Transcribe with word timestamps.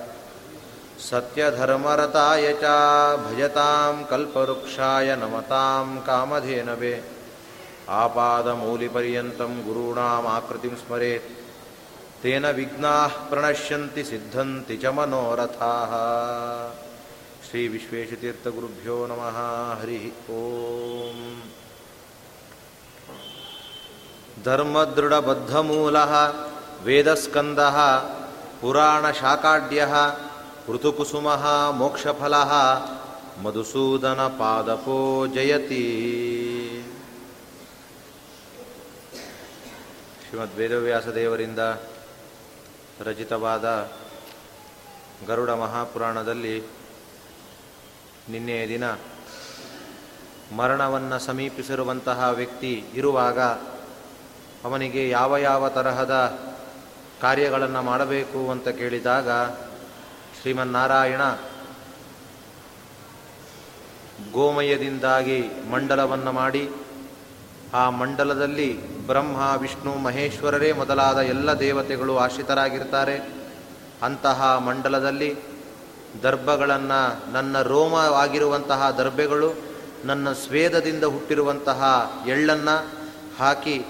सत्यधर्मरताय 1.11 2.53
च 2.53 2.63
भजतां 3.25 4.05
कल्पवृक्षाय 4.05 5.17
नमतां 5.17 6.07
कामधेनवे 6.07 7.20
आपादमूलिपर्यन्तं 7.99 9.53
गुरूणामाकृतिं 9.67 10.75
स्मरेत् 10.83 11.31
तेन 12.23 12.47
विघ्नाः 12.57 13.13
प्रणश्यन्ति 13.31 14.03
सिद्धन्ति 14.11 14.77
च 14.83 14.93
मनोरथाः 14.97 15.93
श्रीविश्वेशतीर्थगुरुभ्यो 17.47 18.97
नमः 19.11 19.39
हरिः 19.81 20.05
ॐ 20.37 21.19
धर्मदृढबद्धमूलः 24.47 26.13
वेदस्कन्दः 26.87 27.79
पुराणशाकाड्यः 28.61 29.95
ऋतुकुसुमः 30.75 31.45
मोक्षफलः 31.79 32.53
मधुसूदनपादपो 33.45 34.97
जयति 35.35 35.85
ಜಯತಿ 40.33 40.57
ವೇದವ್ಯಾಸ 40.57 41.07
ದೇವರಿಂದ 41.07 41.59
ರಚಿತವಾದ 43.01 43.89
ಗರುಡ 45.27 45.51
ಮಹಾಪುರಾಣದಲ್ಲಿ 45.51 46.61
ನಿನ್ನೆಯ 48.29 48.69
ದಿನ 48.69 48.85
ಮರಣವನ್ನು 50.57 51.19
ಸಮೀಪಿಸಿರುವಂತಹ 51.19 52.31
ವ್ಯಕ್ತಿ 52.31 52.85
ಇರುವಾಗ 52.95 53.41
ಅವನಿಗೆ 54.65 55.09
ಯಾವ 55.09 55.39
ಯಾವ 55.39 55.69
ತರಹದ 55.69 56.41
ಕಾರ್ಯಗಳನ್ನು 57.21 57.83
ಮಾಡಬೇಕು 57.83 58.51
ಅಂತ 58.51 58.69
ಕೇಳಿದಾಗ 58.69 59.31
ಶ್ರೀಮನ್ನಾರಾಯಣ 60.41 61.21
ಗೋಮಯದಿಂದಾಗಿ 64.33 65.71
ಮಂಡಲವನ್ನು 65.71 66.33
ಮಾಡಿ 66.33 66.71
ಆ 67.75 67.91
ಮಂಡಲದಲ್ಲಿ 67.91 69.01
ಬ್ರಹ್ಮ, 69.07 69.57
ವಿಷ್ಣು, 69.57 69.95
ಮಹೇಶ್ವರರೇ 69.95 70.73
ಮೊದಲಾದ 70.73 71.19
ಎಲ್ಲ 71.19 71.53
ದೇವತೆಗಳು 71.53 72.19
ಆಶ್ರಿತರಾಗಿರ್ತಾರೆ. 72.19 73.33
ಅಂತಹ 74.03 74.63
ಮಂಡಲದಲ್ಲಿ 74.67 75.37
ದರ್ಭಗಳನ್ನು, 76.23 77.33
ನನ್ನ 77.33 77.63
ರೋಮವಾಗಿರುವಂತಹ 77.63 78.91
ದರ್ಭೆಗಳು, 78.91 79.55
ನನ್ನ 80.05 80.33
ಸ್ವೇದದಿಂದ 80.33 81.05
ಹುಟ್ಟಿರುವಂತಹ 81.05 82.13
ಎಳ್ಳನ್ನು 82.27 82.91
ಹಾಕಿ, 83.39 83.85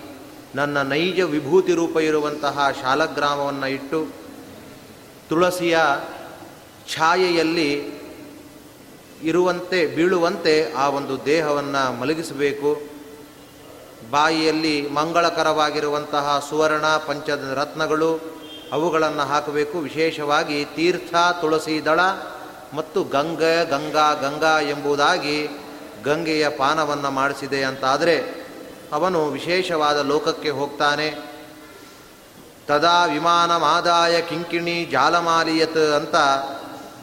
ನನ್ನ 0.54 0.82
ನೈಜ 0.82 1.20
ವಿಭೂತಿ 1.20 1.74
ರೂಪ 1.74 1.96
ಇರುವಂತಹ 1.96 2.68
ಶಾಲಗ್ರಾಮವನ್ನು 2.82 3.66
ಇಟ್ಟು, 3.66 4.06
ತುಳಸಿಯ 5.28 5.78
ಛಾಯೆಯಲ್ಲಿ 6.94 8.00
ಇರುವಂತೆ, 9.22 9.86
ಬೀಳುವಂತೆ 9.86 10.72
ಆ 10.72 10.88
ಒಂದು 10.88 11.24
ದೇಹವನ್ನು 11.24 12.00
ಮಲಗಿಸಬೇಕು. 12.00 12.89
ಬಾಯಿಯಲ್ಲಿ 14.10 14.90
ಮಂಗಳಕರವಾಗಿರುವಂತಹ 14.90 16.46
ಸುವರ್ಣ 16.50 16.86
ಪಂಚದ 16.86 17.52
ರತ್ನಗಳು 17.56 18.20
ಅವುಗಳನ್ನು 18.72 19.22
ಹಾಕಬೇಕು. 19.22 19.78
ವಿಶೇಷವಾಗಿ 19.78 20.64
ತೀರ್ಥ, 20.64 21.14
ತುಳಸಿ 21.40 21.84
ದಳ 21.84 22.00
ಮತ್ತು 22.72 23.04
ಗಂಗ, 23.04 23.42
ಗಂಗಾ 23.70 24.14
ಗಂಗಾ 24.14 24.60
ಎಂಬುದಾಗಿ 24.60 25.48
ಗಂಗೆಯ 26.04 26.48
ಪಾನವನ್ನು 26.48 27.10
ಮಾಡಿಸಿದೆ 27.10 27.64
ಅಂತಾದರೆ 27.64 28.46
ಅವನು 28.92 29.26
ವಿಶೇಷವಾದ 29.26 29.98
ಲೋಕಕ್ಕೆ 29.98 30.50
ಹೋಗ್ತಾನೆ. 30.50 31.30
ತದಾ 32.66 33.04
ವಿಮಾನ 33.04 33.12
ವಿಮಾನಮಾದಾಯ 33.12 34.22
ಕಿಂಕಿಣಿ 34.22 34.84
ಜಾಲಮಾಲಿಯತ್ 34.84 35.76
ಅಂತ 35.76 36.16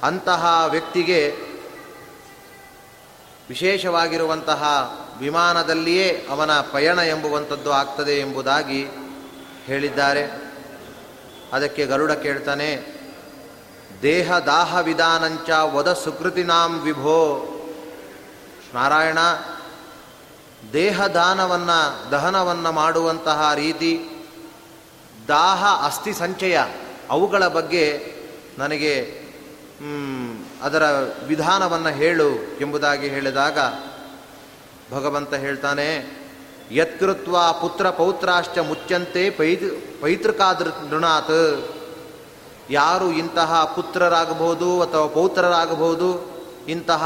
ಅಂತಹ 0.03 0.63
ವ್ಯಕ್ತಿಗೆ 0.69 1.35
ವಿಶೇಷವಾಗಿರುವಂತಹ 3.49 4.63
ವಿಮಾನದಲ್ಲಿಯೇ 5.19 6.27
ಅವನ 6.29 6.51
ಪಯಣ 6.71 6.99
ಎಂಬುವಂಥದ್ದು 6.99 7.71
ಆಗ್ತದೆ 7.71 8.15
ಎಂಬುದಾಗಿ 8.19 8.81
ಹೇಳಿದ್ದಾರೆ. 9.65 10.23
ಅದಕ್ಕೆ 11.53 11.85
ಗರುಡ 11.85 12.11
ಕೇಳ್ತಾನೆ, 12.11 12.69
ದೇಹ 14.01 14.37
ದಾಹ 14.39 14.79
ವಿಧಾನಂಚ 14.81 15.49
ವದ 15.49 15.93
ಸುಕೃತಿನಾಂ 15.93 16.79
ವಿಭೋ. 16.79 17.19
ನಾರಾಯಣ, 18.73 19.19
ದೇಹ 20.73 21.05
ದಾನವನ್ನು, 21.07 22.11
ದಹನವನ್ನು 22.11 22.71
ಮಾಡುವಂತಹ 22.71 23.51
ರೀತಿ 23.55 23.91
ದಾಹ 25.27 25.61
ಅಸ್ಥಿ 25.85 26.13
ಸಂಚಯ 26.13 26.57
ಅವುಗಳ 27.09 27.47
ಬಗ್ಗೆ 27.47 27.83
ನನಗೆ 28.57 28.93
ಅದರ 30.61 30.83
ವಿಧಾನವನ್ನು 31.27 31.89
ಹೇಳು 31.89 32.29
ಎಂಬುದಾಗಿ 32.61 33.07
ಹೇಳಿದಾಗ 33.07 33.59
ಭಗವಂತ 34.91 35.33
ಹೇಳ್ತಾನೆ, 35.33 36.17
ಯತ್ಕೃತ್ವ 36.71 37.53
ಪುತ್ರ 37.61 37.89
ಪೌತ್ರಾಶ್ಚ 37.89 38.57
ಮುಚ್ಚಂತೆ 38.57 39.29
ಪೈತ್, 39.29 40.01
ಪೈತೃಕಾದೃ 40.01 40.69
ನೃಣಾತ್. 40.89 41.69
ಯಾರು 42.69 43.11
ಇಂತಹ 43.11 43.73
ಪುತ್ರರಾಗಬಹುದು 43.75 44.81
ಅಥವಾ 44.81 45.07
ಪೌತ್ರರಾಗಬಹುದು, 45.07 46.37
ಇಂತಹ 46.67 47.05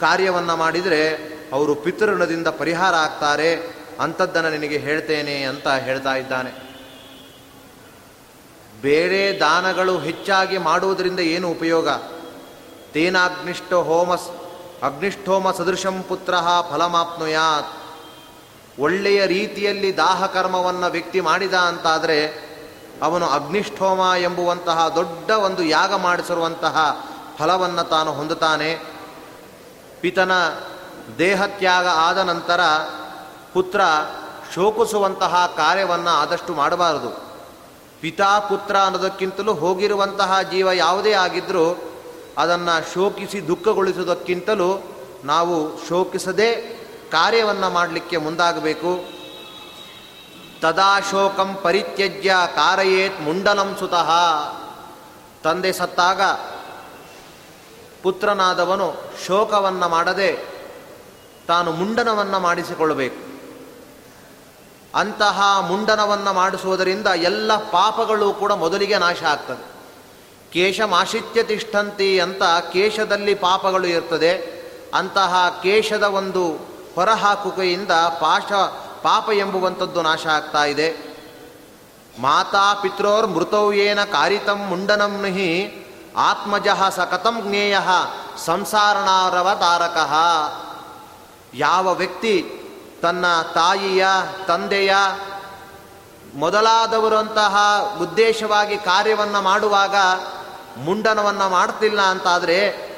ಕಾರ್ಯವನ್ನು 0.00 0.56
ಮಾಡಿದರೆ 0.56 1.32
ಅವರು 1.52 1.74
ಪಿತೃಋಣದಿಂದ 1.74 2.46
ಪರಿಹಾರ 2.46 2.94
ಆಗ್ತಾರೆ, 2.94 3.82
ಅಂಥದ್ದನ್ನು 4.00 4.50
ನಿನಗೆ 4.50 4.76
ಹೇಳ್ತೇನೆ 4.76 5.42
ಅಂತ 5.42 5.68
ಹೇಳ್ತಾ 5.68 6.14
ಇದ್ದಾನೆ. 6.14 6.72
ಬೇರೆ 8.82 9.38
ದಾನಗಳು 9.38 9.98
ಹೆಚ್ಚಾಗಿ 9.98 10.58
ಮಾಡುವುದರಿಂದ 10.58 11.20
ಏನು 11.20 11.50
ಉಪಯೋಗ? 11.50 11.88
ತೇನಾಗ್ನಿಷ್ಟ 12.92 13.74
ಹೋಮ 13.74 14.14
ಅಗ್ನಿಷ್ಠೋಮ 14.82 15.50
ಸದೃಶಂ 15.50 16.02
ಪುತ್ರ 16.02 16.34
ಫಲಮಾಪ್ನುಯಾತ್. 16.70 17.66
ಒಳ್ಳೆಯ 18.78 19.26
ರೀತಿಯಲ್ಲಿ 19.26 19.96
ದಾಹ 19.96 20.26
ಕರ್ಮವನ್ನು 20.26 20.90
ವ್ಯಕ್ತಿ 20.90 21.20
ಮಾಡಿದ 21.20 21.54
ಅಂತಾದರೆ, 21.54 22.52
ಅವನು 23.02 23.26
ಅಗ್ನಿಷ್ಠೋಮ 23.26 24.00
ಎಂಬುವಂತಹ 24.18 24.88
ದೊಡ್ಡ 24.88 25.30
ಒಂದು 25.30 25.62
ಯಾಗ 25.62 25.94
ಮಾಡಿಸಿರುವಂತಹ 25.94 27.06
ಫಲವನ್ನು 27.38 27.88
ತಾನು 27.88 28.12
ಹೊಂದುತ್ತಾನೆ. 28.12 28.78
ಪಿತನ 30.00 30.32
ದೇಹತ್ಯಾಗ 31.18 31.86
ಆದ 31.88 32.18
ನಂತರ 32.18 32.60
ಪುತ್ರ 33.52 33.80
ಶೋಕಿಸುವಂತಹ 34.54 35.52
ಕಾರ್ಯವನ್ನು 35.56 36.10
ಆದಷ್ಟು 36.10 36.54
ಮಾಡಬಾರದು. 36.54 37.10
ಪಿತಾ 38.00 38.38
ಪುತ್ರ 38.38 38.76
ಅನ್ನೋದಕ್ಕಿಂತಲೂ 38.76 39.54
ಹೋಗಿರುವಂತಹ 39.54 40.42
ಜೀವ 40.42 40.72
ಯಾವುದೇ 40.72 41.12
ಆಗಿದ್ದರೂ 41.12 41.91
ಅದನ್ನು 42.38 42.94
ಶೋಕಿಸಿ 42.94 43.48
ದುಃಖಗೊಳಿಸುವುದಕ್ಕಿಂತಲೂ 43.48 44.82
ನಾವು 45.24 45.88
ಶೋಕಿಸದೆ 45.88 46.82
ಕಾರ್ಯವನ್ನು 47.10 47.70
ಮಾಡಲಿಕ್ಕೆ 47.70 48.16
ಮುಂದಾಗಬೇಕು. 48.16 49.04
ತದಾ 50.60 51.00
ಶೋಕಂ 51.00 51.58
ಪರಿತ್ಯಜ್ಯ 51.62 52.34
ಕಾರಯೇತ್ 52.54 53.20
ಮುಂಡಲಂ 53.20 53.76
ಸುತಃ. 53.78 54.10
ತಂದೆ 55.42 55.72
ಸತ್ತಾಗ 55.72 56.22
ಪುತ್ರನಾದವನು 58.02 58.94
ಶೋಕವನ್ನು 59.26 59.88
ಮಾಡದೆ 59.88 60.52
ತಾನು 61.48 61.72
ಮುಂಡನವನ್ನು 61.72 62.40
ಮಾಡಿಸಿಕೊಳ್ಳಬೇಕು. 62.40 63.32
ಅಂತಹ 64.94 65.66
ಮುಂಡನವನ್ನು 65.68 66.32
ಮಾಡಿಸುವುದರಿಂದ 66.32 67.06
ಎಲ್ಲ 67.06 67.56
ಪಾಪಗಳು 67.56 68.32
ಕೂಡ 68.32 68.52
ಮೊದಲಿಗೆ 68.52 68.98
ನಾಶ 68.98 69.22
ಆಗ್ತದೆ. 69.22 69.81
ಕೇಶಮಾಶಿತ್ಯ 70.52 71.42
ತಿಷ್ಠಂತಿ 71.42 72.20
ಅಂತ 72.20 72.42
ಕೇಶದಲ್ಲಿ 72.72 73.34
ಪಾಪಗಳು 73.34 73.86
ಇರ್ತದೆ. 73.86 74.62
ಅಂತಹ 74.94 75.60
ಕೇಶದ 75.62 76.02
ಒಂದು 76.02 76.52
ಹೊರಹಾಕುಕೆಯಿಂದ 76.94 77.90
ಪಾಶ, 77.90 78.52
ಪಾಪ 79.02 79.30
ಎಂಬುವಂಥದ್ದು 79.32 80.02
ನಾಶ 80.02 80.26
ಆಗ್ತಾ 80.26 80.64
ಇದೆ. 80.64 81.12
ಮಾತಾ 82.20 82.74
ಪಿತ್ರೋರ್ 82.74 83.26
ಮೃತವ್ಯೇನ 83.26 84.04
ಕಾರಿತಂ 84.04 84.58
ಮುಂಡನಂ 84.68 85.24
ಹಿ 85.24 85.78
ಆತ್ಮಜಃ 86.16 86.88
ಸಕತಂ 86.88 87.42
ಜ್ಞೇಯ 87.42 87.78
ಸಂಸಾರಣಾರವ 88.44 89.50
ತಾರಕ. 89.60 89.98
ಯಾವ 91.54 91.94
ವ್ಯಕ್ತಿ 91.94 92.44
ತನ್ನ 93.02 93.24
ತಾಯಿಯ, 93.54 94.06
ತಂದೆಯ 94.46 94.94
ಮೊದಲಾದವರಂತಹ 96.34 97.56
ಉದ್ದೇಶವಾಗಿ 98.00 98.76
ಕಾರ್ಯವನ್ನು 98.76 99.42
ಮಾಡುವಾಗ 99.42 99.94
ಮುಂಡನವನ್ನು 100.76 101.48
ಮಾಡ್ತಿಲ್ಲ 101.48 102.00
ಅಂತಾದರೆ 102.00 102.92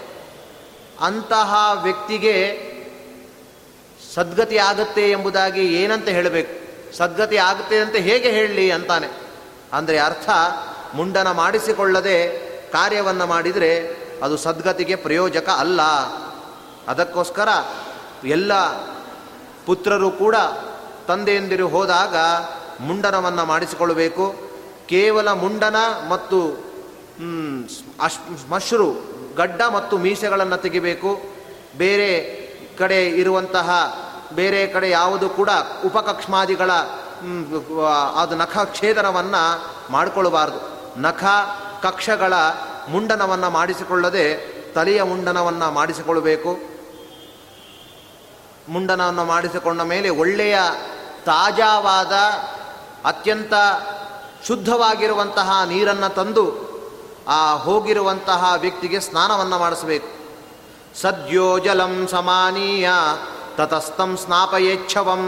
ಅಂತಹ 1.00 1.80
ವ್ಯಕ್ತಿಗೆ 1.82 2.64
ಸದ್ಗತಿ 4.14 4.58
ಆಗುತ್ತೆ 4.58 5.10
ಎಂಬುದಾಗಿ 5.10 5.82
ಏನಂತ 5.82 6.08
ಹೇಳಬೇಕು? 6.08 6.64
ಸದ್ಗತಿ 6.96 7.36
ಆಗುತ್ತೆ 7.36 7.78
ಅಂತ 7.78 7.96
ಹೇಗೆ 7.96 8.30
ಹೇಳಲಿ 8.30 8.70
ಅಂತಾನೆ. 8.70 9.08
ಅಂದರೆ 9.72 9.98
ಅರ್ಥ, 9.98 10.30
ಮುಂಡನ 10.94 11.30
ಮಾಡಿಸಿಕೊಳ್ಳದೆ 11.30 12.28
ಕಾರ್ಯವನ್ನು 12.72 13.26
ಮಾಡಿದರೆ 13.26 13.96
ಅದು 14.22 14.36
ಸದ್ಗತಿಗೆ 14.36 14.96
ಪ್ರಯೋಜಕ 14.96 15.48
ಅಲ್ಲ. 15.48 15.82
ಅದಕ್ಕೋಸ್ಕರ 16.88 17.48
ಎಲ್ಲ 18.24 18.68
ಪುತ್ರರು 19.66 20.10
ಕೂಡ 20.10 20.36
ತಂದೆಯಂದಿರು 21.08 21.68
ಹೋದಾಗ 21.68 22.16
ಮುಂಡನವನ್ನು 22.80 23.44
ಮಾಡಿಸಿಕೊಳ್ಳಬೇಕು. 23.44 24.34
ಕೇವಲ 24.86 25.32
ಮುಂಡನ 25.32 25.76
ಮತ್ತು 26.08 26.73
ಅಶ್, 28.00 28.50
ಮಶ್ರು, 28.50 28.88
ಗಡ್ಡ 29.36 29.62
ಮತ್ತು 29.62 29.98
ಮೀಸೆಗಳನ್ನು 29.98 30.56
ತೆಗಿಬೇಕು. 30.56 31.20
ಬೇರೆ 31.78 32.10
ಕಡೆ 32.78 33.06
ಇರುವಂತಹ, 33.06 33.70
ಬೇರೆ 34.32 34.66
ಕಡೆ 34.66 34.90
ಯಾವುದು 34.90 35.28
ಕೂಡ 35.28 35.50
ಉಪಕಕ್ಷ್ಮಾದಿಗಳ 35.84 36.72
ಅದು 38.16 38.36
ನಖ 38.36 38.58
ಛೇದನವನ್ನು 38.74 39.42
ಮಾಡಿಕೊಳ್ಳಬಾರ್ದು 39.92 40.60
ನಖ 41.00 41.24
ಕಕ್ಷಗಳ 41.82 42.32
ಮುಂಡನವನ್ನು 42.88 43.50
ಮಾಡಿಸಿಕೊಳ್ಳದೆ 43.50 44.24
ತಲೆಯ 44.72 45.02
ಮುಂಡನವನ್ನು 45.02 45.70
ಮಾಡಿಸಿಕೊಳ್ಳಬೇಕು. 45.70 46.58
ಮುಂಡನವನ್ನು 48.68 49.24
ಮಾಡಿಸಿಕೊಂಡ 49.24 49.80
ಮೇಲೆ 49.80 50.08
ಒಳ್ಳೆಯ 50.08 50.58
ತಾಜಾವಾದ, 51.24 52.12
ಅತ್ಯಂತ 53.04 53.52
ಶುದ್ಧವಾಗಿರುವಂತಹ 54.46 55.62
ನೀರನ್ನು 55.68 56.14
ತಂದು 56.14 56.73
ಆ 57.28 57.54
ಹೋಗಿರುವಂತಹ 57.54 58.54
ವ್ಯಕ್ತಿಗೆ 58.60 59.00
ಸ್ನಾನವನ್ನು 59.00 59.58
ಮಾಡಿಸಬೇಕು. 59.58 60.08
ಸದ್ಯೋ 61.00 61.58
ಜಲಂ 61.58 62.06
ಸಮಾನೀಯ 62.10 62.90
ತತಸ್ಥಂ 63.56 64.16
ಸ್ನಾಪಯೇಚ್ಛವಂ 64.16 65.24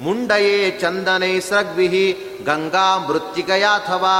ಮುಂಡಯೇ 0.00 0.78
ಚಂದನೈ 0.80 1.40
ಸೃಗ್ವಿಹಿ 1.40 2.12
ಗಂಗಾ 2.44 2.98
ಮೃತ್ತಿಕಯಾಥವಾ 2.98 4.16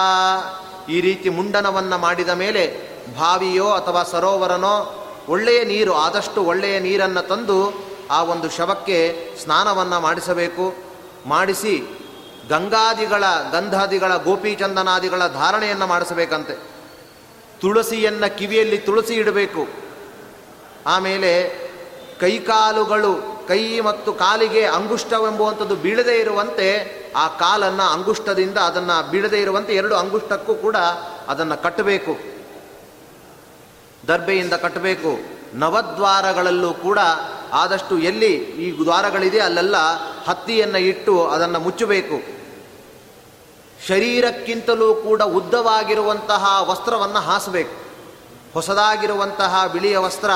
ಈ 0.88 1.00
ರೀತಿ 1.00 1.28
ಮುಂಡನವನ್ನು 1.28 1.98
ಮಾಡಿದ 1.98 2.28
ಮೇಲೆ 2.28 2.90
ಬಾವಿಯೋ 3.18 3.70
ಅಥವಾ 3.70 4.02
ಸರೋವರನೋ 4.02 4.96
ಒಳ್ಳೆಯ 5.28 5.64
ನೀರು, 5.64 5.94
ಆದಷ್ಟು 5.94 6.42
ಒಳ್ಳೆಯ 6.42 6.78
ನೀರನ್ನು 6.78 7.28
ತಂದು 7.28 7.84
ಆ 8.10 8.22
ಒಂದು 8.22 8.50
ಶವಕ್ಕೆ 8.50 8.98
ಸ್ನಾನವನ್ನು 9.42 10.00
ಮಾಡಿಸಬೇಕು. 10.00 10.74
ಮಾಡಿಸಿ 11.26 11.74
ಗಂಗಾದಿಗಳ 12.48 13.24
ಗಂಧಾದಿಗಳ 13.52 14.16
ಗೋಪಿಚಂದನಾದಿಗಳ 14.16 15.26
ಧಾರಣೆಯನ್ನು 15.26 15.86
ಮಾಡಿಸಬೇಕಂತೆ. 15.86 16.79
ತುಳಸಿಯನ್ನು 17.60 18.38
ಕಿವಿಯಲ್ಲಿ 18.38 18.78
ತುಳಸಿ 18.78 19.14
ಇಡಬೇಕು. 19.14 19.68
ಆಮೇಲೆ 20.86 21.48
ಕೈಕಾಲುಗಳು, 22.20 23.44
ಕೈ 23.48 23.80
ಮತ್ತು 23.80 24.12
ಕಾಲಿಗೆ 24.12 24.64
ಅಂಗುಷ್ಟವೆಂಬುವಂಥದ್ದು 24.64 25.76
ಬೀಳದೇ 25.76 26.14
ಇರುವಂತೆ 26.14 27.00
ಆ 27.16 27.28
ಕಾಲನ್ನು 27.28 27.82
ಅಂಗುಷ್ಟದಿಂದ 27.82 28.58
ಅದನ್ನು 28.58 29.10
ಬೀಳದೇ 29.10 29.40
ಇರುವಂತೆ 29.40 29.74
ಎರಡು 29.74 29.94
ಅಂಗುಷ್ಟಕ್ಕೂ 29.94 30.54
ಕೂಡ 30.54 30.76
ಅದನ್ನು 31.28 31.62
ಕಟ್ಟಬೇಕು. 31.62 32.18
ದರ್ಬೆಯಿಂದ 34.08 34.52
ಕಟ್ಟಬೇಕು. 34.52 35.40
ನವದ್ವಾರಗಳಲ್ಲೂ 35.54 36.72
ಕೂಡ 36.72 36.98
ಆದಷ್ಟು 37.52 37.98
ಎಲ್ಲಿ 37.98 38.34
ಈ 38.36 38.84
ದ್ವಾರಗಳಿದೆ 38.84 39.38
ಅಲ್ಲೆಲ್ಲ 39.38 39.76
ಹತ್ತಿಯನ್ನು 40.28 40.78
ಇಟ್ಟು 40.78 41.26
ಅದನ್ನು 41.26 41.60
ಮುಚ್ಚಬೇಕು. 41.60 42.39
ಶರೀರಕ್ಕಿಂತಲೂ 43.88 44.94
ಕೂಡ 44.94 45.22
ಉದ್ದವಾಗಿರುವಂತಹ 45.22 46.70
ವಸ್ತ್ರವನ್ನು 46.70 47.18
ಹಾಸಬೇಕು. 47.18 47.90
ಹೊಸದಾಗಿರುವಂತಹ 48.54 49.66
ಬಿಳಿಯ 49.66 49.98
ವಸ್ತ್ರ 49.98 50.30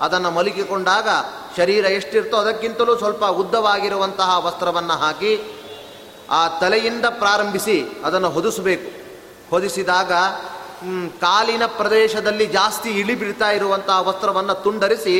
ಅದನ್ನು 0.00 0.30
ಮಲಗಿಕೊಂಡಾಗ 0.30 1.08
ಶರೀರ 1.56 1.84
ಎಷ್ಟಿರ್ತೋ 1.84 2.36
ಅದಕ್ಕಿಂತಲೂ 2.36 2.98
ಸ್ವಲ್ಪ 2.98 3.24
ಉದ್ದವಾಗಿರುವಂತಹ 3.24 4.46
ವಸ್ತ್ರವನ್ನು 4.46 4.92
ಹಾಕಿ 4.92 5.62
ಆ 6.30 6.48
ತಲೆಯಿಂದ 6.48 7.04
ಪ್ರಾರಂಭಿಸಿ 7.04 7.84
ಅದನ್ನು 8.04 8.30
ಹೊದಿಸಬೇಕು. 8.30 9.06
ಹೊದಿಸಿದಾಗ 9.50 10.12
ಕಾಲಿನ 11.20 11.66
ಪ್ರದೇಶದಲ್ಲಿ 11.66 12.46
ಜಾಸ್ತಿ 12.46 12.90
ಇಳಿ 12.90 13.14
ಬೀಳ್ತಾ 13.14 13.50
ಇರುವಂತಹ 13.50 14.08
ವಸ್ತ್ರವನ್ನು 14.08 14.54
ತುಂಡರಿಸಿ 14.54 15.16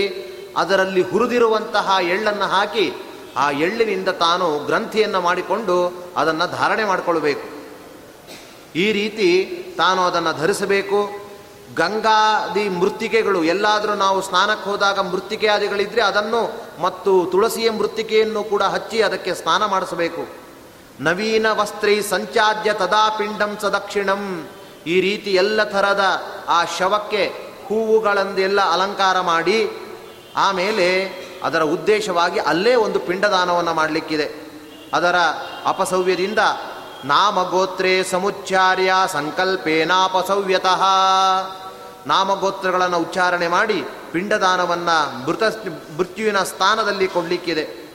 ಅದರಲ್ಲಿ 0.57 1.11
ಹುರಿದಿರುವಂತಹ 1.11 1.97
ಎಳ್ಳನ್ನು 2.03 2.45
ಹಾಕಿ 2.45 2.93
ಆ 3.37 3.51
ಎಳ್ಳಿನಿಂದ 3.51 4.09
ತಾನು 4.09 4.67
ಗ್ರಂಥಿಯನ್ನು 4.67 5.21
ಮಾಡಿಕೊಂಡು 5.21 5.93
ಅದನ್ನು 6.17 6.51
ಧಾರಣೆ 6.51 6.85
ಮಾಡಿಕೊಳ್ಬೇಕು. 6.85 7.56
ಈ 8.77 8.87
ರೀತಿ 8.93 9.29
ತಾನು 9.79 10.01
ಅದನ್ನು 10.03 10.33
ಧರಿಸಬೇಕು. 10.33 10.99
ಗಂಗಾದಿ 11.75 12.69
ಮೃತ್ತಿಕೆಗಳು 12.69 13.45
ಎಲ್ಲಾದರೂ 13.45 13.95
ನಾವು 13.95 14.23
ಸ್ನಾನಕ್ಕೆ 14.23 14.71
ಹೋದಾಗ 14.71 14.99
ಮೃತ್ತಿಕೆ 14.99 15.47
ಆದಿಗಳಿದ್ರೆ 15.47 16.03
ಅದನ್ನು 16.03 16.43
ಮತ್ತು 16.83 17.13
ತುಳಸಿಯ 17.33 17.71
ಮೃತ್ತಿಕೆಯನ್ನು 17.71 18.43
ಕೂಡ 18.45 18.63
ಹಚ್ಚಿ 18.63 18.99
ಅದಕ್ಕೆ 19.03 19.35
ಸ್ನಾನ 19.35 19.63
ಮಾಡಿಸಬೇಕು. 19.67 20.23
ನವೀನ 21.01 21.47
ವಸ್ತ್ರೈ 21.53 21.97
ಸಂಚಾದ್ಯ 22.01 22.73
ತದಾ 22.73 23.09
ಪಿಂಡಂ 23.19 23.53
ಸದಕ್ಷಿಣಂ. 23.63 24.23
ಈ 24.87 25.01
ರೀತಿ 25.01 25.31
ಎಲ್ಲ 25.33 25.65
ಥರದ 25.65 26.05
ಆ 26.49 26.65
ಶವಕ್ಕೆ 26.79 27.25
ಹೂವುಗಳಂದೆಲ್ಲ 27.69 28.61
ಅಲಂಕಾರ 28.73 29.21
ಮಾಡಿ 29.21 29.59
ಆಮೇಲೆ 30.37 30.87
ಅದರ 31.43 31.63
ಉದ್ದೇಶವಾಗಿ 31.63 32.41
ಅಲ್ಲೇ 32.41 32.75
ಒಂದು 32.75 32.99
ಪಿಂಡದಾನವನ್ನು 32.99 33.75
ಮಾಡಲಿಕ್ಕಿದೆ. 33.75 34.27
ಅದರ 34.93 35.17
ಅಪಸವ್ಯದಿಂದ 35.67 36.39
ನಾಮಗೋತ್ರೇ 37.07 38.03
ಸಮುಚ್ಚಾರ್ಯ 38.03 38.95
ಸಂಕಲ್ಪೇನಾಪಸವ್ಯತಃ. 39.13 40.83
ನಾಮಗೋತ್ರಗಳನ್ನು 42.07 42.99
ಉಚ್ಚಾರಣೆ 42.99 43.49
ಮಾಡಿ 43.49 43.85
ಪಿಂಡದಾನವನ್ನು 44.13 45.27
ಮೃತ 45.27 45.43
ಮೃತ್ಯುವಿನ 45.97 46.43
ಸ್ಥಾನದಲ್ಲಿ 46.43 47.09
ಕೊಡಲಿಕ್ಕಿದೆ. 47.09 47.87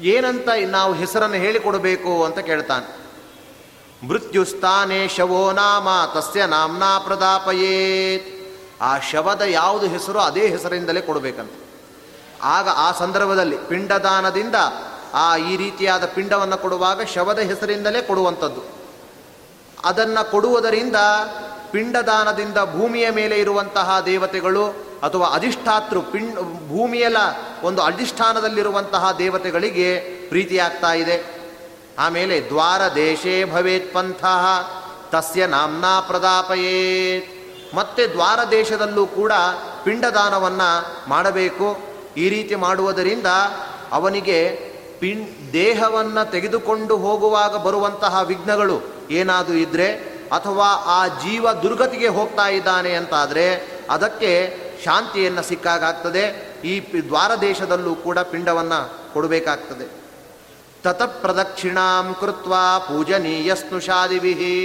ಏನಂತ 0.00 0.48
ನಾವು 0.66 0.92
ಹೆಸರನ್ನು 0.92 1.36
ಹೇಳಿಕೊಡಬೇಕು 1.36 2.24
ಅಂತ 2.24 2.38
ಕೇಳ್ತಾನೆ. 2.38 3.06
ಮೃತ್ಯುಸ್ಥಾನೇ 4.08 5.08
ಶವೋ 5.08 5.52
ನಾಮ, 5.52 5.88
ತಸ್ಯ 6.14 6.46
ನಾಮ್ನಾ 6.46 6.98
ಪ್ರದಾಪಯೇತ್. 6.98 8.56
ಆ 8.82 8.98
ಶವದ 8.98 9.40
ಯಾವುದು 9.40 9.86
ಹೆಸರು 9.86 10.18
ಅದೇ 10.18 10.48
ಹೆಸರಿಂದಲೇ 10.48 11.00
ಕೊಡಬೇಕಂತ. 11.00 11.52
ಆಗ 12.42 12.68
ಆ 12.68 12.92
ಸಂದರ್ಭದಲ್ಲಿ 12.92 13.58
ಪಿಂಡದಾನದಿಂದ 13.58 14.54
ಆ 15.14 15.36
ಈ 15.36 15.56
ರೀತಿಯಾದ 15.56 16.04
ಪಿಂಡವನ್ನು 16.04 16.58
ಕೊಡುವಾಗ 16.58 17.02
ಶವದ 17.02 17.38
ಹೆಸರಿಂದಲೇ 17.38 18.02
ಕೊಡುವಂಥದ್ದು. 18.02 18.62
ಅದನ್ನು 19.84 20.30
ಕೊಡುವುದರಿಂದ 20.30 20.96
ಪಿಂಡದಾನದಿಂದ 21.70 22.58
ಭೂಮಿಯ 22.58 23.10
ಮೇಲೆ 23.10 23.38
ಇರುವಂತಹ 23.38 24.02
ದೇವತೆಗಳು 24.06 24.66
ಅಥವಾ 25.02 25.26
ಅಧಿಷ್ಠಾತೃ 25.26 26.00
ಪಿಂಡ್ 26.00 26.34
ಭೂಮಿಯಲ್ಲ 26.68 27.16
ಒಂದು 27.62 27.82
ಅಧಿಷ್ಠಾನದಲ್ಲಿರುವಂತಹ 27.82 29.12
ದೇವತೆಗಳಿಗೆ 29.18 29.98
ಪ್ರೀತಿಯಾಗ್ತಾ 30.28 30.92
ಇದೆ. 30.92 31.36
ಆಮೇಲೆ 31.98 32.40
ದ್ವಾರ 32.40 32.80
ದೇಶೇ 32.94 33.44
ಭವೇತ್ 33.44 33.94
ಪಂಥ, 33.94 34.24
ತಸ್ಯ 35.10 35.46
ನಾಮ್ನಾ 35.46 36.00
ಪ್ರದಾಪಯೇ 36.00 37.28
ಮತ್ತೆ 37.74 38.06
ದ್ವಾರ 38.06 38.38
ದೇಶದಲ್ಲೂ 38.50 39.06
ಕೂಡ 39.06 39.32
ಪಿಂಡದಾನವನ್ನು 39.84 41.08
ಮಾಡಬೇಕು. 41.08 41.78
ಈ 42.16 42.28
ರೀತಿ 42.28 42.54
ಮಾಡುವುದರಿಂದ 42.54 43.26
ಅವನಿಗೆ 43.92 44.75
ಪಿಂ 44.98 45.52
ದೇಹವನ್ನು 45.52 46.30
ತೆಗೆದುಕೊಂಡು 46.30 46.96
ಹೋಗುವಾಗ 46.96 47.56
ಬರುವಂತಹ 47.56 48.22
ವಿಘ್ನಗಳು 48.22 48.82
ಏನಾದರೂ 49.10 49.54
ಇದ್ದರೆ 49.54 50.16
ಅಥವಾ 50.32 50.66
ಆ 50.86 51.06
ಜೀವ 51.06 51.52
ದುರ್ಗತಿಗೆ 51.52 52.08
ಹೋಗ್ತಾ 52.08 52.48
ಇದ್ದಾನೆ 52.48 52.94
ಅಂತಾದರೆ 52.94 53.76
ಅದಕ್ಕೆ 53.90 54.56
ಶಾಂತಿಯನ್ನು 54.84 55.42
ಸಿಕ್ಕಾಗ್ತದೆ 55.42 56.56
ಈ 56.64 57.02
ದ್ವಾರ 57.08 57.34
ದೇಶದಲ್ಲೂ 57.34 57.94
ಕೂಡ 57.94 58.18
ಪಿಂಡವನ್ನು 58.18 59.12
ಕೊಡಬೇಕಾಗ್ತದೆ. 59.12 60.06
ತತ 60.82 61.02
ಪ್ರದಕ್ಷಿಣಾಂ 61.02 62.16
ಕೃತ್ವ 62.20 62.54
ಪೂಜನೀಯ 62.78 63.54
ಸ್ನುಷಾದಿವಿಹಿ 63.54 64.56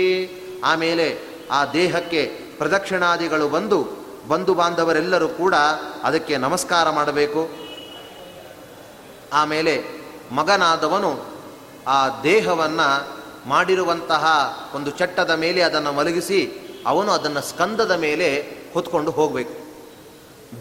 ಆಮೇಲೆ 0.64 1.20
ಆ 1.52 1.66
ದೇಹಕ್ಕೆ 1.66 2.26
ಪ್ರದಕ್ಷಿಣಾದಿಗಳು 2.58 3.50
ಬಂದು, 3.50 3.88
ಬಂಧು 4.28 4.54
ಬಾಂಧವರೆಲ್ಲರೂ 4.54 5.28
ಕೂಡ 5.28 5.56
ಅದಕ್ಕೆ 6.04 6.38
ನಮಸ್ಕಾರ 6.38 6.90
ಮಾಡಬೇಕು. 6.90 7.50
ಆಮೇಲೆ 9.34 10.01
ಮಗನಾದವನು 10.32 11.20
ಆ 11.88 12.22
ದೇಹವನ್ನು 12.24 13.22
ಮಾಡಿರುವಂತಹ 13.50 14.26
ಒಂದು 14.76 14.92
ಚಟ್ಟದ 14.92 15.30
ಮೇಲೆ 15.30 15.62
ಅದನ್ನು 15.62 15.92
ಮಲಗಿಸಿ 15.92 16.52
ಅವನು 16.88 17.12
ಅದನ್ನು 17.12 17.42
ಸ್ಕಂದದ 17.42 17.92
ಮೇಲೆ 17.92 18.54
ಹೊತ್ಕೊಂಡು 18.74 19.12
ಹೋಗಬೇಕು. 19.12 19.62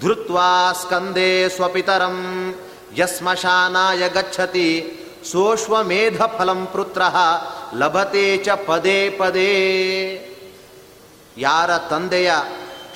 ಧೃತ್ವಾ 0.00 0.73
ಸ್ಕಂದೇ 0.73 1.49
ಸ್ವಪಿತರಂ, 1.49 2.55
ಯಸ್ಮಶಾನಾಯ 2.99 4.09
ಗಚ್ಚತಿ, 4.09 4.93
ಸೋಶ್ವಮೇಧ 5.33 6.23
ಫಲಂ 6.23 6.67
ಪುತ್ರ, 6.67 7.03
ಲಭತೆ 7.75 8.37
ಚ 8.37 8.49
ಪದೇ 8.49 9.11
ಪದೇ. 9.11 9.50
ಯಾರ 11.37 11.79
ತಂದೆಯ 11.79 12.33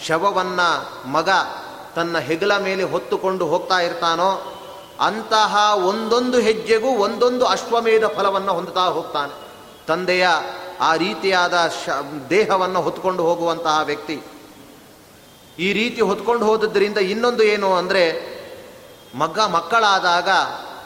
ಶವವನ್ನ 0.06 0.60
ಮಗ 1.06 1.28
ತನ್ನ 1.96 2.18
ಹೆಗಲ 2.18 2.58
ಮೇಲೆ 2.58 2.82
ಹೊತ್ತುಕೊಂಡು 2.82 3.46
ಹೋಗ್ತಾ 3.46 3.78
ಇರ್ತಾನೋ 3.78 4.53
ಅಂತಹ 5.00 5.74
ಒಂದೊಂದು 5.74 6.40
ಹೆಜ್ಜೆಗೂ 6.40 6.88
ಒಂದೊಂದು 6.88 7.46
ಅಶ್ವಮೇಧ 7.46 8.04
ಫಲವನ್ನು 8.04 8.52
ಹೊಂದುತ್ತಾ 8.52 8.84
ಹೋಗ್ತಾನೆ. 8.84 9.32
ತಂದೆಯ 9.86 10.26
ಆ 10.80 10.96
ರೀತಿಯಾದ 10.96 11.72
ಶ, 11.84 11.88
ದೇಹವನ್ನು 12.30 12.82
ಹೊತ್ಕೊಂಡು 12.82 13.22
ಹೋಗುವಂತಹ 13.22 13.80
ವ್ಯಕ್ತಿ. 13.82 14.22
ಈ 15.58 15.72
ರೀತಿ 15.72 16.00
ಹೊತ್ಕೊಂಡು 16.00 16.46
ಹೋದದ್ರಿಂದ 16.46 16.98
ಇನ್ನೊಂದು 16.98 17.42
ಏನು 17.42 17.74
ಅಂದರೆ, 17.74 18.34
ಮಗ 19.14 19.38
ಮಕ್ಕಳಾದಾಗ 19.38 20.28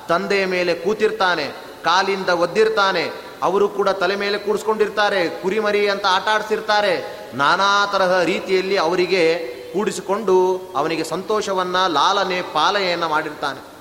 ತಂದೆಯ 0.09 0.47
ಮೇಲೆ 0.47 0.75
ಕೂತಿರ್ತಾನೆ, 0.75 1.49
ಕಾಲಿಂದ 1.85 2.29
ಒದ್ದಿರ್ತಾನೆ, 2.29 3.11
ಅವರು 3.43 3.69
ಕೂಡ 3.69 3.89
ತಲೆ 3.89 4.17
ಮೇಲೆ 4.17 4.39
ಕೂಡಿಸ್ಕೊಂಡಿರ್ತಾರೆ, 4.39 5.29
ಕುರಿಮರಿ 5.29 5.89
ಅಂತ 5.89 6.07
ಆಟ 6.11 6.29
ಆಡಿಸಿರ್ತಾರೆ, 6.29 7.19
ನಾನಾ 7.35 7.87
ತರಹ 7.87 8.23
ರೀತಿಯಲ್ಲಿ 8.23 8.77
ಅವರಿಗೆ 8.77 9.37
ಕೂಡಿಸಿಕೊಂಡು 9.73 10.59
ಅವನಿಗೆ 10.77 11.05
ಸಂತೋಷವನ್ನು, 11.05 11.93
ಲಾಲನೆ, 11.93 12.43
ಪಾಲನೆಯನ್ನು 12.43 13.09
ಮಾಡಿರ್ತಾನೆ. 13.09 13.78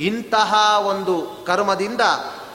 ಇಂತಹ 0.00 0.78
ಒಂದು 0.86 1.44
ಕರ್ಮದಿಂದ 1.46 2.00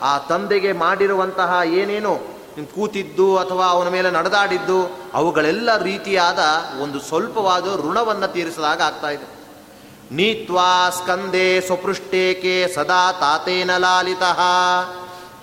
ಆ 0.02 0.18
ತಂದೆಗೆ 0.18 0.72
ಮಾಡಿರುವಂತಹ 0.72 1.60
ಏನೇನು 1.66 2.36
ಕೂತಿದ್ದು 2.76 3.38
ಅಥವಾ 3.38 3.66
ಅವನ 3.66 3.90
ಮೇಲೆ 3.90 4.12
ನಡೆದಾಡಿದ್ದು, 4.12 5.00
ಅವುಗಳೆಲ್ಲ 5.14 5.78
ರೀತಿಯಾದ 5.78 6.40
ಒಂದು 6.82 7.00
ಸ್ವಲ್ಪವಾದ 7.00 7.64
ಋಣವನ್ನು 7.64 8.34
ತೀರಿಸಿದಾಗ 8.34 8.82
ಆಗ್ತಾ 8.82 9.10
ಇದೆ. 9.10 9.36
ನೀತ್ವಾ 10.16 10.90
ಸ್ಕಂದೇ 10.90 11.62
ಸ್ವಪೃಷ್ಟೇಕೆ 11.62 12.74
ಸದಾ 12.76 13.12
ತಾತೇನ 13.12 13.78
ಲಾಲಿತ. 13.78 14.24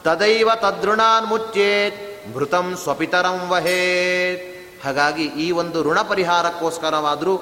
ತದೈವ 0.04 0.50
ತದೃಣಾನ್ 0.54 1.26
ಮುಚ್ಚೇತ್, 1.26 2.28
ಮೃತಂ 2.37 2.76
ಸ್ವಪಿತರಂ 2.82 3.49
ವಹೇತ್. 3.49 4.42
ಹಾಗಾಗಿ 4.85 5.25
ಈ 5.25 5.50
ಒಂದು 5.50 5.82
ಋಣ 5.82 6.02
ಪರಿಹಾರಕ್ಕೋಸ್ಕರವಾದರೂ 6.02 7.40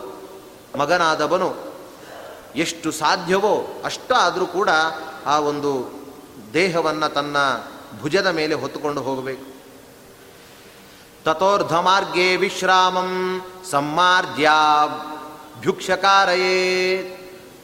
ಮಗನಾದವನು 0.78 1.69
ಎಷ್ಟು 2.56 2.92
ಸಾಧ್ಯವೋ 2.92 3.82
ಅಷ್ಟಾದರೂ 3.84 4.46
ಕೂಡ 4.46 4.68
ಆ 5.26 5.38
ಒಂದು 5.38 6.00
ದೇಹವನ್ನು 6.54 7.14
ತನ್ನ 7.14 7.36
ಭುಜದ 8.00 8.26
ಮೇಲೆ 8.26 8.54
ಹೊತ್ತುಕೊಂಡು 8.54 9.02
ಹೋಗಬೇಕು. 9.02 9.60
ತಥೋರ್ಧ 11.24 11.74
ಮಾರ್ಗೇ 11.74 12.36
ವಿಶ್ರಾಮಂ 12.36 13.40
ಸಮ್ಮಾರ್ಜ್ಯಾಭ್ಯುಕ್ಷಕಾರಯೇ 13.70 14.76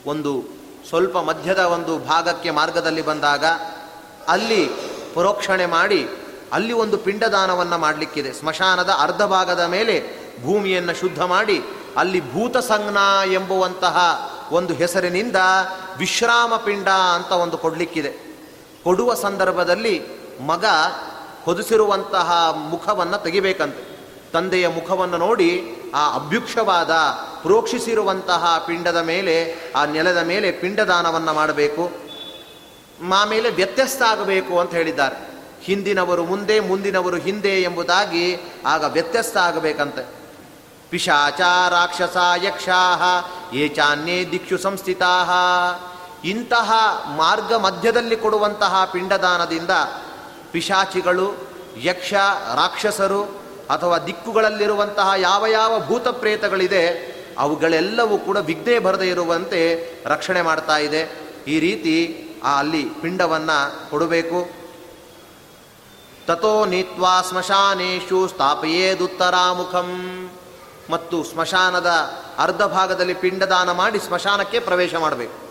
ಒಂದು 0.07 0.43
ಸ್ವಲ್ಪ 0.89 1.19
ಮಧ್ಯದ 1.19 1.59
ಒಂದು 1.59 1.99
ಭಾಗಕ್ಕೆ 1.99 2.51
ಮಾರ್ಗದಲ್ಲಿ 2.51 3.03
ಬಂದಾಗ 3.03 3.45
ಅಲ್ಲಿ 4.29 4.71
ಪರೋಕ್ಷಣೆ 5.15 5.67
ಮಾಡಿ 5.67 6.09
ಅಲ್ಲಿ 6.53 6.73
ಒಂದು 6.73 6.97
ಪಿಂಡದಾನವನ್ನು 6.99 7.79
ಮಾಡಲಿಕ್ಕಿದೆ. 7.79 8.33
ಸ್ಮಶಾನದ 8.33 8.91
ಅರ್ಧ 9.01 9.23
ಭಾಗದ 9.23 9.61
ಮೇಲೆ 9.61 10.27
ಭೂಮಿಯನ್ನು 10.43 10.95
ಶುದ್ಧ 10.95 11.23
ಮಾಡಿ 11.23 11.65
ಅಲ್ಲಿ 11.97 12.33
ಭೂತ 12.33 12.57
ಸಂಜ್ಞಾ 12.57 13.25
ಎಂಬುವಂತಹ 13.25 13.97
ಒಂದು 14.51 14.75
ಹೆಸರಿನಿಂದ 14.75 15.37
ವಿಶ್ರಾಮ 15.99 16.57
ಪಿಂಡ 16.57 16.89
ಅಂತ 16.89 17.33
ಒಂದು 17.33 17.59
ಕೊಡಲಿಕ್ಕಿದೆ. 17.59 18.27
ಕೊಡುವ 18.85 19.15
ಸಂದರ್ಭದಲ್ಲಿ 19.15 20.03
ಮಗ 20.47 20.65
ಹೊದಿಸಿರುವಂತಹ 21.45 22.53
ಮುಖವನ್ನು 22.57 23.23
ತೆಗಿಬೇಕಂತೆ. 23.23 23.97
ತಂದೆಯ 24.33 24.69
ಮುಖವನ್ನು 24.69 25.17
ನೋಡಿ 25.17 25.77
ಆ 25.95 26.15
ಅಭ್ಯುಕ್ಷವಾದ, 26.15 26.91
ಪ್ರೋಕ್ಷಿಸಿರುವಂತಹ 27.43 28.65
ಪಿಂಡದ 28.67 28.97
ಮೇಲೆ, 28.97 29.55
ಆ 29.77 29.85
ನೆಲದ 29.85 30.19
ಮೇಲೆ 30.19 30.53
ಪಿಂಡದಾನವನ್ನು 30.53 31.33
ಮಾಡಬೇಕು. 31.33 31.91
ಆಮೇಲೆ 33.13 33.51
ವ್ಯತ್ಯಸ್ತ 33.51 34.03
ಆಗಬೇಕು 34.03 34.61
ಅಂತ 34.61 34.75
ಹೇಳಿದ್ದಾರೆ. 34.75 35.37
ಹಿಂದಿನವರು 35.63 36.25
ಮುಂದೆ, 36.25 36.61
ಮುಂದಿನವರು 36.61 37.17
ಹಿಂದೆ 37.17 37.63
ಎಂಬುದಾಗಿ 37.63 38.39
ಆಗ 38.67 38.85
ವ್ಯತ್ಯಸ್ತ 38.85 39.37
ಆಗಬೇಕಂತೆ. 39.37 40.26
ಪಿಶಾಚ 40.91 41.41
ರಾಕ್ಷಸ 41.71 42.17
ಯಕ್ಷಾಹ 42.43 43.03
ಏಚಾನ್ಯೇ 43.55 44.29
ದಿಕ್ಷು 44.31 44.59
ಸಂಸ್ಥಿತಾ 44.59 45.15
ಇಂತಹ 46.25 46.73
ಮಾರ್ಗ 47.17 47.55
ಮಧ್ಯದಲ್ಲಿ 47.55 48.17
ಕೊಡುವಂತಹ 48.17 48.85
ಪಿಂಡದಾನದಿಂದ 48.93 49.71
ಪಿಶಾಚಿಗಳು, 50.51 51.35
ಯಕ್ಷ, 51.83 52.15
ರಾಕ್ಷಸರು 52.55 53.23
ಅಥವಾ 53.71 53.99
ದಿಕ್ಕುಗಳಲ್ಲಿರುವಂತಹ 53.99 55.11
ಯಾವ 55.17 55.47
ಯಾವ 55.47 55.87
ಭೂತ 55.87 56.09
ಪ್ರೇತಗಳಿದೆ 56.09 57.17
ಅವುಗಳೆಲ್ಲವೂ 57.39 58.19
ಕೂಡ 58.19 58.37
ವಿಘ್ನೆ 58.37 58.79
ಬರದೇ 58.79 59.09
ಇರುವಂತೆ 59.09 59.91
ರಕ್ಷಣೆ 60.07 60.43
ಮಾಡ್ತಾ 60.43 60.77
ಇದೆ. 60.77 61.27
ಈ 61.49 61.61
ರೀತಿ 61.61 62.23
ಆ 62.45 62.59
ಅಲ್ಲಿ 62.59 62.83
ಪಿಂಡವನ್ನು 62.83 63.91
ಕೊಡಬೇಕು. 63.91 64.51
ತಥೋ 66.27 66.65
ನೀತ್ವಾ 66.65 67.23
ಸ್ಮಶಾನೇಶು 67.23 68.29
ಸ್ಥಾಪಯೇದುತ್ತರಾಮುಖಂ. 68.29 69.91
ಮತ್ತು 70.91 71.25
ಸ್ಮಶಾನದ 71.25 71.87
ಅರ್ಧ 72.39 72.63
ಭಾಗದಲ್ಲಿ 72.63 73.15
ಪಿಂಡದಾನ 73.15 73.73
ಮಾಡಿ 73.73 73.99
ಸ್ಮಶಾನಕ್ಕೆ 73.99 74.59
ಪ್ರವೇಶ 74.59 74.95
ಮಾಡಬೇಕು. 74.95 75.47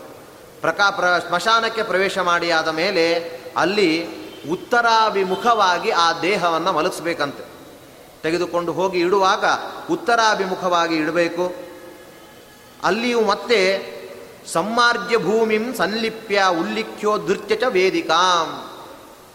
ಪ್ರಕಾ 0.60 0.90
ಪ್ರ 0.90 1.04
ಸ್ಮಶಾನಕ್ಕೆ 1.04 1.82
ಪ್ರವೇಶ 1.82 2.18
ಮಾಡಿ 2.18 2.50
ಆದ 2.50 2.68
ಮೇಲೆ 2.68 3.14
ಅಲ್ಲಿ 3.56 4.06
ಉತ್ತರಾಭಿಮುಖವಾಗಿ 4.50 5.90
ಆ 5.90 6.12
ದೇಹವನ್ನು 6.20 6.72
ಮಲಗಿಸ್ಬೇಕಂತೆ. 6.72 7.44
ತೆಗೆದುಕೊಂಡು 8.22 8.72
ಹೋಗಿ 8.72 8.98
ಇಡುವಾಗ 8.98 9.44
ಉತ್ತರಾಭಿಮುಖವಾಗಿ 9.90 10.96
ಇಡಬೇಕು. 10.96 11.54
ಅಲ್ಲಿಯೂ 12.82 13.24
ಮತ್ತೆ 13.24 13.96
ಸಮ್ಮಾರ್ಜ್ಯ 14.52 15.18
ಭೂಮಿಂ 15.18 15.74
ಸಂಲಿಪ್ಯ 15.74 16.44
ಉಲ್ಲಿಖ್ಯೋ 16.60 17.18
ಚ 17.60 17.62
ವೇದಿಕಾಂ. 17.68 18.70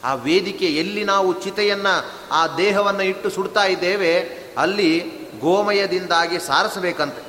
ಆ 0.03 0.13
ವೇದಿಕೆ 0.13 0.65
ಎಲ್ಲಿ 0.65 1.03
ನಾವು 1.03 1.33
ಚಿತೆಯನ್ನು, 1.33 2.11
ಆ 2.31 2.47
ದೇಹವನ್ನು 2.47 3.03
ಇಟ್ಟು 3.03 3.29
ಸುಡ್ತಾ 3.29 3.63
ಇದ್ದೇವೆ, 3.63 4.19
ಅಲ್ಲಿ 4.57 5.20
ಗೋಮಯದಿಂದಾಗಿ 5.41 6.37
ಸಾರಿಸಬೇಕಂತೆ. 6.39 7.21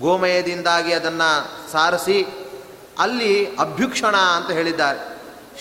ಗೋಮಯದಿಂದಾಗಿ 0.00 0.92
ಅದನ್ನು 0.92 1.28
ಸಾರಿಸಿ 1.72 2.18
ಅಲ್ಲಿ 2.98 3.32
ಅಭ್ಯುಕ್ಷಣ 3.56 4.14
ಅಂತ 4.36 4.50
ಹೇಳಿದ್ದಾರೆ. 4.50 5.00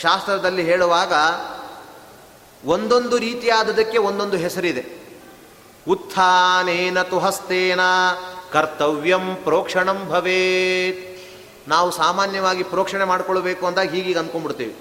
ಶಾಸ್ತ್ರದಲ್ಲಿ 0.01 0.63
ಹೇಳುವಾಗ 0.63 1.13
ಒಂದೊಂದು 2.65 3.15
ರೀತಿಯಾದದಕ್ಕೆ 3.17 3.97
ಒಂದೊಂದು 4.09 4.37
ಹೆಸರಿದೆ. 4.37 4.83
ಉತ್ಥಾನೇನ 5.87 6.99
ತುಹಸ್ತೇನ 7.01 7.83
ಕರ್ತವ್ಯಂ 8.51 9.25
ಪ್ರೋಕ್ಷಣಂ 9.43 9.99
ಭವೇತ್. 10.09 11.01
ನಾವು 11.67 11.89
ಸಾಮಾನ್ಯವಾಗಿ 11.91 12.63
ಪ್ರೋಕ್ಷಣೆ 12.63 13.03
ಮಾಡಿಕೊಳ್ಬೇಕು 13.03 13.63
ಅಂದಾಗ 13.65 13.89
ಹೀಗೀಗ 13.89 14.17
ಅಂದ್ಕೊಂಡ್ಬಿಡ್ತೀವಿ 14.17 14.75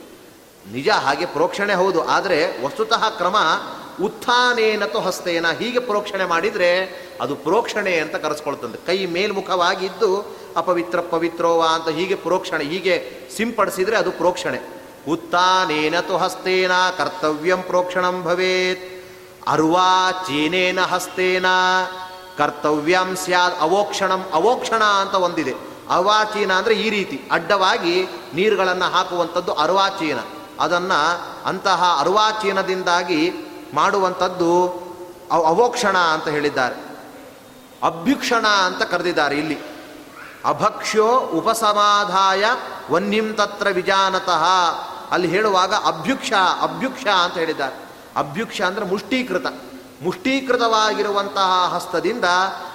ನಿಜ 0.72 0.88
ಹಾಗೆ 1.04 1.26
ಪ್ರೋಕ್ಷಣೆ 1.26 1.74
ಹೌದು, 1.74 2.00
ಆದರೆ 2.08 2.38
ವಸ್ತುತಃ 2.64 3.02
ಕ್ರಮ 3.10 3.36
ಉತ್ಥಾನೇನತು 4.00 5.00
ಹಸ್ತೇನ 5.00 5.50
ಹೀಗೆ 5.50 5.78
ಪ್ರೋಕ್ಷಣೆ 5.78 6.24
ಮಾಡಿದರೆ 6.24 6.70
ಅದು 7.20 7.34
ಪ್ರೋಕ್ಷಣೆ 7.36 7.98
ಅಂತ 7.98 8.16
ಕರೆಸ್ಕೊಳ್ತದೆ 8.16 8.86
ಕೈ 8.86 9.06
ಮೇಲ್ಮುಖವಾಗಿದ್ದು 9.06 10.38
ಅಪವಿತ್ರ 10.56 11.00
ಪವಿತ್ರೋವಾ 11.00 11.66
ಅಂತ 11.66 11.88
ಹೀಗೆ 11.88 12.14
ಪ್ರೋಕ್ಷಣೆ, 12.14 12.64
ಹೀಗೆ 12.64 13.26
ಸಿಂಪಡಿಸಿದರೆ 13.36 13.96
ಅದು 13.96 14.10
ಪ್ರೋಕ್ಷಣೆ. 14.10 14.60
ಉತ್ಥಾನೇನತು 15.08 16.16
ಹಸ್ತೇನ 16.16 16.72
ಕರ್ತವ್ಯಂ 16.98 17.62
ಪ್ರೋಕ್ಷಣಂ 17.62 18.22
ಭವೇತ್. 18.22 19.04
ಅರ್ವಾ 19.48 20.12
ಚೀನೇನ 20.12 20.80
ಹಸ್ತೇನ 20.80 21.46
ಕರ್ತವ್ಯಂ 22.38 23.16
ಸ್ಯಾದ್ 23.16 23.54
ಅವೋಕ್ಷಣಂ 23.60 24.22
ಅವೋಕ್ಷಣ 24.32 24.82
ಅಂತ 24.84 25.14
ಒಂದಿದೆ. 25.14 25.54
ಅವಾಚೀನ 25.90 26.52
ಅಂದರೆ 26.52 26.74
ಈ 26.74 26.90
ರೀತಿ 26.90 27.20
ಅಡ್ಡವಾಗಿ 27.30 28.08
ನೀರುಗಳನ್ನು 28.34 28.84
ಹಾಕುವಂಥದ್ದು 28.84 29.52
ಅರ್ವಾಚೀನ. 29.52 30.18
ಅದನ್ನು 30.60 31.00
ಅಂತಹ 31.44 31.96
ಅರ್ವಾಚೀನದಿಂದಾಗಿ 32.00 33.51
ಮಾಡುವಂಥದ್ದು 33.74 34.82
ಅವೋಕ್ಷಣ 35.30 35.98
ಅಂತ 35.98 36.28
ಹೇಳಿದ್ದಾರೆ. 36.28 36.92
ಅಭ್ಯುಕ್ಷಣ 37.82 38.46
ಅಂತ 38.46 38.82
ಕರೆದಿದ್ದಾರೆ 38.82 39.36
ಇಲ್ಲಿ. 39.38 39.58
ಅಭಕ್ಷ್ಯೋ 40.44 41.18
ಉಪಸಮಾಧಾಯ 41.18 42.44
ವನ್ಯಂ 42.90 43.34
ತತ್ರ 43.34 43.68
ವಿಜಾನತಃ. 43.68 44.44
ಅಲ್ಲಿ 45.10 45.28
ಹೇಳುವಾಗ 45.28 45.74
ಅಭ್ಯುಕ್ಷ 45.74 46.32
ಅಭ್ಯುಕ್ಷ 46.62 47.06
ಅಂತ 47.06 47.38
ಹೇಳಿದ್ದಾರೆ. 47.38 47.88
ಅಭ್ಯುಕ್ಷ 48.16 48.60
ಅಂದರೆ 48.60 48.84
ಮುಷ್ಟೀಕೃತ. 48.84 49.46
ಮುಷ್ಟೀಕೃತವಾಗಿರುವಂತಹ 50.02 51.72
ಹಸ್ತದಿಂದ 51.74 52.24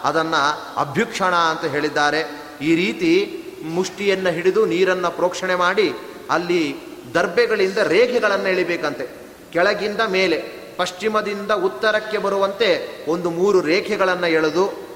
ಅದನ್ನು 0.04 0.62
ಅಭ್ಯುಕ್ಷಣ 0.78 1.36
ಅಂತ 1.36 1.66
ಹೇಳಿದ್ದಾರೆ. 1.66 2.48
ಈ 2.62 2.76
ರೀತಿ 2.76 3.44
ಮುಷ್ಟಿಯನ್ನು 3.66 4.30
ಹಿಡಿದು 4.30 4.66
ನೀರನ್ನು 4.66 5.12
ಪ್ರೋಕ್ಷಣೆ 5.12 5.56
ಮಾಡಿ 5.56 5.96
ಅಲ್ಲಿ 6.30 6.78
ದರ್ಬೆಗಳಿಂದ 7.14 7.78
ರೇಖೆಗಳನ್ನು 7.78 8.48
ಎಳಿಬೇಕಂತೆ. 8.48 9.08
ಕೆಳಗಿಂದ 9.54 10.02
ಮೇಲೆ. 10.08 10.67
ಪಶ್ಚಿಮದಿಂದ 10.78 11.52
ಉತ್ತರಕ್ಕೆ 11.52 12.18
ಬರುವಂತೆ 12.18 13.06
ಒಂದು 13.12 13.30
ಮೂರು 13.30 13.62
ರೇಖೆಗಳನ್ನು 13.62 14.28
ಎಳೆದು 14.28 14.88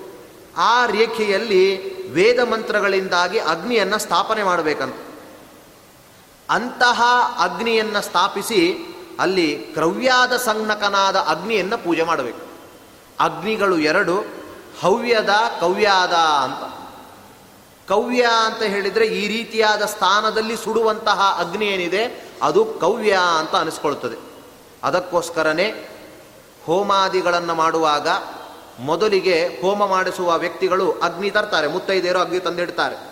ಆ 0.57 0.85
ರೇಖೆಯಲ್ಲಿ 0.85 1.91
ವೇದ 2.11 2.39
ಮಂತ್ರಗಳಿಂದಾಗಿ 2.39 3.39
ಅಗ್ನಿಯನ್ನು 3.39 3.99
ಸ್ಥಾಪನೆ 3.99 4.43
ಮಾಡಬೇಕಂತ. 4.43 4.95
ಅಂತಹ 6.49 7.01
ಅಗ್ನಿಯನ್ನು 7.39 8.01
ಸ್ಥಾಪಿಸಿ 8.01 8.87
ಅಲ್ಲಿ 9.19 9.57
ಕ್ರವ್ಯಾದ 9.57 10.37
ಸಂಜ್ಞಕನಾದ 10.37 11.15
ಅಗ್ನಿಯನ್ನು 11.15 11.77
ಪೂಜೆ 11.77 12.03
ಮಾಡಬೇಕು. 12.03 12.39
ಅಗ್ನಿಗಳು 13.19 13.77
ಎರಡು, 13.77 14.25
ಹವ್ಯದ, 14.81 15.29
ಕವ್ಯಾದ 15.59 16.13
ಅಂತ. 16.13 16.81
ಕವ್ಯ 17.89 18.29
ಅಂತ 18.45 18.63
ಹೇಳಿದರೆ 18.63 19.05
ಈ 19.05 19.27
ರೀತಿಯಾದ 19.27 19.81
ಸ್ಥಾನದಲ್ಲಿ 19.81 20.57
ಸುಡುವಂತಹ 20.57 21.37
ಅಗ್ನಿ 21.39 21.65
ಏನಿದೆ, 21.65 22.31
ಅದು 22.41 22.65
ಕವ್ಯ 22.65 23.19
ಅಂತ 23.39 23.55
ಅನಿಸ್ಕೊಳ್ತದೆ. 23.55 24.30
ಅದಕ್ಕೋಸ್ಕರನೇ 24.83 25.89
ಹೋಮಾದಿಗಳನ್ನು 26.65 27.55
ಮಾಡುವಾಗ 27.55 28.07
ಮೊದಲಿಗೆ 28.79 29.47
ಹೋಮ 29.61 29.85
ಮಾಡಿಸುವ 29.85 30.37
ವ್ಯಕ್ತಿಗಳು 30.37 30.91
ಅಗ್ನಿ 30.91 31.31
ತರ್ತಾರೆ, 31.31 31.67
ಮುತ್ತೈದೆಯರು 31.67 32.19
ಅಗ್ನಿ 32.19 32.39
ತಂದಿಡ್ತಾರೆ. 32.39 33.11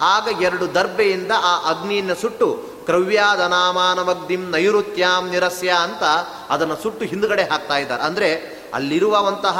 ಆಗ 0.00 0.28
ಎರಡು 0.42 0.74
ದರ್ಬೆಯಿಂದ 0.74 1.32
ಆ 1.42 1.70
ಅಗ್ನಿಯನ್ನು 1.70 2.14
ಸುಟ್ಟು 2.14 2.74
ಕ್ರವ್ಯಾದ 2.84 3.40
ನಾಮಾನಮಗ್ನಿಂ 3.40 4.50
ನೈಋತ್ಯಾಂ 4.50 5.30
ನಿರಸ್ಯ 5.30 5.74
ಅಂತ 5.82 6.02
ಅದನ್ನು 6.50 6.76
ಸುಟ್ಟು 6.76 7.04
ಹಿಂದುಗಡೆ 7.04 7.42
ಹಾಕ್ತಾ 7.42 7.76
ಇದ್ದಾರೆ. 7.76 8.02
ಅಂದರೆ 8.02 8.60
ಅಲ್ಲಿರುವಂತಹ 8.74 9.58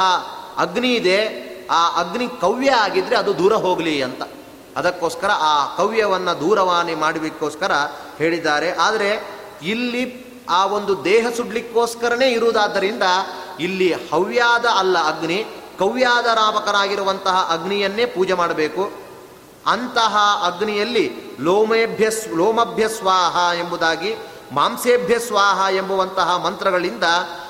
ಅಗ್ನಿ 0.57 0.93
ಇದೆ, 0.93 1.19
ಆ 1.71 1.89
ಅಗ್ನಿ 1.89 2.27
ಕವ್ಯ 2.27 2.71
ಆಗಿದ್ರೆ 2.71 3.15
ಅದು 3.15 3.37
ದೂರ 3.37 3.53
ಹೋಗಲಿ 3.53 4.01
ಅಂತ. 4.01 4.21
ಅದಕ್ಕೋಸ್ಕರ 4.75 5.29
ಆ 5.39 5.75
ಕವ್ಯವನ್ನು 5.75 6.39
ದೂರವಾಣಿ 6.39 6.95
ಮಾಡಬೇಕೋಸ್ಕರ 6.95 7.71
ಹೇಳಿದ್ದಾರೆ. 8.17 8.71
ಆದರೆ 8.71 9.23
ಇಲ್ಲಿ 9.61 10.24
ಆ 10.49 10.65
ಒಂದು 10.65 11.05
ದೇಹ 11.05 11.27
ಸುಡ್ಲಿಕ್ಕೋಸ್ಕರನೇ 11.37 12.31
ಇರುವುದಾದ್ದರಿಂದ 12.31 13.03
ಇಲ್ಲಿ 13.59 13.93
ಹವ್ಯಾದ 13.93 14.65
ಅಲ್ಲ 14.65 14.97
ಅಗ್ನಿ, 14.97 15.45
ಕವ್ಯಾದ 15.79 16.25
ರಾಮಕನಾಗಿರುವಂತಹ 16.25 17.49
ಅಗ್ನಿಯನ್ನೇ 17.51 18.05
ಪೂಜೆ 18.05 18.33
ಮಾಡಬೇಕು. 18.33 18.91
ಅಂತಹ 19.67 20.17
ಅಗ್ನಿಯಲ್ಲಿ 20.45 21.11
ಲೋಮೇಭ್ಯ 21.39 22.09
ಲೋಮಭ್ಯ 22.35 22.89
ಸ್ವಾಹ 22.89 23.59
ಎಂಬುದಾಗಿ, 23.59 24.15
ಮಾಂಸೇಭ್ಯ 24.51 25.19
ಸ್ವಾಹ 25.19 25.75
ಎಂಬುವಂತಹ 25.75 26.35
ಮಂತ್ರಗಳಿಂದ 26.35 27.03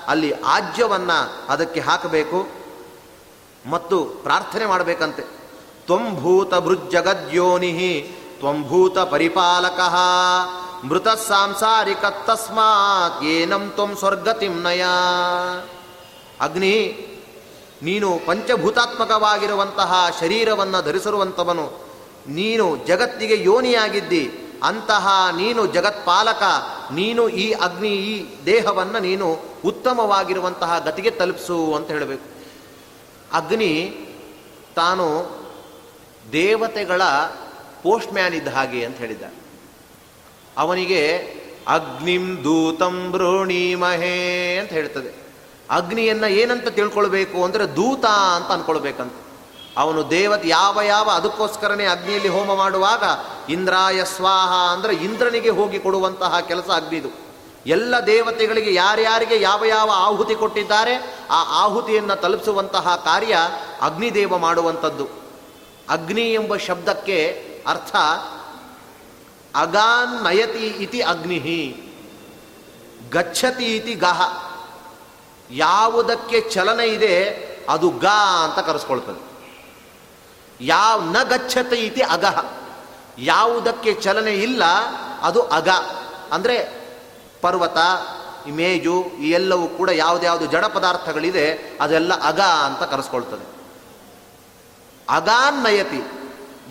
ಅಲ್ಲಿ 0.07 0.31
ಆಜ್ಯವನ್ನು 0.31 1.49
ಅದಕ್ಕೆ 1.49 1.79
ಹಾಕಬೇಕು. 1.79 2.47
ಮತ್ತು 3.69 4.05
ಪ್ರಾರ್ಥನೆ 4.05 4.65
ಮಾಡಬೇಕಂತೆ. 4.65 5.21
ತ್ವಂಭೂತ 5.85 6.55
ಭೃಜ್ಜಗದ್ಯೋನಿ 6.55 8.11
ತ್ವಂಭೂತ 8.39 8.97
ಪರಿಪಾಲಕ. 8.99 9.79
ಮೃತ 10.83 11.07
ಸಾಂಸಾರಿಕ 11.07 12.05
ತಸ್ಮಾತ್ 12.27 13.23
ಏನಂ 13.23 13.69
ತ್ವಂ 13.69 13.91
ಸ್ವರ್ಗತಿಂ 13.95 14.55
ನಯ. 14.61 14.83
ಅಗ್ನಿ, 16.41 16.75
ನೀನು 17.83 18.09
ಪಂಚಭೂತಾತ್ಮಕವಾಗಿರುವಂತಹ 18.25 19.91
ಶರೀರವನ್ನು 20.19 20.79
ಧರಿಸಿರುವಂಥವನು, 20.81 21.65
ನೀನು 22.27 22.65
ಜಗತ್ತಿಗೆ 22.85 23.37
ಯೋನಿಯಾಗಿದ್ದಿ, 23.43 24.25
ಅಂತಹ 24.63 25.07
ನೀನು 25.37 25.61
ಜಗತ್ಪಾಲಕ, 25.65 26.43
ನೀನು 26.91 27.29
ಈ 27.29 27.51
ಅಗ್ನಿ, 27.51 27.93
ಈ 28.11 28.13
ದೇಹವನ್ನು 28.45 28.99
ನೀನು 28.99 29.27
ಉತ್ತಮವಾಗಿರುವಂತಹ 29.65 30.79
ಗತಿಗೆ 30.79 31.11
ತಲುಪಿಸು 31.11 31.59
ಅಂತ 31.73 31.87
ಹೇಳಬೇಕು. 31.87 32.27
ಅಗ್ನಿ, 33.33 33.73
ತಾನು 34.75 35.07
ದೇವತೆಗಳ 36.31 37.01
ಪೋಸ್ಟ್ 37.83 38.13
ಮ್ಯಾನ್ 38.13 38.33
ಇದ್ದ 38.33 38.47
ಹಾಗೆ 38.47 38.85
ಅಂತ 38.85 38.97
ಹೇಳಿದ್ದ 38.97 39.25
ಅವನಿಗೆ 40.57 41.01
ಅಗ್ನಿಂ 41.67 42.43
ದೂತಂ 42.43 43.11
ಮಹೇ 43.79 44.57
ಅಂತ 44.57 44.69
ಹೇಳ್ತದೆ. 44.69 45.11
ಅಗ್ನಿಯನ್ನು 45.71 46.27
ಏನಂತ 46.27 46.67
ತಿಳ್ಕೊಳ್ಬೇಕು 46.67 47.43
ಅಂದರೆ 47.43 47.75
ದೂತ 47.75 48.05
ಅಂತ 48.05 48.51
ಅಂದ್ಕೊಳ್ಬೇಕಂತ 48.51 49.13
ಅವನು 49.77 50.09
ದೇವತೆ 50.09 50.47
ಯಾವ 50.47 50.81
ಯಾವ 50.81 51.09
ಅದಕ್ಕೋಸ್ಕರನೇ 51.09 51.85
ಅಗ್ನಿಯಲ್ಲಿ 51.85 52.29
ಹೋಮ 52.29 52.55
ಮಾಡುವಾಗ 52.55 53.03
ಇಂದ್ರಾಯ 53.49 54.03
ಸ್ವಾಹ 54.03 54.73
ಅಂದರೆ 54.73 54.93
ಇಂದ್ರನಿಗೆ 54.93 55.49
ಹೋಗಿ 55.49 55.79
ಕೊಡುವಂತಹ 55.79 56.39
ಕೆಲಸ 56.39 56.69
ಅಗ್ನಿದು 56.75 57.09
ಎಲ್ಲ 57.65 57.95
ದೇವತೆಗಳಿಗೆ 58.05 58.73
ಯಾರ್ಯಾರಿಗೆ 58.73 59.41
ಯಾವ 59.41 59.65
ಯಾವ 59.65 59.91
ಆಹುತಿ 59.95 60.35
ಕೊಟ್ಟಿದ್ದಾರೆ 60.35 61.17
ಆ 61.29 61.63
ಆಹುತಿಯನ್ನು 61.63 62.15
ತಲುಪಿಸುವಂತಹ 62.21 63.01
ಕಾರ್ಯ 63.05 63.37
ಅಗ್ನಿದೇವ 63.81 64.37
ಮಾಡುವಂಥದ್ದು. 64.37 65.07
ಅಗ್ನಿ 65.89 66.33
ಎಂಬ 66.33 66.55
ಶಬ್ದಕ್ಕೆ 66.55 67.45
ಅರ್ಥ 67.67 67.95
ಅಗಾನ್ 69.55 70.23
ನಯತಿ 70.23 70.67
ಇತಿ 70.67 70.99
ಅಗ್ನಿ, 71.01 71.39
ಗಚ್ಚತಿ 73.11 73.75
ಇತಿ 73.75 73.93
ಗಹ. 73.93 74.21
ಯಾವುದಕ್ಕೆ 75.51 76.41
ಚಲನೆ 76.41 76.85
ಇದೆ, 76.85 77.15
ಅದು 77.69 77.89
ಗ 77.89 78.05
ಅಂತ 78.43 78.59
ಕರೆಸ್ಕೊಳ್ತದೆ. 78.59 79.21
ಯಾವ 80.61 81.03
ನ 81.03 81.23
ಗಚ್ಚತಿ 81.23 81.75
ಇತಿ 81.75 82.01
ಅಗಹ. 82.01 82.45
ಯಾವುದಕ್ಕೆ 83.17 83.93
ಚಲನೆ 83.93 84.33
ಇಲ್ಲ, 84.33 84.63
ಅದು 85.21 85.41
ಅಗ. 85.41 85.69
ಅಂದರೆ 86.31 86.57
ಪರ್ವತ 87.41 87.77
ಇಮೇಜು 88.47 89.05
ಈ 89.19 89.29
ಎಲ್ಲವೂ 89.31 89.67
ಕೂಡ 89.67 89.89
ಯಾವುದ್ಯಾವುದು 89.89 90.45
ಜಡ 90.45 90.65
ಪದಾರ್ಥಗಳಿದೆ, 90.65 91.77
ಅದೆಲ್ಲ 91.81 92.13
ಅಗ 92.21 92.41
ಅಂತ 92.41 92.83
ಕರೆಸ್ಕೊಳ್ತದೆ. 92.83 93.45
ಅಗಾನ್ನಯತಿ 95.09 96.01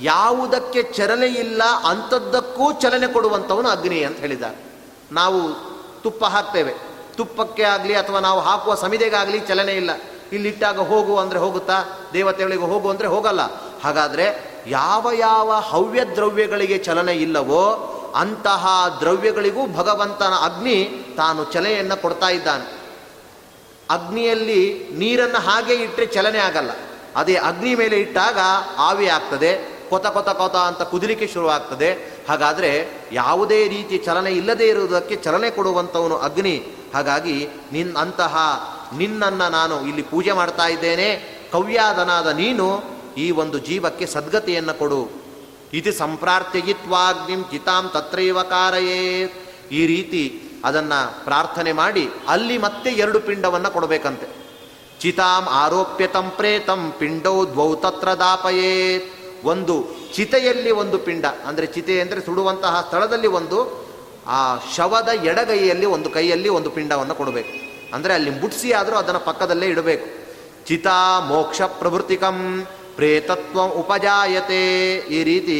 ಯಾವುದಕ್ಕೆ 0.01 0.83
ಚಲನೆ 0.83 1.27
ಇಲ್ಲ 1.27 1.63
ಅಂಥದ್ದಕ್ಕೂ 1.63 2.73
ಚಲನೆ 2.73 3.07
ಕೊಡುವಂಥವನು 3.07 3.69
ಅಗ್ನಿ 3.69 4.05
ಅಂತ 4.05 4.19
ಹೇಳಿದ್ದಾರೆ. 4.19 4.57
ನಾವು 5.13 5.55
ತುಪ್ಪ 6.03 6.25
ಹಾಕ್ತೇವೆ. 6.25 6.75
ತುಪ್ಪಕ್ಕೆ 7.17 7.63
ಆಗಲಿ 7.63 7.95
ಅಥವಾ 7.95 8.21
ನಾವು 8.21 8.41
ಹಾಕುವ 8.41 8.75
ಸಮಿದೆಗಾಗಲಿ 8.75 9.41
ಚಲನೆ 9.41 9.73
ಇಲ್ಲ. 9.73 9.91
ಇಲ್ಲಿಟ್ಟಾಗ 10.33 10.79
ಹೋಗು 10.79 11.17
ಅಂದರೆ 11.17 11.39
ಹೋಗುತ್ತಾ, 11.39 11.85
ದೇವತೆಗಳಿಗೆ 12.13 12.63
ಹೋಗು 12.63 12.91
ಅಂದರೆ 12.91 13.09
ಹೋಗಲ್ಲ. 13.09 13.41
ಹಾಗಾದರೆ 13.85 14.55
ಯಾವ 14.67 15.11
ಯಾವ 15.13 15.53
ಹವ್ಯ 15.53 16.05
ದ್ರವ್ಯಗಳಿಗೆ 16.05 16.79
ಚಲನೆ 16.79 17.13
ಇಲ್ಲವೋ 17.13 17.91
ಅಂತಹ 18.15 18.97
ದ್ರವ್ಯಗಳಿಗೂ 19.01 19.67
ಭಗವಂತನ 19.67 20.33
ಅಗ್ನಿ 20.43 21.05
ತಾನು 21.17 21.45
ಚಲನೆಯನ್ನು 21.45 22.03
ಕೊಡ್ತಾ 22.03 22.29
ಇದ್ದಾನೆ. 22.29 22.73
ಅಗ್ನಿಯಲ್ಲಿ 23.91 24.89
ನೀರನ್ನು 24.93 25.39
ಹಾಗೆ 25.39 25.75
ಇಟ್ಟರೆ 25.75 26.07
ಚಲನೆ 26.07 26.39
ಆಗಲ್ಲ. 26.39 26.71
ಅದೇ 27.17 27.35
ಅಗ್ನಿ 27.35 27.75
ಮೇಲೆ 27.75 27.97
ಇಟ್ಟಾಗ 27.97 28.39
ಆವಿ 28.79 29.09
ಆಗ್ತದೆ. 29.09 29.74
ಕೊತ 29.95 30.07
ಕೊತ 30.17 30.31
ಕೊತ 30.41 30.57
ಅಂತ 30.71 30.83
ಕುದಿಲಿಕ್ಕೆ 30.93 31.27
ಶುರುವಾಗ್ತದೆ. 31.35 31.91
ಹಾಗಾದರೆ 32.29 32.71
ಯಾವುದೇ 33.13 33.61
ರೀತಿ 33.75 33.99
ಚಲನೆ 34.07 34.31
ಇಲ್ಲದೇ 34.41 34.69
ಇರುವುದಕ್ಕೆ 34.69 35.17
ಚಲನೆ 35.27 35.51
ಕೊಡುವಂಥವನು 35.59 36.19
ಅಗ್ನಿ. 36.29 36.57
ಹಾಗಾಗಿ 36.95 37.37
ನಿನ್ 37.73 37.97
ಅಂತಹ 37.97 38.37
ನಿನ್ನನ್ನು 38.99 39.47
ನಾನು 39.59 39.77
ಇಲ್ಲಿ 39.89 40.03
ಪೂಜೆ 40.11 40.33
ಮಾಡ್ತಾ 40.33 40.67
ಇದ್ದೇನೆ. 40.75 41.09
ಕವ್ಯಾದನಾದ 41.53 42.29
ನೀನು 42.43 42.67
ಈ 43.17 43.27
ಒಂದು 43.43 43.59
ಜೀವಕ್ಕೆ 43.69 44.07
ಸದ್ಗತಿಯನ್ನು 44.07 44.75
ಕೊಡು. 44.79 45.03
ಇತಿ 45.79 45.93
ಸಂಪ್ರಾರ್ಥಯಿತ್ವಾಗ್ನಿಂ 45.93 47.43
ಚಿತಾಂ 47.53 47.85
ತತ್ರೈವ 47.95 48.39
ಕಾರಯೇ 48.43 49.01
ಈ 49.79 49.83
ರೀತಿ 49.87 50.23
ಅದನ್ನು 50.69 50.99
ಪ್ರಾರ್ಥನೆ 51.25 51.73
ಮಾಡಿ 51.81 52.05
ಅಲ್ಲಿ 52.29 52.57
ಮತ್ತೆ 52.59 52.91
ಎರಡು 53.05 53.21
ಪಿಂಡವನ್ನು 53.21 53.71
ಕೊಡಬೇಕಂತೆ. 53.77 54.27
ಚಿತಾಂ 55.01 55.45
ಆರೋಪ್ಯತಂ 55.63 56.27
ಪ್ರೇತಂ 56.37 56.83
ಪಿಂಡೌ 56.99 57.37
ದ್ವೌ 57.47 57.71
ತತ್ರ 57.75 58.11
ದಾಪಯೇತ್. 58.23 59.09
ಒಂದು 59.53 59.75
ಚಿತೆಯಲ್ಲಿ 60.17 60.71
ಒಂದು 60.83 60.99
ಪಿಂಡ, 61.07 61.25
ಅಂದರೆ 61.49 61.67
ಚಿತೆ 61.75 61.95
ಅಂದರೆ 62.05 62.21
ಸುಡುವಂತಹ 62.29 62.75
ಸ್ಥಳದಲ್ಲಿ 62.89 63.31
ಒಂದು, 63.39 63.59
ಆ 64.37 64.41
ಶವದ 64.77 65.11
ಎಡಗೈಯಲ್ಲಿ 65.31 65.87
ಒಂದು 65.97 66.09
ಕೈಯಲ್ಲಿ 66.17 66.51
ಒಂದು 66.59 66.71
ಪಿಂಡವನ್ನು 66.77 67.15
ಕೊಡಬೇಕು. 67.21 67.53
ಅಂದರೆ 67.97 68.13
ಅಲ್ಲಿ 68.19 68.33
ಮುಟ್ಸಿ 68.43 68.69
ಆದರೂ 68.81 68.97
ಅದನ್ನು 69.03 69.23
ಪಕ್ಕದಲ್ಲೇ 69.31 69.67
ಇಡಬೇಕು. 69.75 70.07
ಚಿತಾ 70.69 70.99
ಮೋಕ್ಷ 71.31 71.61
ಪ್ರಭೃತಿಕಂ 71.81 72.39
ಪ್ರೇತತ್ವ 72.99 73.61
ಉಪಜಾಯತೆ. 73.81 74.63
ಈ 75.17 75.21
ರೀತಿ 75.31 75.59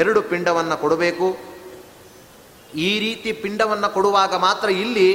ಎರಡು 0.00 0.20
ಪಿಂಡವನ್ನು 0.30 0.76
ಕೊಡಬೇಕು. 0.82 1.28
ಈ 2.88 2.90
ರೀತಿ 3.04 3.30
ಪಿಂಡವನ್ನು 3.42 3.88
ಕೊಡುವಾಗ 3.96 4.34
ಮಾತ್ರ 4.46 4.68
ಇಲ್ಲಿ 4.84 5.08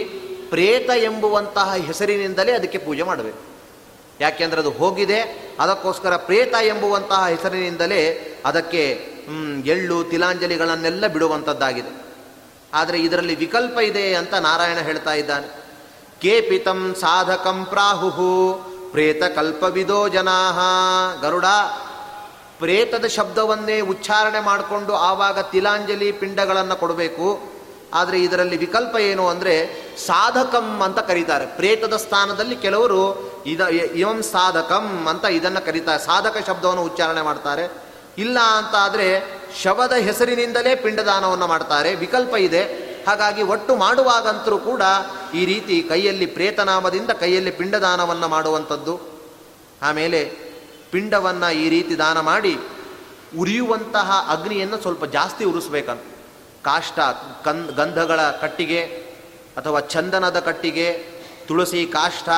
ಪ್ರೇತ 0.54 0.90
ಎಂಬುವಂತಹ 1.10 1.70
ಹೆಸರಿನಿಂದಲೇ 1.88 2.52
ಅದಕ್ಕೆ 2.60 2.80
ಪೂಜೆ 2.86 3.04
ಮಾಡಬೇಕು. 3.10 3.42
ಯಾಕೆಂದರೆ 4.24 4.60
ಅದು 4.64 4.72
ಹೋಗಿದೆ 4.80 5.20
ಅದಕ್ಕೋಸ್ಕರ 5.60 6.18
ಪ್ರೇತ 6.18 6.54
ಎಂಬುವಂತಹ 6.62 7.28
ಹೆಸರಿನಿಂದಲೇ 7.28 8.36
ಅದಕ್ಕೆ 8.46 9.10
ಎಳ್ಳು, 9.66 10.04
ತಿಲಾಂಜಲಿಗಳನ್ನೆಲ್ಲ 10.04 11.08
ಬಿಡುವಂಥದ್ದಾಗಿದೆ. 11.08 12.16
ಆದರೆ 12.74 13.00
ಇದರಲ್ಲಿ 13.00 13.36
ವಿಕಲ್ಪ 13.36 13.80
ಇದೆ 13.80 14.16
ಅಂತ 14.16 14.34
ನಾರಾಯಣ 14.34 14.78
ಹೇಳ್ತಾ 14.78 15.14
ಇದ್ದಾನೆ. 15.14 15.64
ಕೇಪಿತಂ 16.22 16.96
ಸಾಧಕಂ 17.00 17.66
ಪ್ರಾಹುಹು 17.66 18.54
ಪ್ರೇತ 18.92 19.24
ಕಲ್ಪವಿದೋ 19.24 20.08
ಜನಾಹ. 20.08 20.60
ಗರುಡ, 21.22 21.46
ಪ್ರೇತದ 22.60 23.06
ಶಬ್ದವನ್ನೇ 23.06 23.82
ಉಚ್ಚಾರಣೆ 23.82 24.40
ಮಾಡಿಕೊಂಡು 24.40 24.96
ಆವಾಗ 24.96 25.40
ತಿಲಾಂಜಲಿ 25.40 26.12
ಪಿಂಡಗಳನ್ನು 26.12 26.76
ಕೊಡಬೇಕು. 26.76 27.49
ಆದರೆ 27.94 28.20
ಇದರಲ್ಲಿ 28.20 28.58
ವಿಕಲ್ಪ 28.58 28.96
ಏನು 28.96 29.28
ಅಂದರೆ 29.28 29.54
ಸಾಧಕಂ 30.06 30.82
ಅಂತ 30.84 31.00
ಕರೀತಾರೆ. 31.00 31.46
ಪ್ರೇತದ 31.46 31.96
ಸ್ಥಾನದಲ್ಲಿ 31.96 32.56
ಕೆಲವರು 32.56 33.02
ಇದ 33.46 33.62
ಇವಂ 33.96 34.22
ಸಾಧಕಂ 34.22 35.08
ಅಂತ 35.08 35.26
ಇದನ್ನು 35.26 35.66
ಕರೀತಾರೆ. 35.66 36.04
ಸಾಧಕ 36.04 36.38
ಶಬ್ದವನ್ನು 36.48 36.84
ಉಚ್ಚಾರಣೆ 36.84 37.22
ಮಾಡ್ತಾರೆ. 37.22 37.70
ಇಲ್ಲ 38.18 38.40
ಅಂತ 38.40 38.76
ಆದರೆ 38.76 39.08
ಶವದ 39.64 39.94
ಹೆಸರಿನಿಂದಲೇ 39.94 40.76
ಪಿಂಡದಾನವನ್ನು 40.76 41.48
ಮಾಡ್ತಾರೆ. 41.48 41.96
ವಿಕಲ್ಪ 41.96 42.36
ಇದೆ. 42.36 42.64
ಹಾಗಾಗಿ 43.08 43.44
ಒಟ್ಟು 43.44 43.76
ಮಾಡುವಾಗಂತರೂ 43.76 44.58
ಕೂಡ 44.58 44.82
ಈ 45.34 45.46
ರೀತಿ 45.46 45.82
ಕೈಯಲ್ಲಿ 45.82 46.26
ಪ್ರೇತನಾಮದಿಂದ 46.26 47.12
ಕೈಯಲ್ಲಿ 47.12 47.52
ಪಿಂಡದಾನವನ್ನು 47.52 48.28
ಮಾಡುವಂಥದ್ದು. 48.28 49.00
ಆಮೇಲೆ 49.82 50.24
ಪಿಂಡವನ್ನು 50.92 51.56
ಈ 51.56 51.70
ರೀತಿ 51.70 51.98
ದಾನ 51.98 52.20
ಮಾಡಿ 52.20 52.60
ಉರಿಯುವಂತಹ 53.38 54.26
ಅಗ್ನಿಯನ್ನು 54.30 54.82
ಸ್ವಲ್ಪ 54.82 55.06
ಜಾಸ್ತಿ 55.06 55.44
ಉರಿಸ್ಬೇಕಂತ. 55.46 56.02
ಕಾಷ್ಟ 56.70 57.00
ಕನ್ 57.46 57.68
ಗಂಧಗಳ 57.68 58.22
ಕಟ್ಟಿಗೆ 58.22 58.80
ಅಥವಾ 59.58 59.80
ಚಂದನದ 59.80 60.40
ಕಟ್ಟಿಗೆ, 60.40 60.92
ತುಳಸಿ 61.48 61.86
ಕಾಷ್ಟ, 61.86 62.30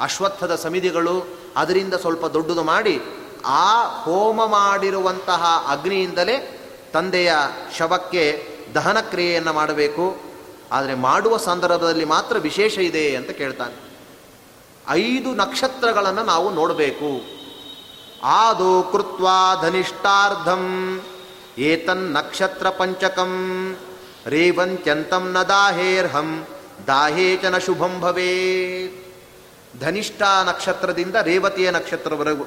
ಅಶ್ವತ್ಥದ 0.00 0.54
ಸಮಿತಿಗಳು 0.54 1.24
ಅದರಿಂದ 1.56 1.94
ಸ್ವಲ್ಪ 1.94 2.26
ದೊಡ್ಡದು 2.26 2.62
ಮಾಡಿ 2.62 3.00
ಆ 3.44 3.86
ಹೋಮ 4.02 4.46
ಮಾಡಿರುವಂತಹ 4.46 5.66
ಅಗ್ನಿಯಿಂದಲೇ 5.68 6.56
ತಂದೆಯ 6.92 7.32
ಶವಕ್ಕೆ 7.78 8.48
ದಹನ 8.74 9.00
ಕ್ರಿಯೆಯನ್ನು 9.00 9.52
ಮಾಡಬೇಕು. 9.52 10.16
ಆದರೆ 10.72 10.94
ಮಾಡುವ 10.94 11.36
ಸಂದರ್ಭದಲ್ಲಿ 11.36 12.04
ಮಾತ್ರ 12.04 12.38
ವಿಶೇಷ 12.38 12.78
ಇದೆ 12.78 13.16
ಅಂತ 13.16 13.30
ಕೇಳ್ತಾನೆ. 13.30 13.90
ಐದು 14.88 15.34
ನಕ್ಷತ್ರಗಳನ್ನು 15.34 16.22
ನಾವು 16.22 16.50
ನೋಡಬೇಕು. 16.50 17.20
ಆದು 18.24 18.88
ಕೃತ್ವಾ 18.92 19.62
ಧನಿಷ್ಠಾರ್ಧಂ. 19.62 20.64
ಏತನ್ 21.60 22.12
ನಕ್ಷತ್ರ 22.12 22.70
ಪಂಚಕಂ. 22.70 23.32
ರೇವಂತ್ಯಂತಂ 24.26 25.32
ನ 25.32 25.42
ದಾಹೇರ್ಹಂ. 25.42 26.46
ದಾಹೇಚನ 26.86 27.58
ಶುಭಂ 27.58 28.00
ಭವೇ 28.00 28.30
ಧನಿಷ್ಠ 29.80 30.22
ನಕ್ಷತ್ರದಿಂದ 30.22 31.14
ರೇವತಿಯ 31.14 31.70
ನಕ್ಷತ್ರವರೆಗೂ. 31.70 32.44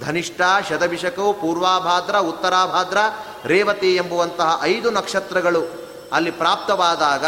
ಧನಿಷ್ಠ 0.00 0.40
ಶತಭಿಷಕವು 0.68 1.32
ಪೂರ್ವಾಭಾದ್ರ, 1.32 2.16
ಉತ್ತರಾಭಾದ್ರ, 2.16 2.96
ರೇವತಿ 3.44 3.94
ಎಂಬುವಂತಹ 3.94 4.58
ಐದು 4.62 4.90
ನಕ್ಷತ್ರಗಳು 4.90 5.88
ಅಲ್ಲಿ 6.12 6.30
ಪ್ರಾಪ್ತವಾದಾಗ 6.30 7.24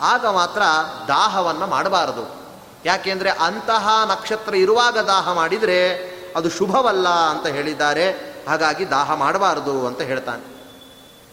ಆಗ 0.00 0.26
ಮಾತ್ರ 0.26 0.62
ದಾಹವನ್ನು 1.08 1.66
ಮಾಡಬಾರದು. 1.66 2.42
ಯಾಕೆಂದರೆ 2.84 3.30
ಅಂತಹ 3.30 3.88
ನಕ್ಷತ್ರ 4.10 4.54
ಇರುವಾಗ 4.54 4.98
ದಾಹ 4.98 5.32
ಮಾಡಿದರೆ 5.32 6.12
ಅದು 6.36 6.50
ಶುಭವಲ್ಲ 6.50 7.08
ಅಂತ 7.08 7.46
ಹೇಳಿದ್ದಾರೆ. 7.46 8.10
ಹಾಗಾಗಿ 8.48 8.90
ದಾಹ 8.90 9.14
ಮಾಡಬಾರದು 9.14 9.86
ಅಂತ 9.86 10.00
ಹೇಳ್ತಾನೆ. 10.00 10.51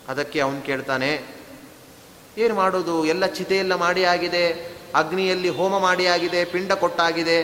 ಅದಕ್ಕೆ 0.09 0.37
ಅವನು 0.45 0.59
ಕೇಳ್ತಾನೆ, 0.69 1.11
ಏನು 2.43 2.53
ಮಾಡೋದು? 2.55 2.95
ಎಲ್ಲ 3.13 3.25
ಚಿತೆಯೆಲ್ಲ 3.37 3.73
ಮಾಡಿ 3.85 4.03
ಆಗಿದೆ, 4.13 4.45
ಅಗ್ನಿಯಲ್ಲಿ 5.01 5.49
ಹೋಮ 5.57 5.73
ಮಾಡಿ 5.87 6.05
ಆಗಿದೆ, 6.07 6.41
ಪಿಂಡ 6.53 6.71
ಕೊಟ್ಟಾಗಿದೆ. 6.83 7.39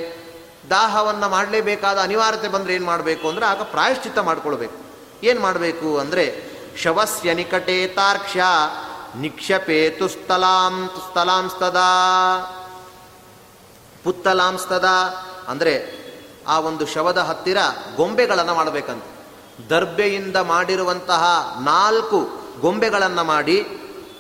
ದಾಹವನ್ನು 0.70 1.28
ಮಾಡಲೇಬೇಕಾದ 1.30 1.98
ಅನಿವಾರ್ಯತೆ 2.08 2.50
ಬಂದರೆ 2.56 2.74
ಏನು 2.78 2.86
ಮಾಡಬೇಕು 2.86 3.26
ಅಂದರೆ 3.30 3.46
ಆಗ 3.46 3.62
ಪ್ರಾಯಶ್ಚಿತ್ತ 3.74 4.20
ಮಾಡ್ಕೊಳ್ಬೇಕು. 4.30 4.78
ಏನು 5.24 5.40
ಮಾಡಬೇಕು 5.42 5.90
ಅಂದರೆ, 6.04 6.26
ಶವಸ್ಯ 6.84 7.34
ನಿಕಟೇ 7.40 7.78
ತಾರ್ಕ್ಷ್ಯ, 8.00 8.44
ನಿಕ್ಷಪೇತು 9.24 10.08
ಸ್ಥಲಾಂ, 10.16 10.76
ಸ್ಥಲಾಂಸ್ತದ. 11.04 11.82
ಪುತ್ತಲಾಂಸ್ತದ 14.06 14.88
ಅಂದರೆ 15.52 15.76
ಆ 16.48 16.56
ಒಂದು 16.70 16.84
ಶವದ 16.94 17.20
ಹತ್ತಿರ 17.30 17.60
ಗೊಂಬೆಗಳನ್ನು 17.98 18.56
ಮಾಡಬೇಕಂತ. 18.56 19.06
ದರ್ಬೆಯಿಂದ 19.70 20.38
ಮಾಡಿರುವಂತಹ 20.54 21.24
ನಾಲ್ಕು 21.68 22.20
ಗೊಂಬೆಗಳನ್ನು 22.62 23.24
ಮಾಡಿ 23.24 23.68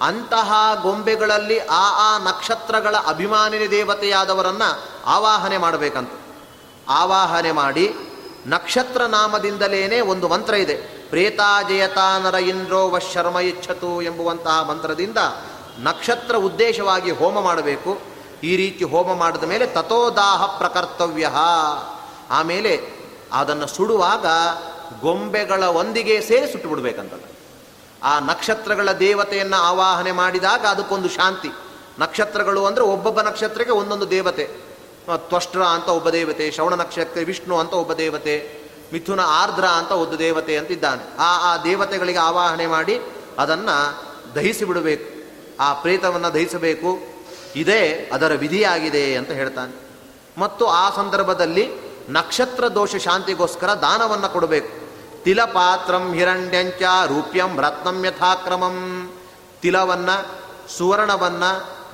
ಅಂತಹ 0.01 0.53
ಗೊಂಬೆಗಳಲ್ಲಿ 0.81 1.59
ಆ 1.59 2.13
ಆ 2.13 2.17
ನಕ್ಷತ್ರಗಳ 2.17 2.95
ಅಭಿಮಾನಿನಿ 3.07 3.71
ದೇವತೆಯಾದವರನ್ನು 3.71 4.83
ಆವಾಹನೆ 5.05 5.57
ಮಾಡಬೇಕಂತ. 5.57 6.11
ಆವಾಹನೆ 6.89 7.51
ಮಾಡಿ 7.51 7.95
ನಕ್ಷತ್ರ 8.47 9.01
ನಾಮದಿಂದಲೇನೆ 9.01 10.01
ಒಂದು 10.01 10.27
ಮಂತ್ರ 10.27 10.53
ಇದೆ. 10.53 10.75
ಪ್ರೇತಾಜಯತಾ 11.09 12.19
ನರ 12.19 12.35
ಇಂದ್ರೋ 12.35 12.89
ವಶರ್ಮ 12.89 13.39
ಇಚ್ಛತು 13.39 14.01
ಎಂಬುವಂತಹ 14.01 14.63
ಮಂತ್ರದಿಂದ 14.69 15.17
ನಕ್ಷತ್ರ 15.79 16.35
ಉದ್ದೇಶವಾಗಿ 16.35 17.11
ಹೋಮ 17.11 17.41
ಮಾಡಬೇಕು. 17.41 17.97
ಈ 18.43 18.55
ರೀತಿ 18.55 18.83
ಹೋಮ 18.83 19.13
ಮಾಡಿದ 19.13 19.43
ಮೇಲೆ 19.43 19.67
ತಥೋದಾಹ 19.67 20.45
ಪ್ರಕರ್ತವ್ಯ. 20.45 21.29
ಆಮೇಲೆ 22.31 22.81
ಅದನ್ನು 23.33 23.67
ಸುಡುವಾಗ 23.67 24.25
ಗೊಂಬೆಗಳ 25.01 25.63
ಒಂದಿಗೆ 25.63 26.21
ಸೇರಿ 26.21 26.51
ಸುಟ್ಟು 26.51 26.69
ಆ 28.05 28.19
ನಕ್ಷತ್ರಗಳ 28.19 28.91
ದೇವತೆಯನ್ನು 28.91 29.61
ಆವಾಹನೆ 29.61 30.11
ಮಾಡಿದಾಗ 30.11 30.65
ಅದಕ್ಕೊಂದು 30.65 31.09
ಶಾಂತಿ. 31.09 31.49
ನಕ್ಷತ್ರಗಳು 31.99 32.65
ಅಂದರೆ 32.65 32.83
ಒಬ್ಬೊಬ್ಬ 32.83 33.21
ನಕ್ಷತ್ರಕ್ಕೆ 33.21 33.73
ಒಂದೊಂದು 33.73 34.09
ದೇವತೆ. 34.09 34.43
ತ್ವಷ್ಟ್ರ 35.17 35.63
ಅಂತ 35.63 35.87
ಒಬ್ಬ 35.87 36.09
ದೇವತೆ 36.09 36.51
ಶ್ರವಣ 36.51 36.73
ನಕ್ಷತ್ರ 36.73 37.19
ವಿಷ್ಣು 37.25 37.57
ಅಂತ 37.57 37.73
ಒಬ್ಬ 37.73 37.93
ದೇವತೆ, 37.93 38.65
ಮಿಥುನ 38.93 39.19
ಆರ್ದ್ರ 39.19 39.65
ಅಂತ 39.65 39.91
ಒಂದು 39.91 40.19
ದೇವತೆ 40.19 40.57
ಅಂತ 40.57 40.71
ಇದ್ದಾನೆ 40.71 41.03
ಆ 41.19 41.53
ಆ 41.53 41.57
ದೇವತೆಗಳಿಗೆ 41.63 42.19
ಆವಾಹನೆ 42.19 42.67
ಮಾಡಿ 42.67 42.99
ಅದನ್ನು 43.37 44.03
ದಹಿಸಿ 44.35 44.65
ಬಿಡಬೇಕು. 44.65 45.15
ಆ 45.59 45.73
ಪ್ರೇತವನ್ನು 45.73 46.33
ದಹಿಸಬೇಕು. 46.33 46.99
ಇದೇ 47.55 48.09
ಅದರ 48.13 48.33
ವಿಧಿಯಾಗಿದೆ 48.33 49.15
ಅಂತ 49.15 49.31
ಹೇಳ್ತಾನೆ. 49.31 49.75
ಮತ್ತು 50.37 50.65
ಆ 50.65 50.95
ಸಂದರ್ಭದಲ್ಲಿ 50.95 51.69
ನಕ್ಷತ್ರ 52.09 52.67
ದೋಷ 52.67 52.95
ಶಾಂತಿಗೋಸ್ಕರ 52.95 53.73
ದಾನವನ್ನು 53.73 54.29
ಕೊಡಬೇಕು. 54.29 54.84
ತಿಲಪಾತ್ರಂ 55.25 56.13
ಹಿರಣ್ಯಂಚ 56.13 56.81
ರೂಪ್ಯಂ 57.07 57.61
ರತ್ನಂ 57.61 58.05
ಯಥಾಕ್ರಮಂ. 58.05 59.11
ತಿಲವನ್ನ, 59.61 60.09
ಸುವರ್ಣವನ್ನ, 60.77 61.43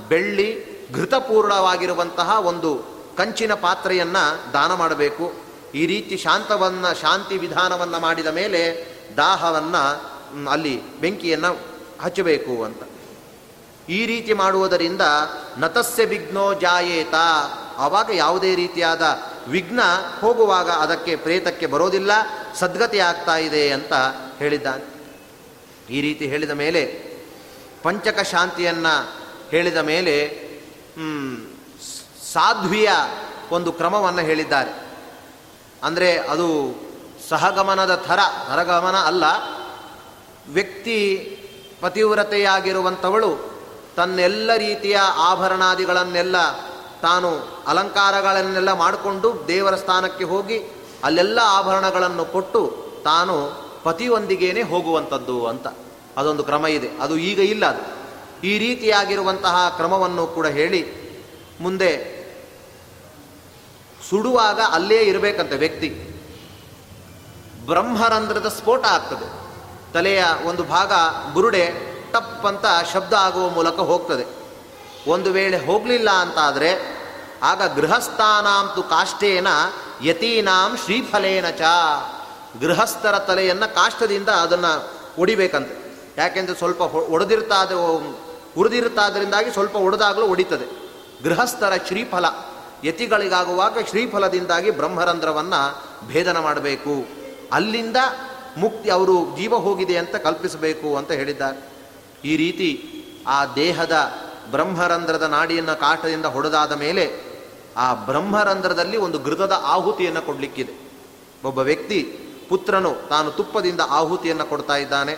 ಬೆಳ್ಳಿ, 0.08 0.72
ಘೃತಪೂರ್ಣವಾಗಿರುವಂತಹ 0.94 2.39
ಒಂದು 2.39 2.84
ಕಂಚಿನ 3.17 3.54
ಪಾತ್ರೆಯನ್ನು 3.54 4.54
ದಾನ 4.54 4.74
ಮಾಡಬೇಕು. 4.74 5.34
ಈ 5.76 5.86
ರೀತಿ 5.86 6.17
ಶಾಂತವನ್ನು, 6.17 7.02
ಶಾಂತಿ 7.02 7.38
ವಿಧಾನವನ್ನು 7.38 8.00
ಮಾಡಿದ 8.00 8.28
ಮೇಲೆ 8.28 8.88
ದಾಹವನ್ನು 9.17 10.12
ಅಲ್ಲಿ 10.50 11.00
ಬೆಂಕಿಯನ್ನು 11.00 11.58
ಹಚ್ಚಬೇಕು 12.02 12.63
ಅಂತ. 12.63 12.84
ಈ 13.89 14.06
ರೀತಿ 14.06 14.34
ಮಾಡುವುದರಿಂದ 14.34 15.02
ನತಸ್ಯ 15.58 16.06
ವಿಘ್ನೋ 16.06 16.54
ಜಾಯೇತ. 16.54 17.15
ಆವಾಗ 17.78 18.10
ಯಾವುದೇ 18.13 18.56
ರೀತಿಯಾದ 18.56 19.20
ವಿಘ್ನ 19.48 19.80
ಹೋಗುವಾಗ 20.22 20.70
ಅದಕ್ಕೆ 20.72 21.15
ಪ್ರೇತಕ್ಕೆ 21.15 21.65
ಬರೋದಿಲ್ಲ. 21.65 22.12
ಸದ್ಗತಿ 22.59 22.99
ಆಗ್ತಾ 22.99 23.35
ಇದೆ 23.37 23.71
ಅಂತ 23.71 23.93
ಹೇಳಿದ್ದಾನೆ. 24.39 24.85
ಈ 25.89 26.01
ರೀತಿ 26.01 26.25
ಹೇಳಿದ 26.27 26.53
ಮೇಲೆ 26.63 26.81
ಪಂಚಕ 27.83 28.19
ಶಾಂತಿಯನ್ನು 28.21 28.93
ಹೇಳಿದ 29.49 29.77
ಮೇಲೆ 29.77 30.15
ಸಾಧ್ವಿಯ 32.33 32.89
ಒಂದು 33.51 33.71
ಕ್ರಮವನ್ನು 33.71 34.21
ಹೇಳಿದ್ದಾರೆ. 34.21 34.73
ಅಂದರೆ 35.83 36.09
ಅದು 36.17 36.47
ಸಹಗಮನದ 37.29 37.95
ಥರ 38.07 38.19
ಹರಗಮನ 38.49 38.97
ಅಲ್ಲ, 39.09 39.23
ವ್ಯಕ್ತಿ 40.47 40.97
ಪತಿವ್ರತೆಯಾಗಿರುವಂಥವಳು 41.81 43.31
ತನ್ನೆಲ್ಲ 43.95 44.55
ರೀತಿಯ 44.55 44.97
ಆಭರಣಾದಿಗಳನ್ನೆಲ್ಲ 45.15 46.37
ತಾನು 47.01 47.29
ಅಲಂಕಾರಗಳನ್ನೆಲ್ಲ 47.67 48.71
ಮಾಡಿಕೊಂಡು 48.73 49.47
ದೇವರ 49.47 49.75
ಸ್ಥಾನಕ್ಕೆ 49.75 50.23
ಹೋಗಿ 50.23 50.57
ಅಲ್ಲೆಲ್ಲ 51.03 51.39
ಆಭರಣಗಳನ್ನು 51.43 52.25
ಕೊಟ್ಟು 52.25 52.91
ತಾನು 53.03 53.51
ಪತಿಯೊಂದಿಗೇನೆ 53.83 54.61
ಹೋಗುವಂಥದ್ದು 54.61 55.45
ಅಂತ. 55.45 55.67
ಅದೊಂದು 56.17 56.43
ಕ್ರಮ 56.43 56.67
ಇದೆ. 56.67 56.89
ಅದು 57.01 57.17
ಈಗ 57.17 57.39
ಇಲ್ಲ 57.39 57.65
ಅದು. 57.65 58.01
ಈ 58.47 58.57
ರೀತಿಯಾಗಿರುವಂತಹ 58.57 59.73
ಕ್ರಮವನ್ನು 59.75 60.27
ಕೂಡ 60.27 60.47
ಹೇಳಿ 60.47 61.01
ಮುಂದೆ 61.61 62.21
ಸುಡುವಾಗ 64.09 64.59
ಅಲ್ಲೇ 64.71 65.01
ಇರಬೇಕಂತೆ 65.01 65.55
ವ್ಯಕ್ತಿ. 65.55 65.89
ಬ್ರಹ್ಮರಂಧ್ರದ 67.65 68.47
ಸ್ಫೋಟ 68.47 68.85
ಆಗ್ತದೆ. 68.85 69.41
ತಲೆಯ 69.93 70.23
ಒಂದು 70.45 70.63
ಭಾಗ 70.63 70.91
ಬುರುಡೆ 71.33 71.91
ಟಪ್ 72.11 72.45
ಅಂತ 72.45 72.65
ಶಬ್ದ 72.93 73.13
ಆಗುವ 73.13 73.49
ಮೂಲಕ 73.49 73.75
ಹೋಗ್ತದೆ. 73.75 74.41
ಒಂದು 75.07 75.31
ವೇಳೆ 75.31 75.65
ಹೋಗಲಿಲ್ಲ 75.65 76.09
ಅಂತಾದರೆ 76.09 77.00
ಆಗ 77.41 77.62
ಗೃಹಸ್ಥಾನಾಂತು 77.75 78.84
ಕಾಷ್ಟೇನ 78.84 79.47
ಯತೀನಾಂ 80.04 80.77
ಶ್ರೀಫಲೇನ 80.77 81.49
ಚ. 81.49 81.62
ಗೃಹಸ್ಥರ 82.62 83.19
ತಲೆಯನ್ನು 83.19 83.75
ಕಾಷ್ಟದಿಂದ 83.75 84.30
ಅದನ್ನು 84.30 84.91
ಒಡಿಬೇಕಂತೆ. 85.17 85.97
ಯಾಕೆಂದರೆ 86.17 86.56
ಸ್ವಲ್ಪ 86.56 86.82
ಒಡೆದಿರ್ತಾದ 86.82 87.71
ಉರಿದಿರುತ್ತಾದ್ರಿಂದಾಗಿ 88.58 89.51
ಸ್ವಲ್ಪ 89.51 89.75
ಒಡೆದಾಗಲೂ 89.75 90.25
ಒಡಿತದೆ. 90.25 90.65
ಗೃಹಸ್ಥರ 91.23 91.73
ಶ್ರೀಫಲ, 91.88 92.25
ಯತಿಗಳಿಗಾಗುವಾಗ 92.84 93.77
ಶ್ರೀಫಲದಿಂದಾಗಿ 93.89 94.71
ಬ್ರಹ್ಮರಂಧ್ರವನ್ನು 94.71 95.84
ಭೇದನ 96.08 96.39
ಮಾಡಬೇಕು. 96.39 97.06
ಅಲ್ಲಿಂದ 97.51 97.97
ಮುಕ್ತಿ, 98.58 98.89
ಅವರು 98.89 99.38
ಜೀವ 99.38 99.58
ಹೋಗಿದೆ 99.58 99.97
ಅಂತ 99.97 100.15
ಕಲ್ಪಿಸಬೇಕು 100.15 100.97
ಅಂತ 100.97 101.12
ಹೇಳಿದ್ದಾರೆ. 101.12 101.71
ಈ 102.25 102.36
ರೀತಿ 102.36 102.88
ಆ 103.27 103.45
ದೇಹದ 103.45 104.12
ಬ್ರಹ್ಮರಂಧ್ರದ 104.51 105.23
ನಾಡಿಯನ್ನು 105.23 105.80
ಕಾಟದಿಂದ 105.80 106.25
ಹೊಡೆದಾದ 106.25 106.71
ಮೇಲೆ 106.71 107.31
ಆ 107.77 107.93
ಬ್ರಹ್ಮರಂಧ್ರದಲ್ಲಿ 107.93 108.97
ಒಂದು 108.97 109.19
ಘೃತದ 109.19 109.51
ಆಹುತಿಯನ್ನು 109.63 110.21
ಕೊಡಲಿಕ್ಕಿದೆ. 110.25 110.73
ಒಬ್ಬ 111.45 111.60
ವ್ಯಕ್ತಿ 111.60 111.99
ಪುತ್ರನು 112.49 112.95
ತಾನು 113.10 113.31
ತುಪ್ಪದಿಂದ 113.31 113.81
ಆಹುತಿಯನ್ನು 113.89 114.45
ಕೊಡ್ತಾ 114.45 114.75
ಇದ್ದಾನೆ. 114.75 115.13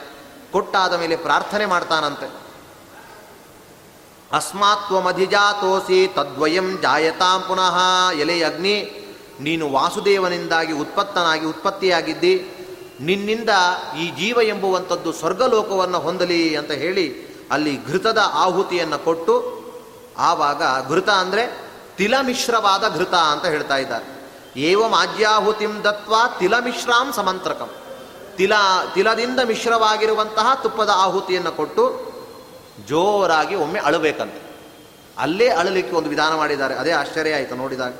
ಕೊಟ್ಟಾದ 0.51 0.93
ಮೇಲೆ 0.93 1.15
ಪ್ರಾರ್ಥನೆ 1.15 1.65
ಮಾಡ್ತಾನಂತೆ. 1.65 2.27
ಅಸ್ಮಾತ್ವಮಧಿಜಾತೋಸಿ 4.33 6.07
ತದ್ವಯಂ 6.07 6.77
ಜಾಯತಾಂ 6.81 7.41
ಪುನಃ 7.47 7.77
ಎಲೆ 8.13 8.43
ಅಗ್ನಿ, 8.43 8.75
ನೀನು 9.39 9.71
ವಾಸುದೇವನಿಂದಾಗಿ 9.71 10.73
ಉತ್ಪತ್ತನಾಗಿ 10.73 11.45
ಉತ್ಪತ್ತಿಯಾಗಿದ್ದಿ, 11.45 12.35
ನಿನ್ನಿಂದ 13.01 13.49
ಈ 13.97 14.11
ಜೀವ 14.11 14.41
ಎಂಬುವಂಥದ್ದು 14.41 15.13
ಸ್ವರ್ಗಲೋಕವನ್ನು 15.13 15.99
ಹೊಂದಲಿ 15.99 16.55
ಅಂತ 16.55 16.71
ಹೇಳಿ 16.71 17.05
ಅಲ್ಲಿ 17.51 17.85
ಘೃತದ 17.85 18.21
ಆಹುತಿಯನ್ನು 18.33 18.99
ಕೊಟ್ಟು, 18.99 19.35
ಆವಾಗ 20.17 20.61
ಘೃತ 20.89 21.09
ಅಂದರೆ 21.09 21.62
ತಿಲಮಿಶ್ರವಾದ 21.97 22.95
ಘೃತ 22.97 23.13
ಅಂತ 23.13 23.45
ಹೇಳ್ತಾ 23.45 23.77
ಇದ್ದಾರೆ. 23.77 24.23
ಏವಂ 24.59 24.93
ಆಜ್ಯಾಹುತಿಂ 24.93 25.83
ದತ್ವ 25.83 26.13
ತಿಲಮಿಶ್ರಾಂ 26.39 27.13
ಸಮಂತ್ರಕಂ. 27.13 27.69
ತಿಲ, 28.37 28.53
ತಿಲದಿಂದ 28.93 29.39
ಮಿಶ್ರವಾಗಿರುವಂತಹ 29.39 30.59
ತುಪ್ಪದ 30.63 30.89
ಆಹುತಿಯನ್ನು 30.93 31.51
ಕೊಟ್ಟು 31.51 32.13
ಜೋರಾಗಿ 32.87 33.55
ಒಮ್ಮೆ 33.55 33.79
ಅಳಬೇಕಂತೆ. 33.79 34.41
ಅಲ್ಲೇ 35.17 35.47
ಅಳಲಿಕ್ಕೆ 35.47 35.95
ಒಂದು 35.95 36.09
ವಿಧಾನ 36.09 36.35
ಮಾಡಿದ್ದಾರೆ. 36.35 36.75
ಅದೇ 36.75 36.91
ಆಶ್ಚರ್ಯ 36.91 37.35
ಆಯಿತು 37.35 37.55
ನೋಡಿದಾಗ. 37.55 37.93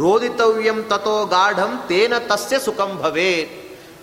ರೋದಿತವ್ಯಂ 0.00 0.82
ತಥೋ 0.82 1.24
ಗಾಢಂ 1.24 1.84
ತೇನ 1.88 2.12
ತಸ್ಯ 2.18 2.58
ಸುಖಂ 2.58 3.02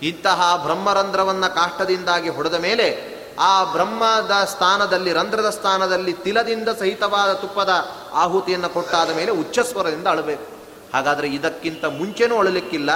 ಇಂತಹ 0.04 0.60
ಬ್ರಹ್ಮರಂಧ್ರವನ್ನು 0.63 1.56
ಕಾಷ್ಟದಿಂದಾಗಿ 1.56 2.30
ಹೊಡೆದ 2.30 2.54
ಮೇಲೆ 2.54 3.18
ಆ 3.39 3.63
ಬ್ರಹ್ಮದ 3.63 4.34
ಸ್ಥಾನದಲ್ಲಿ, 4.43 5.12
ರಂಧ್ರದ 5.13 5.49
ಸ್ಥಾನದಲ್ಲಿ 5.49 6.13
ತಿಲದಿಂದ 6.13 6.69
ಸಹಿತವಾದ 6.80 7.34
ತುಪ್ಪದ 7.34 7.73
ಆಹುತಿಯನ್ನು 8.13 8.69
ಕೊಟ್ಟಾದ 8.69 9.10
ಮೇಲೆ 9.15 9.32
ಉಚ್ಚಸ್ವರದಿಂದ 9.32 10.08
ಅಳಬೇಕು. 10.08 10.47
ಹಾಗಾದರೆ 10.93 11.28
ಇದಕ್ಕಿಂತ 11.28 11.86
ಮುಂಚೆನೂ 11.86 12.38
ಅಳಲಿಕ್ಕಿಲ್ಲ, 12.38 12.89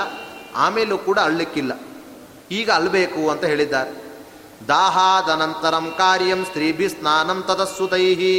ಆಮೇಲೂ 0.55 0.97
ಕೂಡ 0.97 1.19
ಅಳಲಿಕ್ಕಿಲ್ಲ 1.19 1.73
ಈಗ 2.51 2.69
ಅಳಬೇಕು 2.71 3.21
ಅಂತ 3.29 3.43
ಹೇಳಿದ್ದಾರೆ. 3.43 3.91
ದಾಹಾದನಂತರಂ 4.67 5.85
ಕಾರ್ಯಂ 5.97 6.41
ಸ್ತ್ರೀಭಿ 6.45 6.87
ಸ್ನಾನಂ 6.89 7.39
ತದಸ್ಸುತೈಹಿ 7.47 8.35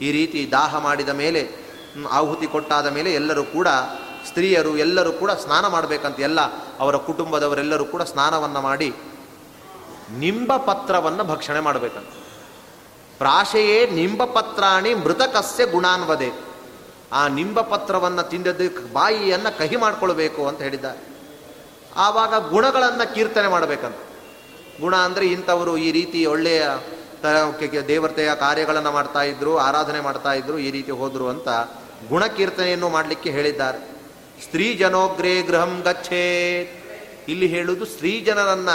ಈ 0.00 0.10
ರೀತಿ 0.12 0.40
ದಾಹ 0.52 0.78
ಮಾಡಿದ 0.78 1.08
ಮೇಲೆ, 1.08 1.42
ಆಹುತಿ 2.10 2.46
ಕೊಟ್ಟಾದ 2.46 2.86
ಮೇಲೆ 2.86 3.10
ಎಲ್ಲರೂ 3.12 3.44
ಕೂಡ, 3.56 3.68
ಸ್ತ್ರೀಯರು 4.28 4.72
ಎಲ್ಲರೂ 4.76 5.12
ಕೂಡ 5.12 5.30
ಸ್ನಾನ 5.30 5.66
ಮಾಡಬೇಕಂತ 5.66 6.20
ಎಲ್ಲ 6.20 6.40
ಅವರ 6.82 6.96
ಕುಟುಂಬದವರೆಲ್ಲರೂ 7.08 7.84
ಕೂಡ 7.84 8.02
ಸ್ನಾನವನ್ನು 8.02 8.60
ಮಾಡಿ 8.60 8.90
ನಿಂಬ 10.20 10.56
ಪತ್ರವನ್ನು 10.56 11.24
ಭಕ್ಷಣೆ 11.24 11.60
ಮಾಡಬೇಕಂತ. 11.60 12.12
ಪ್ರಾಶೆಯೇ 13.18 13.86
ನಿಂಬ 13.86 14.24
ಪತ್ರಾಣಿ 14.24 14.94
ಮೃತಕಸ್ಯ 14.94 15.66
ಗುಣಾನ್ವದೆ. 15.66 16.30
ಆ 17.12 17.28
ನಿಂಬ 17.28 17.60
ಪತ್ರವನ್ನು 17.60 18.22
ತಿಂದದ್ದು 18.22 18.92
ಬಾಯಿಯನ್ನು 18.92 19.58
ಕಹಿ 19.58 19.76
ಮಾಡಿಕೊಳ್ಬೇಕು 19.76 20.46
ಅಂತ 20.46 20.62
ಹೇಳಿದ್ದಾರೆ. 20.62 21.00
ಆವಾಗ 21.96 22.48
ಗುಣಗಳನ್ನು 22.48 23.14
ಕೀರ್ತನೆ 23.14 23.48
ಮಾಡಬೇಕಂತ. 23.48 23.96
ಗುಣ 24.80 24.96
ಅಂದರೆ 24.96 25.26
ಇಂಥವರು 25.26 25.76
ಈ 25.76 25.92
ರೀತಿ 25.92 26.26
ಒಳ್ಳೆಯ 26.26 26.62
ದೇವತೆಯ 27.88 28.34
ಕಾರ್ಯಗಳನ್ನು 28.34 28.92
ಮಾಡ್ತಾ 28.92 29.22
ಇದ್ರು, 29.22 29.58
ಆರಾಧನೆ 29.58 30.00
ಮಾಡ್ತಾ 30.00 30.32
ಇದ್ರು, 30.32 30.58
ಈ 30.58 30.70
ರೀತಿ 30.70 30.90
ಹೋದರು 30.90 31.28
ಅಂತ 31.28 31.48
ಗುಣ 32.08 32.26
ಕೀರ್ತನೆಯನ್ನು 32.26 32.88
ಮಾಡಲಿಕ್ಕೆ 32.88 33.30
ಹೇಳಿದ್ದಾರೆ. 33.30 33.78
ಸ್ತ್ರೀ 34.44 34.74
ಜನೋಗ್ರೇ 34.74 35.42
ಗೃಹಂ 35.42 35.80
ಗಚ್ಚೇ 35.84 36.24
ಇಲ್ಲಿ 37.28 37.46
ಹೇಳುವುದು 37.46 37.84
ಸ್ತ್ರೀ 37.86 38.20
ಜನರನ್ನ 38.20 38.70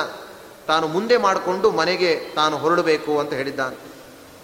ತಾನು 0.68 0.88
ಮುಂದೆ 0.88 1.18
ಮಾಡಿಕೊಂಡು 1.18 1.72
ಮನೆಗೆ 1.72 2.16
ತಾನು 2.36 2.58
ಹೊರಡಬೇಕು 2.58 3.20
ಅಂತ 3.20 3.34
ಹೇಳಿದ್ದಾನೆ. 3.34 3.76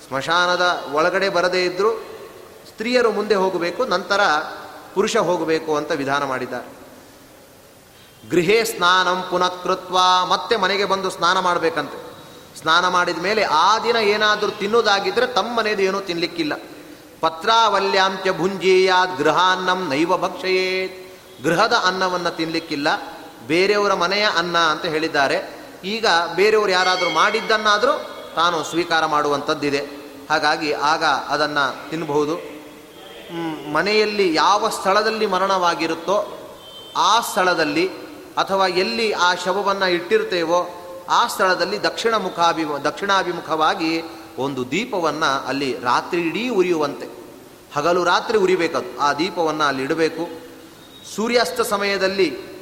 ಸ್ಮಶಾನದ 0.08 0.84
ಒಳಗಡೆ 0.92 1.30
ಬರದೇ 1.30 1.64
ಇದ್ದರೂ 1.64 1.92
ಸ್ತ್ರೀಯರು 2.68 3.12
ಮುಂದೆ 3.12 3.36
ಹೋಗಬೇಕು, 3.36 3.86
ನಂತರ 3.86 4.22
ಪುರುಷ 4.94 5.18
ಹೋಗಬೇಕು 5.18 5.76
ಅಂತ 5.76 5.92
ವಿಧಾನ 5.92 6.24
ಮಾಡಿದ್ದಾರೆ. 6.24 6.84
ಗೃಹೇ 8.30 8.64
ಸ್ನಾನಂ 8.64 9.28
ಪುನಃಕೃತ್ವ, 9.30 9.98
ಮತ್ತೆ 10.30 10.56
ಮನೆಗೆ 10.56 10.86
ಬಂದು 10.86 11.10
ಸ್ನಾನ 11.10 11.40
ಮಾಡಬೇಕಂತೆ. 11.40 12.14
ಸ್ನಾನ 12.62 12.88
ಮಾಡಿದ 12.88 13.18
ಮೇಲೆ 13.18 13.44
ಆ 13.44 13.80
ದಿನ 13.80 13.96
ಏನಾದರೂ 13.96 14.52
ತಿನ್ನೋದಾಗಿದ್ದರೆ 14.52 15.28
ತಮ್ಮ 15.28 15.58
ಮನೆಯದು 15.58 15.82
ಏನೂ 15.82 16.02
ತಿನ್ನಲಿಕ್ಕಿಲ್ಲ 16.02 16.54
ಪತ್ರಾವಲ್ಯಾಂತ್ಯ 17.22 18.32
ಭುಂಜೀಯಾದ್ 18.32 19.18
ಗೃಹಾನ್ನಂ 19.18 19.90
ನೈವ 19.90 20.18
ಭಕ್ಷಯೇತ್. 20.18 21.18
ಗೃಹದ 21.44 21.74
ಅನ್ನವನ್ನು 21.74 22.30
ತಿನ್ನಲಿಕ್ಕಿಲ್ಲ 22.30 22.88
ಬೇರೆಯವರ 23.48 23.94
ಮನೆಯ 23.94 24.28
ಅನ್ನ 24.38 24.58
ಅಂತ 24.58 24.86
ಹೇಳಿದ್ದಾರೆ. 24.86 25.53
ಈಗ 25.84 26.06
ಬೇರೆಯವರು 26.36 26.72
ಯಾರಾದರೂ 26.72 27.10
ಮಾಡಿದ್ದನ್ನಾದರೂ 27.10 27.92
ತಾನು 28.36 28.64
ಸ್ವೀಕಾರ 28.64 29.06
ಮಾಡುವಂಥದ್ದಿದೆ. 29.06 29.80
ಹಾಗಾಗಿ 30.30 30.72
ಆಗ 30.72 31.04
ಅದನ್ನು 31.04 31.90
ತಿನ್ನಬಹುದು 31.90 32.54
ಮನೆಯಲ್ಲಿ 33.74 34.36
ಯಾವ 34.36 34.70
ಸ್ಥಳದಲ್ಲಿ 34.70 35.26
ಮರಣವಾಗಿರುತ್ತೋ 35.26 36.38
ಆ 36.98 37.20
ಸ್ಥಳದಲ್ಲಿ 37.20 37.90
ಅಥವಾ 38.38 38.68
ಎಲ್ಲಿ 38.68 39.12
ಆ 39.12 39.36
ಶವವನ್ನು 39.36 39.88
ಇಟ್ಟಿರ್ತೇವೋ 39.88 40.70
ಆ 41.10 41.28
ಸ್ಥಳದಲ್ಲಿ 41.28 41.84
ದಕ್ಷಿಣ 41.84 42.16
ಮುಖಾಭಿ, 42.16 42.64
ದಕ್ಷಿಣಾಭಿಮುಖವಾಗಿ 42.84 44.04
ಒಂದು 44.38 44.72
ದೀಪವನ್ನು 44.72 45.48
ಅಲ್ಲಿ 45.48 45.80
ರಾತ್ರಿ 45.80 46.22
ಇಡೀ 46.22 46.50
ಉರಿಯುವಂತೆ. 46.50 47.24
ಹಗಲು 47.76 48.04
ರಾತ್ರಿ 48.04 48.38
ಉರಿಬೇಕದು. 48.38 49.02
ಆ 49.02 49.14
ದೀಪವನ್ನು 49.14 49.64
ಅಲ್ಲಿ 49.64 49.84
ಇಡಬೇಕು. 49.84 50.30
ಸೂರ್ಯಾಸ್ತ 51.16 51.62
ಸಮಯದಲ್ಲಿ 51.62 52.54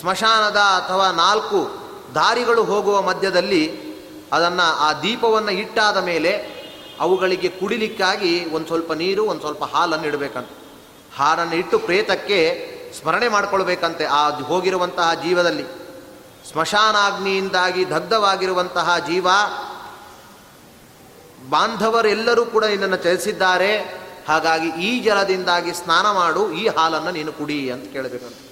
ಸ್ಮಶಾನದ 0.00 0.56
ಅಥವಾ 0.56 1.10
ನಾಲ್ಕು 1.10 1.83
ದಾರಿಗಳು 2.14 2.64
ಹೋಗುವ 2.64 3.02
ಮಧ್ಯದಲ್ಲಿ 3.02 3.94
ಅದನ್ನು 4.32 4.66
ಆ 4.78 4.92
ದೀಪವನ್ನು 4.92 5.50
ಇಟ್ಟಾದ 5.50 5.96
ಮೇಲೆ 5.96 6.32
ಅವುಗಳಿಗೆ 7.00 7.48
ಕುಡಿಲಿಕ್ಕಾಗಿ 7.48 8.44
ಒಂದು 8.44 8.66
ಸ್ವಲ್ಪ 8.66 8.92
ನೀರು, 8.92 9.24
ಒಂದು 9.24 9.40
ಸ್ವಲ್ಪ 9.40 9.64
ಹಾಲನ್ನು 9.64 10.06
ಇಡಬೇಕಂತ. 10.06 10.50
ಹಾಲನ್ನು 11.16 11.54
ಇಟ್ಟು 11.54 11.78
ಪ್ರೇತಕ್ಕೆ 11.78 12.38
ಸ್ಮರಣೆ 13.00 13.28
ಮಾಡಿಕೊಳ್ಬೇಕಂತೆ 13.28 14.04
ಆ 14.04 14.28
ಹೋಗಿರುವಂತಹ 14.28 15.14
ಜೀವದಲ್ಲಿ. 15.14 15.64
ಸ್ಮಶಾನಾಗ್ನಿಯಿಂದಾಗಿ 16.52 17.90
ದಗ್ಧವಾಗಿರುವಂತಹ 17.90 18.98
ಜೀವ 18.98 19.26
ಬಾಂಧವರೆಲ್ಲರೂ 21.50 22.44
ಕೂಡ 22.44 22.64
ನಿನ್ನನ್ನು 22.64 22.96
ಚಲಿಸಿದ್ದಾರೆ. 22.96 23.72
ಹಾಗಾಗಿ 24.28 24.68
ಈ 24.68 25.00
ಜಲದಿಂದಾಗಿ 25.00 25.72
ಸ್ನಾನ 25.72 26.10
ಮಾಡು, 26.10 26.52
ಈ 26.52 26.68
ಹಾಲನ್ನು 26.68 27.10
ನೀನು 27.10 27.32
ಕುಡಿ 27.32 27.70
ಅಂತ 27.70 27.92
ಕೇಳಬೇಕಂತ. 27.92 28.43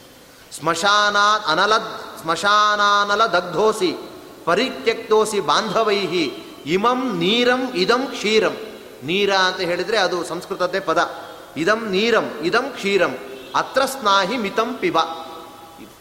ಸ್ಮಶಾನ 0.56 1.16
ಅನಲದ್ 1.46 2.20
ಸ್ಮಶಾನಾನಲ 2.20 3.26
ದಗ್ಧೋಸಿ 3.26 3.96
ಪರಿತ್ಯಕ್ತೋಸಿ 4.44 5.40
ಬಾಂಧವೈಹಿ 5.40 6.24
ಇಮಂ 6.66 7.18
ನೀರಂ 7.18 7.72
ಇದಂ 7.74 8.06
ಕ್ಷೀರಂ. 8.06 8.56
ನೀರ 9.04 9.34
ಅಂತ 9.34 9.60
ಹೇಳಿದರೆ 9.60 9.98
ಅದು 9.98 10.24
ಸಂಸ್ಕೃತದ್ದೇ 10.24 10.80
ಪದ. 10.80 11.10
ಇದಂ 11.56 11.90
ನೀರಂ, 11.90 12.30
ಇದಂ 12.42 12.70
ಕ್ಷೀರಂ. 12.70 13.18
ಅತ್ರ 13.54 13.84
ಸ್ನಾಹಿ 13.84 14.36
ಮಿತಂ 14.36 14.76
ಪಿಬ. 14.80 14.98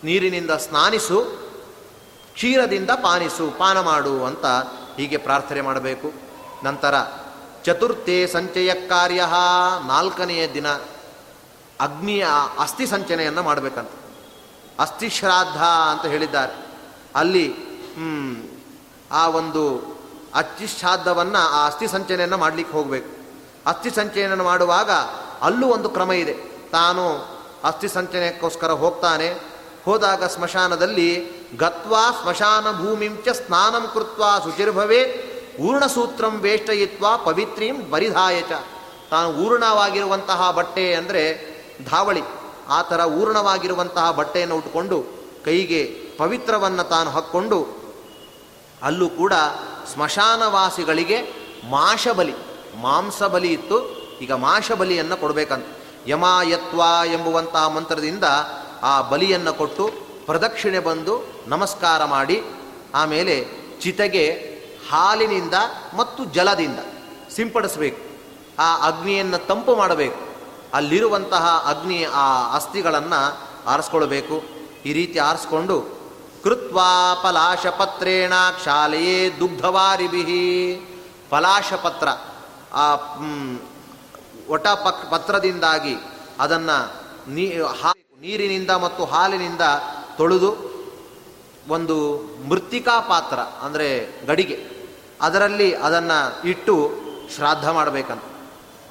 ನೀರಿನಿಂದ 0.04 0.52
ಸ್ನಾನಿಸು, 0.52 1.22
ಕ್ಷೀರದಿಂದ 2.34 2.90
ಪಾನಿಸು, 2.90 3.58
ಪಾನ 3.58 3.80
ಮಾಡು 3.80 4.26
ಅಂತ 4.26 4.46
ಹೀಗೆ 4.98 5.18
ಪ್ರಾರ್ಥನೆ 5.18 5.62
ಮಾಡಬೇಕು. 5.62 6.14
ನಂತರ 6.64 6.96
ಚತುರ್ಥೆ 7.64 8.28
ಸಂಚಯ 8.28 8.74
ಕಾರ್ಯ 8.74 9.26
ನಾಲ್ಕನೆಯ 9.88 10.54
ದಿನ 10.54 10.68
ಅಗ್ನಿಯ 11.80 12.28
ಅಸ್ಥಿ 12.60 12.86
ಸಂಚನೆಯನ್ನು 12.86 13.44
ಮಾಡಬೇಕಂತ. 13.44 13.90
ಅಸ್ಥಿ 14.82 15.10
ಶ್ರಾದ್ದ 15.10 15.58
ಅಂತ 15.92 16.06
ಹೇಳಿದ್ದಾರೆ. 16.06 16.54
ಅಲ್ಲಿ 17.16 17.48
ಆ 19.12 19.28
ಒಂದು 19.28 19.64
ಅಸ್ಥಿ 20.36 20.68
ಶ್ರಾದ್ದವನ್ನು 20.68 21.38
ಆ 21.38 21.68
ಅಸ್ಥಿ 21.68 21.88
ಸಂಚನೆಯನ್ನು 21.88 22.38
ಮಾಡಲಿಕ್ಕೆ 22.38 22.78
ಹೋಗಬೇಕು. 22.78 23.10
ಅಸ್ಥಿ 23.70 23.90
ಸಂಚಯನ 23.90 24.42
ಮಾಡುವಾಗ 24.42 24.92
ಅಲ್ಲೂ 25.42 25.68
ಒಂದು 25.68 25.90
ಕ್ರಮ 25.90 26.12
ಇದೆ. 26.12 26.34
ತಾನು 26.72 27.04
ಅಸ್ಥಿ 27.64 27.88
ಸಂಚನೆಗೋಸ್ಕರ 27.88 28.72
ಹೋಗ್ತಾನೆ. 28.72 29.30
ಹೋದಾಗ 29.86 30.24
ಸ್ಮಶಾನದಲ್ಲಿ 30.24 31.10
ಗತ್ವಾ 31.58 32.12
ಸ್ಮಶಾನ 32.22 32.72
ಭೂಮಿಂಚ 32.72 33.30
ಸ್ನಾನಂ 33.30 33.86
ಕೃತ್ವ 33.94 34.24
ಶುಚಿರ್ಭವೇ 34.44 35.02
ಊರ್ಣಸೂತ್ರಂ 35.62 36.34
ವೇಷ್ಟಯಿತ್ವ 36.40 37.06
ಪವಿತ್ರೀಂ 37.18 37.92
ಬರಿಧಾಯಚ 37.92 38.52
ತಾನು 39.12 39.30
ಊರ್ಣವಾಗಿರುವಂತಹ 39.30 40.52
ಬಟ್ಟೆ 40.52 40.94
ಅಂದರೆ 40.94 41.24
ಧಾವಳಿ. 41.86 42.24
ಆ 42.72 42.82
ಥರ 42.82 43.00
ಊರ್ಣವಾಗಿರುವಂತಹ 43.00 44.12
ಬಟ್ಟೆಯನ್ನು 44.12 44.56
ಉಟ್ಕೊಂಡು 44.56 44.98
ಕೈಗೆ 45.46 45.84
ಪವಿತ್ರವನ್ನು 46.18 46.84
ತಾನು 46.90 47.10
ಹಾಕ್ಕೊಂಡು 47.10 47.60
ಅಲ್ಲೂ 48.84 49.10
ಕೂಡ 49.10 49.34
ಸ್ಮಶಾನವಾಸಿಗಳಿಗೆ 49.94 51.18
ಮಾಷಬಲಿ 51.70 52.36
ಮಾಂಸಬಲಿ 52.82 53.54
ಇತ್ತು. 53.54 53.78
ಈಗ 54.22 54.32
ಮಾಷಬಲಿಯನ್ನು 54.32 55.18
ಕೊಡಬೇಕಂತ. 55.18 55.66
ಯಮಾಯತ್ವ 56.08 56.82
ಎಂಬುವಂತಹ 57.06 57.68
ಮಂತ್ರದಿಂದ 57.68 58.24
ಆ 58.84 59.02
ಬಲಿಯನ್ನು 59.02 59.54
ಕೊಟ್ಟು 59.54 59.86
ಪ್ರದಕ್ಷಿಣೆ 60.26 60.80
ಬಂದು 60.80 61.14
ನಮಸ್ಕಾರ 61.48 62.06
ಮಾಡಿ, 62.06 62.44
ಆಮೇಲೆ 62.96 63.36
ಚಿತೆಗೆ 63.82 64.26
ಹಾಲಿನಿಂದ 64.90 65.54
ಮತ್ತು 65.98 66.26
ಜಲದಿಂದ 66.26 66.80
ಸಿಂಪಡಿಸಬೇಕು. 67.36 68.02
ಆ 68.60 68.70
ಅಗ್ನಿಯನ್ನು 68.88 69.48
ತಂಪು 69.48 69.76
ಮಾಡಬೇಕು. 69.76 70.31
ಅಲ್ಲಿರುವಂತಹ 70.74 71.46
ಅಗ್ನಿ 71.72 72.00
ಆ 72.24 72.26
ಅಸ್ಥಿಗಳನ್ನು 72.56 73.22
ಆರಿಸ್ಕೊಳ್ಬೇಕು. 73.72 74.36
ಈ 74.86 74.94
ರೀತಿ 74.94 75.18
ಆರಿಸ್ಕೊಂಡು, 75.20 75.78
ಕೃತ್ವಾ 76.44 76.90
ಪಲಾಶಪತ್ರೇಣ 77.24 78.34
ಕ್ಷಾಲೆಯೇ 78.58 79.18
ದುಗ್ಧವಾರಿಬಿಹಿ 79.40 80.46
ಪಲಾಶಪತ್ರ 81.30 82.08
ಆ 82.74 82.86
ಒಟ 84.56 84.68
ಪಕ್, 84.86 85.04
ಪತ್ರದಿಂದಾಗಿ 85.12 85.96
ಅದನ್ನು 86.40 86.78
ನೀ 87.36 87.46
ನೀರಿನಿಂದ 88.24 88.72
ಮತ್ತು 88.86 89.04
ಹಾಲಿನಿಂದ 89.06 89.64
ತೊಳೆದು, 90.18 90.52
ಒಂದು 91.76 91.96
ಮೃತ್ತಿಕಾ 92.50 92.96
ಪಾತ್ರ, 93.12 93.40
ಅಂದರೆ 93.66 93.88
ಗಡಿಗೆ, 94.28 94.58
ಅದರಲ್ಲಿ 95.22 95.70
ಅದನ್ನು 95.88 96.20
ಇಟ್ಟು 96.50 96.76
ಶ್ರಾದ್ದ 97.36 97.68
ಮಾಡಬೇಕಂತ. 97.78 98.26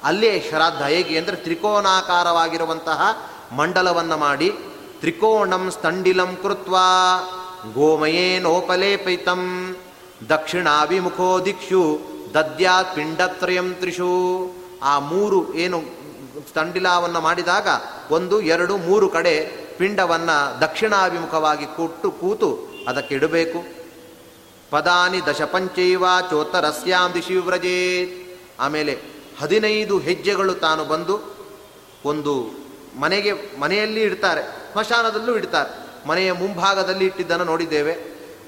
ಅಲ್ಲೇ 0.03 0.43
ಶ್ರಾದ್ದ 0.49 0.81
ಹೇಗೆ 0.81 1.17
ಅಂದರೆ 1.17 1.35
ತ್ರಿಕೋನಾಕಾರವಾಗಿರುವಂತಹ 1.35 3.01
ಮಂಡಲವನ್ನು 3.55 4.17
ಮಾಡಿ 4.17 4.51
ತ್ರಿಕೋಣಂ 4.99 5.71
ಸ್ತಂಡಿಲಂ 5.71 6.37
ಕೃತ್ವ 6.41 6.75
ಗೋಮಯೇನೋಪಲೇಪಿತಂ 7.73 9.75
ದಕ್ಷಿಣಾಭಿಮುಖೋ 10.29 11.45
ದಿಕ್ಷು 11.45 11.99
ದದ್ಯಾತ್ 12.33 12.95
ಪಿಂಡತ್ರಯಂ 12.95 13.75
ತ್ರಿಷು. 13.79 14.53
ಆ 14.83 14.99
ಮೂರು 14.99 15.53
ಏನು 15.53 15.83
ತಂಡಿಲಾವನ್ನು 16.53 17.21
ಮಾಡಿದಾಗ 17.21 17.67
ಒಂದು, 18.11 18.41
ಎರಡು, 18.41 18.77
ಮೂರು 18.77 19.09
ಕಡೆ 19.09 19.61
ಪಿಂಡವನ್ನು 19.77 20.61
ದಕ್ಷಿಣಾಭಿಮುಖವಾಗಿ 20.61 21.65
ಕೊಟ್ಟು 21.65 22.11
ಕೂತು 22.11 22.81
ಅದಕ್ಕೆ 22.87 23.15
ಇಡಬೇಕು. 23.15 23.63
ಪದಾನಿ 24.69 25.25
ದಶಪಂಚೈವ 25.25 26.03
ಚೋತ್ತರಸ್ಯಾಂ 26.29 27.13
ದಿಶಿ 27.13 27.35
ವ್ರಜೇತ್ 27.35 28.39
ಆಮೇಲೆ 28.59 29.10
ಹದಿನೈದು 29.41 29.99
ಹೆಜ್ಜೆಗಳು 29.99 30.53
ತಾನು 30.53 30.85
ಬಂದು 30.85 31.35
ಒಂದು 32.05 32.61
ಮನೆಗೆ, 32.99 33.59
ಮನೆಯಲ್ಲಿ 33.59 34.01
ಇಡ್ತಾರೆ, 34.01 34.41
ಸ್ಮಶಾನದಲ್ಲೂ 34.71 35.35
ಇಡ್ತಾರೆ. 35.35 35.91
ಮನೆಯ 36.07 36.31
ಮುಂಭಾಗದಲ್ಲಿ 36.31 37.05
ಇಟ್ಟಿದ್ದನ್ನು 37.05 37.45
ನೋಡಿದ್ದೇವೆ. 37.45 37.93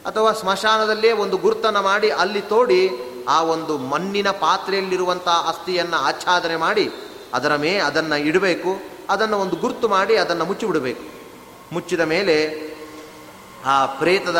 ಅಥವಾ 0.05 0.31
ಸ್ಮಶಾನದಲ್ಲೇ 0.31 1.11
ಒಂದು 1.11 1.37
ಗುರ್ತನ್ನು 1.37 1.81
ಮಾಡಿ 1.81 2.09
ಅಲ್ಲಿ 2.09 2.41
ತೋಡಿ 2.41 2.89
ಆ 3.27 3.43
ಒಂದು 3.43 3.77
ಮಣ್ಣಿನ 3.77 4.29
ಪಾತ್ರೆಯಲ್ಲಿರುವಂಥ 4.31 5.27
ಅಸ್ಥಿಯನ್ನು 5.27 5.95
ಆಚ್ಛಾದನೆ 5.95 6.55
ಮಾಡಿ 6.55 6.91
ಅದರ 7.33 7.55
ಮೇ, 7.55 7.75
ಅದನ್ನು 7.75 8.17
ಇಡಬೇಕು. 8.17 8.75
ಅದನ್ನು 9.09 9.39
ಒಂದು 9.39 9.55
ಗುರುತು 9.55 9.87
ಮಾಡಿ 9.87 10.15
ಅದನ್ನು 10.15 10.45
ಮುಚ್ಚಿಬಿಡಬೇಕು. 10.45 11.03
ಮುಚ್ಚಿದ 11.71 11.99
ಮೇಲೆ 11.99 12.35
ಆ 13.65 13.85
ಪ್ರೇತದ 13.85 14.39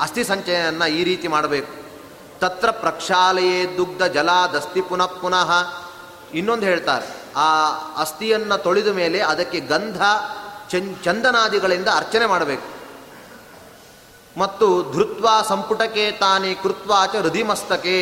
ಅಸ್ಥಿ 0.00 0.24
ಸಂಚಯನ 0.24 0.82
ಈ 0.82 1.04
ರೀತಿ 1.04 1.28
ಮಾಡಬೇಕು. 1.28 1.77
ತತ್ರ 2.38 2.70
ಪ್ರಕ್ಷಾಲಯೇ 2.70 3.76
ದುಗ್ಧ 3.76 4.02
ಜಲಾದಸ್ತಿ 4.02 4.80
ಪುನಃ 4.80 5.06
ಪುನಃ. 5.06 5.50
ಇನ್ನೊಂದು 6.34 6.66
ಹೇಳ್ತಾರೆ, 6.66 7.06
ಆ 7.36 7.68
ಅಸ್ಥಿಯನ್ನು 8.00 8.62
ತೊಳೆದ 8.62 8.88
ಮೇಲೆ 8.88 9.20
ಅದಕ್ಕೆ 9.20 9.60
ಗಂಧ 9.60 10.02
ಚಂದನಾದಿಗಳಿಂದ 11.04 11.88
ಅರ್ಚನೆ 11.94 12.26
ಮಾಡಬೇಕು. 12.26 12.78
ಮತ್ತು 14.40 14.92
ಧೃತ್ವ 14.92 15.28
ಸಂಪುಟಕ್ಕೆ 15.48 16.10
ತಾನೇ 16.10 16.54
ಕೃತ್ವಾಚ 16.54 17.16
ಹೃದಿಮಸ್ತಕೆ. 17.16 17.98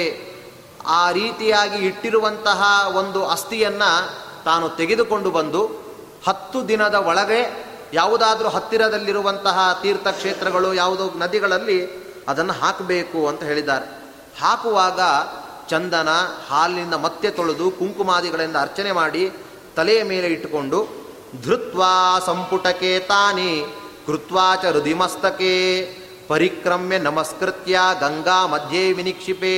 ಆ 0.87 1.11
ರೀತಿಯಾಗಿ 1.11 1.87
ಇಟ್ಟಿರುವಂತಹ 1.87 2.89
ಒಂದು 2.95 3.27
ಅಸ್ಥಿಯನ್ನು 3.27 4.11
ತಾನು 4.45 4.69
ತೆಗೆದುಕೊಂಡು 4.69 5.31
ಬಂದು 5.31 5.67
ಹತ್ತು 6.29 6.69
ದಿನದ 6.69 6.95
ಒಳಗೆ 6.95 7.67
ಯಾವುದಾದ್ರೂ 7.93 8.49
ಹತ್ತಿರದಲ್ಲಿರುವಂತಹ 8.49 9.79
ತೀರ್ಥಕ್ಷೇತ್ರಗಳು 9.83 10.75
ಯಾವುದೋ 10.75 11.13
ನದಿಗಳಲ್ಲಿ 11.17 12.07
ಅದನ್ನು 12.29 12.53
ಹಾಕಬೇಕು 12.53 13.29
ಅಂತ 13.29 13.43
ಹೇಳಿದ್ದಾರೆ. 13.43 13.96
ಹಾಕುವಾಗ 14.41 15.01
ಚಂದನ 15.69 16.09
ಹಾಲಿನಿಂದ 16.49 16.95
ಮತ್ತೆ 16.95 17.31
ತೊಳೆದು 17.31 17.71
ಕುಂಕುಮಾದಿಗಳಿಂದ 17.71 18.57
ಅರ್ಚನೆ 18.61 18.93
ಮಾಡಿ 18.93 19.33
ತಲೆಯ 19.77 20.03
ಮೇಲೆ 20.03 20.27
ಇಟ್ಟುಕೊಂಡು, 20.27 20.89
ಧೃತ್ವಾ 21.45 22.21
ಸಂಪುಟಕ್ಕೆ 22.27 22.99
ತಾನಿ 22.99 23.67
ಕೃತ್ವಾಚ 24.07 24.65
ಹೃದಿಮಸ್ತಕೆ 24.65 25.53
ಪರಿಕ್ರಮ್ಯ 26.29 26.99
ನಮಸ್ಕೃತ್ಯ 26.99 27.79
ಗಂಗಾ 28.01 28.47
ಮಧ್ಯೆ 28.47 28.93
ವಿನಿಕ್ಷಿಪೇ 28.93 29.55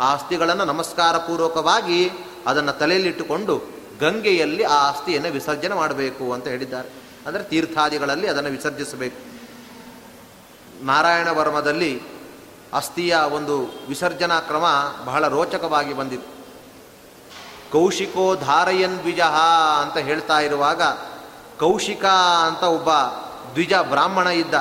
ಆಸ್ತಿಗಳನ್ನು 0.00 0.64
ನಮಸ್ಕಾರ 0.64 1.16
ಪೂರ್ವಕವಾಗಿ 1.16 2.10
ಅದನ್ನು 2.46 2.72
ತಲೆಯಲ್ಲಿಟ್ಟುಕೊಂಡು 2.72 3.62
ಗಂಗೆಯಲ್ಲಿ 4.00 4.62
ಆ 4.62 4.88
ಆಸ್ತಿಯನ್ನು 4.88 5.32
ವಿಸರ್ಜನೆ 5.32 5.74
ಮಾಡಬೇಕು 5.74 6.32
ಅಂತ 6.32 6.48
ಹೇಳಿದ್ದಾರೆ. 6.48 6.88
ಅಂದರೆ 7.26 7.42
ತೀರ್ಥಾದಿಗಳಲ್ಲಿ 7.42 8.28
ಅದನ್ನು 8.28 8.50
ವಿಸರ್ಜಿಸಬೇಕು. 8.50 9.20
ನಾರಾಯಣ 10.86 11.28
ವರ್ಮದಲ್ಲಿ 11.28 12.17
ಅಸ್ಥಿಯ 12.72 13.16
ಒಂದು 13.32 13.60
ವಿಸರ್ಜನಾ 13.88 14.40
ಕ್ರಮ 14.40 14.64
ಬಹಳ 15.04 15.28
ರೋಚಕವಾಗಿ 15.28 15.94
ಬಂದಿತ್ತು. 15.94 16.38
ಕೌಶಿಕೋ 17.72 18.36
ಧಾರಯನ್ 18.36 18.98
ದ್ವಿಜ 18.98 19.20
ಅಂತ 19.80 19.96
ಹೇಳ್ತಾ 19.96 20.40
ಇರುವಾಗ 20.40 20.82
ಕೌಶಿಕ 21.60 22.04
ಅಂತ 22.46 22.62
ಒಬ್ಬ 22.62 22.88
ದ್ವಿಜ 23.52 23.72
ಬ್ರಾಹ್ಮಣ 23.82 24.26
ಇದ್ದ. 24.26 24.54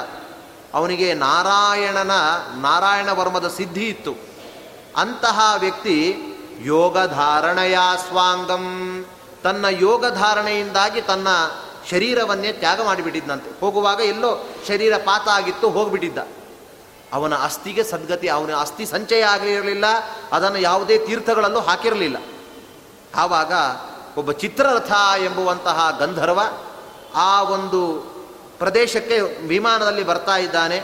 ಅವನಿಗೆ 0.73 1.13
ನಾರಾಯಣನ, 1.13 2.11
ನಾರಾಯಣ 2.61 3.09
ವರ್ಮದ 3.09 3.47
ಸಿದ್ಧಿ 3.47 3.87
ಇತ್ತು. 3.87 4.11
ಅಂತಹ 4.97 5.53
ವ್ಯಕ್ತಿ 5.59 6.15
ಯೋಗ 6.61 6.97
ಧಾರಣೆಯ 7.07 7.77
ಸ್ವಾಂಗಂ. 8.07 9.05
ತನ್ನ 9.43 9.65
ಯೋಗ 9.69 10.05
ಧಾರಣೆಯಿಂದಾಗಿ 10.07 11.01
ತನ್ನ 11.01 11.27
ಶರೀರವನ್ನೇ 11.91 12.51
ತ್ಯಾಗ 12.51 12.81
ಮಾಡಿಬಿಟ್ಟಿದ್ದಂತೆ 12.81 13.59
ಹೋಗುವಾಗ 13.59 13.99
ಎಲ್ಲೋ 13.99 14.49
ಶರೀರ 14.67 14.97
ಪಾತ 14.97 15.27
ಆಗಿತ್ತು, 15.27 15.69
ಹೋಗ್ಬಿಟ್ಟಿದ್ದ. 15.69 16.17
ಅವನ 17.13 17.35
ಅಸ್ಥಿಗೆ 17.35 17.83
ಸದ್ಗತಿ, 17.83 18.27
ಅವನ 18.27 18.55
ಅಸ್ಥಿ 18.55 18.85
ಸಂಚಯ 18.85 19.21
ಆಗಿರಲಿಲ್ಲ 19.21 19.85
ಅದನ್ನು 20.31 20.59
ಯಾವುದೇ 20.59 20.97
ತೀರ್ಥಗಳಲ್ಲೂ 20.97 21.59
ಹಾಕಿರಲಿಲ್ಲ. 21.59 22.17
ಆವಾಗ 23.15 23.53
ಒಬ್ಬ 24.17 24.31
ಚಿತ್ರರಥ 24.31 24.91
ಎಂಬುವಂತಹ 25.23 25.97
ಗಂಧರ್ವ 25.99 26.39
ಆ 27.15 27.43
ಒಂದು 27.43 27.97
ಪ್ರದೇಶಕ್ಕೆ 28.57 29.47
ವಿಮಾನದಲ್ಲಿ 29.47 30.03
ಬರ್ತಾ 30.03 30.37
ಇದ್ದಾನೆ. 30.37 30.83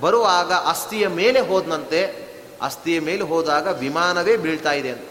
ಬರುವಾಗ 0.00 0.52
ಅಸ್ಥಿಯ 0.52 1.08
ಮೇಲೆ 1.08 1.40
ಹೋದನಂತೆ, 1.40 2.32
ಅಸ್ಥಿಯ 2.62 3.00
ಮೇಲೆ 3.00 3.22
ಹೋದಾಗ 3.22 3.68
ವಿಮಾನವೇ 3.68 4.36
ಬೀಳ್ತಾ 4.36 4.72
ಇದೆ 4.72 4.90
ಅಂತ. 4.90 5.08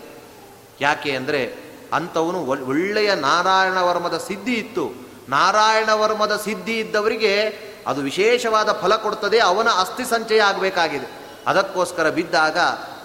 ಯಾಕೆ 0.81 1.15
ಅಂದರೆ 1.15 1.55
ಅಂಥವನು 1.93 2.45
ಒಳ್ಳೆಯ 2.45 3.15
ನಾರಾಯಣ 3.15 3.77
ವರ್ಮದ 3.77 4.17
ಸಿದ್ಧಿ 4.17 4.53
ಇತ್ತು. 4.53 4.91
ನಾರಾಯಣ 5.29 5.89
ವರ್ಮದ 5.93 6.35
ಸಿದ್ಧಿ 6.35 6.79
ಇದ್ದವರಿಗೆ 6.79 7.70
ಅದು 7.87 8.01
ವಿಶೇಷವಾದ 8.01 8.71
ಫಲ 8.81 8.95
ಕೊಡ್ತದೆ, 8.95 9.39
ಅವನ 9.39 9.67
ಅಸ್ಥಿ 9.79 10.05
ಸಂಚಯ 10.05 10.41
ಆಗಬೇಕಾಗಿದೆ. 10.41 11.21
ಅದಕ್ಕೋಸ್ಕರ 11.47 12.09
ಬಿದ್ದಾಗ 12.09 12.57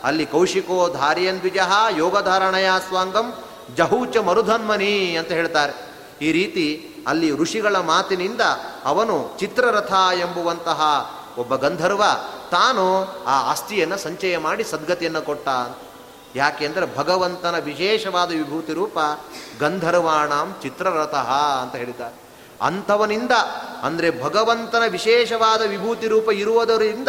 ಅಲ್ಲಿ 0.04 0.26
ಕೌಶಿಕೋ 0.26 0.88
ಧಾರಿಯನ್ 0.88 1.38
ದ್ವಿಜ 1.38 1.56
ಯೋಗಧಾರಣಯ 1.96 2.70
ಸ್ವಾಂಗಂ 2.88 3.34
ಜಹೂಚ 3.76 4.16
ಮರುಧನ್ಮನಿ 4.16 5.16
ಅಂತ 5.16 5.28
ಹೇಳ್ತಾರೆ. 5.28 5.72
ಈ 6.22 6.32
ರೀತಿ 6.32 6.94
ಅಲ್ಲಿ 7.06 7.36
ಋಷಿಗಳ 7.36 7.76
ಮಾತಿನಿಂದ 7.76 8.40
ಅವನು 8.84 9.36
ಚಿತ್ರರಥ 9.38 9.92
ಎಂಬುವಂತಹ 10.20 11.10
ಒಬ್ಬ 11.38 11.56
ಗಂಧರ್ವ 11.56 12.02
ತಾನು 12.50 13.04
ಆ 13.26 13.50
ಅಸ್ಥಿಯನ್ನು 13.50 13.98
ಸಂಚಯ 13.98 14.38
ಮಾಡಿ 14.38 14.64
ಸದ್ಗತಿಯನ್ನು 14.64 15.22
ಕೊಟ್ಟ. 15.22 15.48
ಯಾಕೆಂದರೆ 16.36 16.96
ಭಗವಂತನ 16.96 17.58
ವಿಶೇಷವಾದ 17.58 18.28
ವಿಭೂತಿ 18.28 18.72
ರೂಪ 18.72 18.98
ಗಂಧರ್ವಾಣಂ 19.60 20.56
ಚಿತ್ರರಥ 20.62 21.14
ಅಂತ 21.62 21.76
ಹೇಳಿದ್ದಾರೆ. 21.76 22.25
ಅಂಥವನಿಂದ 22.62 23.31
ಅಂದರೆ 23.83 24.23
ಭಗವಂತನ 24.23 24.83
ವಿಶೇಷವಾದ 24.88 25.62
ವಿಭೂತಿ 25.62 26.09
ರೂಪ 26.09 26.33
ಇರುವುದರಿಂದ 26.33 27.09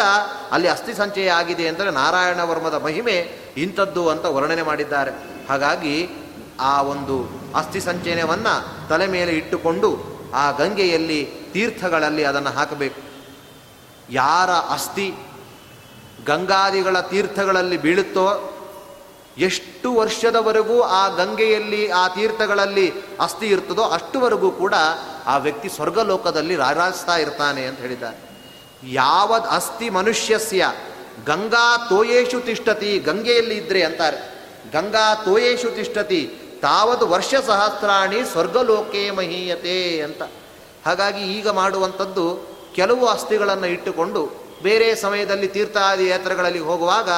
ಅಲ್ಲಿ 0.52 0.68
ಅಸ್ಥಿ 0.68 0.94
ಸಂಚಯ 0.94 1.32
ಆಗಿದೆ 1.32 1.68
ಅಂದರೆ 1.68 1.92
ನಾರಾಯಣ 1.92 2.42
ವರ್ಮದ 2.42 2.74
ಮಹಿಮೆ 2.74 3.32
ಇಂಥದ್ದು 3.58 4.10
ಅಂತ 4.10 4.26
ವರ್ಣನೆ 4.26 4.62
ಮಾಡಿದ್ದಾರೆ. 4.62 5.12
ಹಾಗಾಗಿ 5.50 6.10
ಆ 6.60 6.82
ಒಂದು 6.82 7.30
ಅಸ್ಥಿ 7.56 7.80
ಸಂಚಯನವನ್ನು 7.80 8.88
ತಲೆ 8.90 9.08
ಮೇಲೆ 9.08 9.32
ಇಟ್ಟುಕೊಂಡು 9.32 10.18
ಆ 10.34 10.52
ಗಂಗೆಯಲ್ಲಿ 10.52 11.26
ತೀರ್ಥಗಳಲ್ಲಿ 11.54 12.24
ಅದನ್ನು 12.24 12.50
ಹಾಕಬೇಕು. 12.50 13.02
ಯಾರ 14.10 14.50
ಅಸ್ಥಿ 14.50 15.14
ಗಂಗಾದಿಗಳ 16.26 17.00
ತೀರ್ಥಗಳಲ್ಲಿ 17.00 17.78
ಬೀಳುತ್ತೋ 17.78 18.54
ಎಷ್ಟು 19.38 19.96
ವರ್ಷದವರೆಗೂ 19.96 20.82
ಆ 20.82 21.08
ಗಂಗೆಯಲ್ಲಿ 21.08 21.90
ಆ 21.90 22.08
ತೀರ್ಥಗಳಲ್ಲಿ 22.08 22.94
ಅಸ್ಥಿ 23.20 23.48
ಇರ್ತದೋ 23.48 23.84
ಅಷ್ಟುವರೆಗೂ 23.84 24.52
ಕೂಡ 24.52 24.74
ಆ 25.28 25.38
ವ್ಯಕ್ತಿ 25.38 25.70
ಸ್ವರ್ಗಲೋಕದಲ್ಲಿ 25.70 26.56
ರಾರಾಜಿಸ್ತಾ 26.56 27.18
ಇರ್ತಾನೆ 27.18 27.66
ಅಂತ 27.66 27.80
ಹೇಳಿದ್ದಾರೆ. 27.80 28.18
ಯಾವದ್ 28.84 29.48
ಅಸ್ಥಿ 29.52 29.90
ಮನುಷ್ಯಸ್ಯ, 29.90 30.72
ಗಂಗಾ 31.26 31.78
ತೋಯೇಶು 31.78 32.40
ತಿಷ್ಟತಿ, 32.40 33.00
ಗಂಗೆಯಲ್ಲಿ 33.00 33.58
ಇದ್ರೆ 33.58 33.84
ಅಂತಾರೆ. 33.84 34.18
ಗಂಗಾ 34.72 35.16
ತೋಯೇಶು 35.16 35.72
ತಿಷ್ಟತಿ, 35.72 36.22
ತಾವದು 36.62 37.08
ವರ್ಷ 37.08 37.36
ಸಹಸ್ರಾಣಿ 37.48 38.32
ಸ್ವರ್ಗಲೋಕೆ 38.32 39.12
ಮಹೀಯತೆ 39.12 40.02
ಅಂತ. 40.02 40.22
ಹಾಗಾಗಿ 40.86 41.22
ಈಗ 41.40 41.48
ಮಾಡುವಂಥದ್ದು 41.48 42.58
ಕೆಲವು 42.76 43.08
ಅಸ್ಥಿಗಳನ್ನು 43.08 43.68
ಇಟ್ಟುಕೊಂಡು 43.68 44.48
ಬೇರೆ 44.64 44.96
ಸಮಯದಲ್ಲಿ 44.96 45.48
ತೀರ್ಥಾದಿ 45.48 46.08
ಯಾತ್ರೆಗಳಲ್ಲಿ 46.08 46.60
ಹೋಗುವಾಗ 46.60 47.10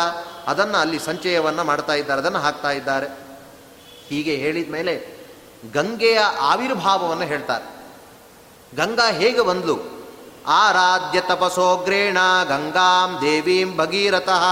ಅದನ್ನು 0.47 0.77
ಅಲ್ಲಿ 0.77 0.99
ಸಂಚಯವನ್ನು 0.99 1.63
ಮಾಡ್ತಾ 1.63 1.93
ಇದ್ದಾರೆ, 1.93 2.21
ಅದನ್ನು 2.21 2.39
ಹಾಕ್ತಾ 2.39 2.71
ಇದ್ದಾರೆ. 2.71 3.07
ಹೀಗೆ 4.07 4.35
ಹೇಳಿದ 4.35 4.71
ಮೇಲೆ 4.71 5.07
ಗಂಗೆಯ 5.73 6.19
ಆವಿರ್ಭಾವವನ್ನು 6.39 7.23
ಹೇಳ್ತಾರೆ. 7.23 7.78
ಗಂಗಾ 8.75 9.11
ಹೇಗೆ 9.11 9.41
ಬಂದ್ಲು? 9.41 9.99
ಆರಾಧ್ಯ 10.47 11.21
ತಪಸೋಗ್ರೇಣ 11.21 12.17
ಗಂಗಾಂ 12.47 13.17
ದೇವೀಂ 13.21 13.77
ಭಗೀರಥಃ. 13.77 14.43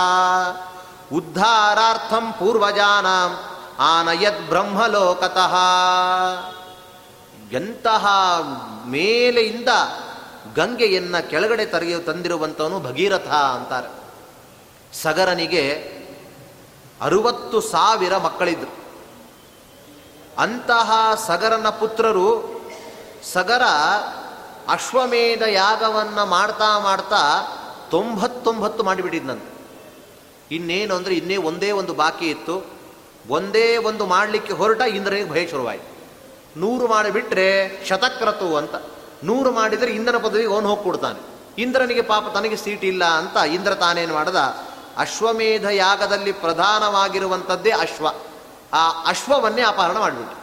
ಉದ್ಧಾರಾರ್ಥಂ 1.14 2.34
ಪೂರ್ವಜಾನಾಂ 2.34 3.40
ಆನಯದ್ 3.80 4.50
ಬ್ರಹ್ಮಲೋಕತಃ. 4.50 5.56
ಎಂತಹ 7.52 8.08
ಮೇಲೆಯಿಂದ 8.88 9.70
ಗಂಗೆಯನ್ನ 10.56 11.20
ಕೆಳಗಡೆ 11.20 11.66
ತರೆಯು 11.66 12.00
ತಂದಿರುವಂಥವನು 12.00 12.80
ಭಗೀರಥ 12.80 13.28
ಅಂತಾರೆ. 13.28 13.98
ಸಗರನಿಗೆ 15.02 15.98
ಅರುವತ್ತು 17.02 17.62
ಸಾವಿರ 17.62 18.18
ಮಕ್ಕಳಿದ್ರು. 18.18 18.76
ಅಂತಹ 20.42 20.92
ಸಗರನ 21.28 21.70
ಪುತ್ರರು 21.70 22.57
ಸಗರ 23.24 23.62
ಅಶ್ವಮೇಧ 24.68 25.42
ಯಾಗವನ್ನು 25.42 26.26
ಮಾಡ್ತಾ 26.26 26.80
ಮಾಡ್ತಾ 26.80 27.42
ತೊಂಬತ್ತೊಂಬತ್ತು 27.92 28.84
ಮಾಡಿಬಿಟ್ಟಿದ್ನಂತೆ 28.84 29.58
ಇನ್ನೇನು 30.52 30.96
ಅಂದರೆ 30.96 31.14
ಇನ್ನೇ 31.14 31.38
ಒಂದೇ 31.38 31.72
ಒಂದು 31.72 31.94
ಬಾಕಿ 31.94 32.30
ಇತ್ತು. 32.30 32.66
ಒಂದೇ 33.30 33.78
ಒಂದು 33.78 34.06
ಮಾಡಲಿಕ್ಕೆ 34.06 34.54
ಹೊರಟ 34.54 34.82
ಇಂದ್ರನಿಗೆ 34.82 35.32
ಭಯ 35.32 35.48
ಶುರುವಾಯಿತು. 35.48 35.98
ನೂರು 36.60 36.88
ಮಾಡಿಬಿಟ್ರೆ 36.88 37.86
ಶತಕ್ರತು 37.86 38.56
ಅಂತ. 38.56 38.76
ನೂರು 39.24 39.52
ಮಾಡಿದರೆ 39.52 39.92
ಇಂದ್ರನ 39.92 40.18
ಪದವಿಗೆ 40.18 40.54
ಅವನು 40.54 40.70
ಹೋಗ್ಕೊಡ್ತಾನೆ. 40.70 41.20
ಇಂದ್ರನಿಗೆ 41.62 42.02
ಪಾಪ 42.02 42.24
ತನಗೆ 42.34 42.56
ಸೀಟ್ 42.56 42.86
ಇಲ್ಲ 42.86 43.06
ಅಂತ 43.06 43.38
ಇಂದ್ರ 43.38 43.74
ತಾನೇನು 43.74 44.14
ಮಾಡ್ದ? 44.14 44.36
ಅಶ್ವಮೇಧ 44.98 45.64
ಯಾಗದಲ್ಲಿ 45.64 46.32
ಪ್ರಧಾನವಾಗಿರುವಂಥದ್ದೇ 46.32 47.72
ಅಶ್ವ. 47.72 48.08
ಆ 48.74 48.90
ಅಶ್ವವನ್ನೇ 48.90 49.62
ಅಪಹರಣ 49.62 49.98
ಮಾಡಿಬಿಟ್ಟು 49.98 50.37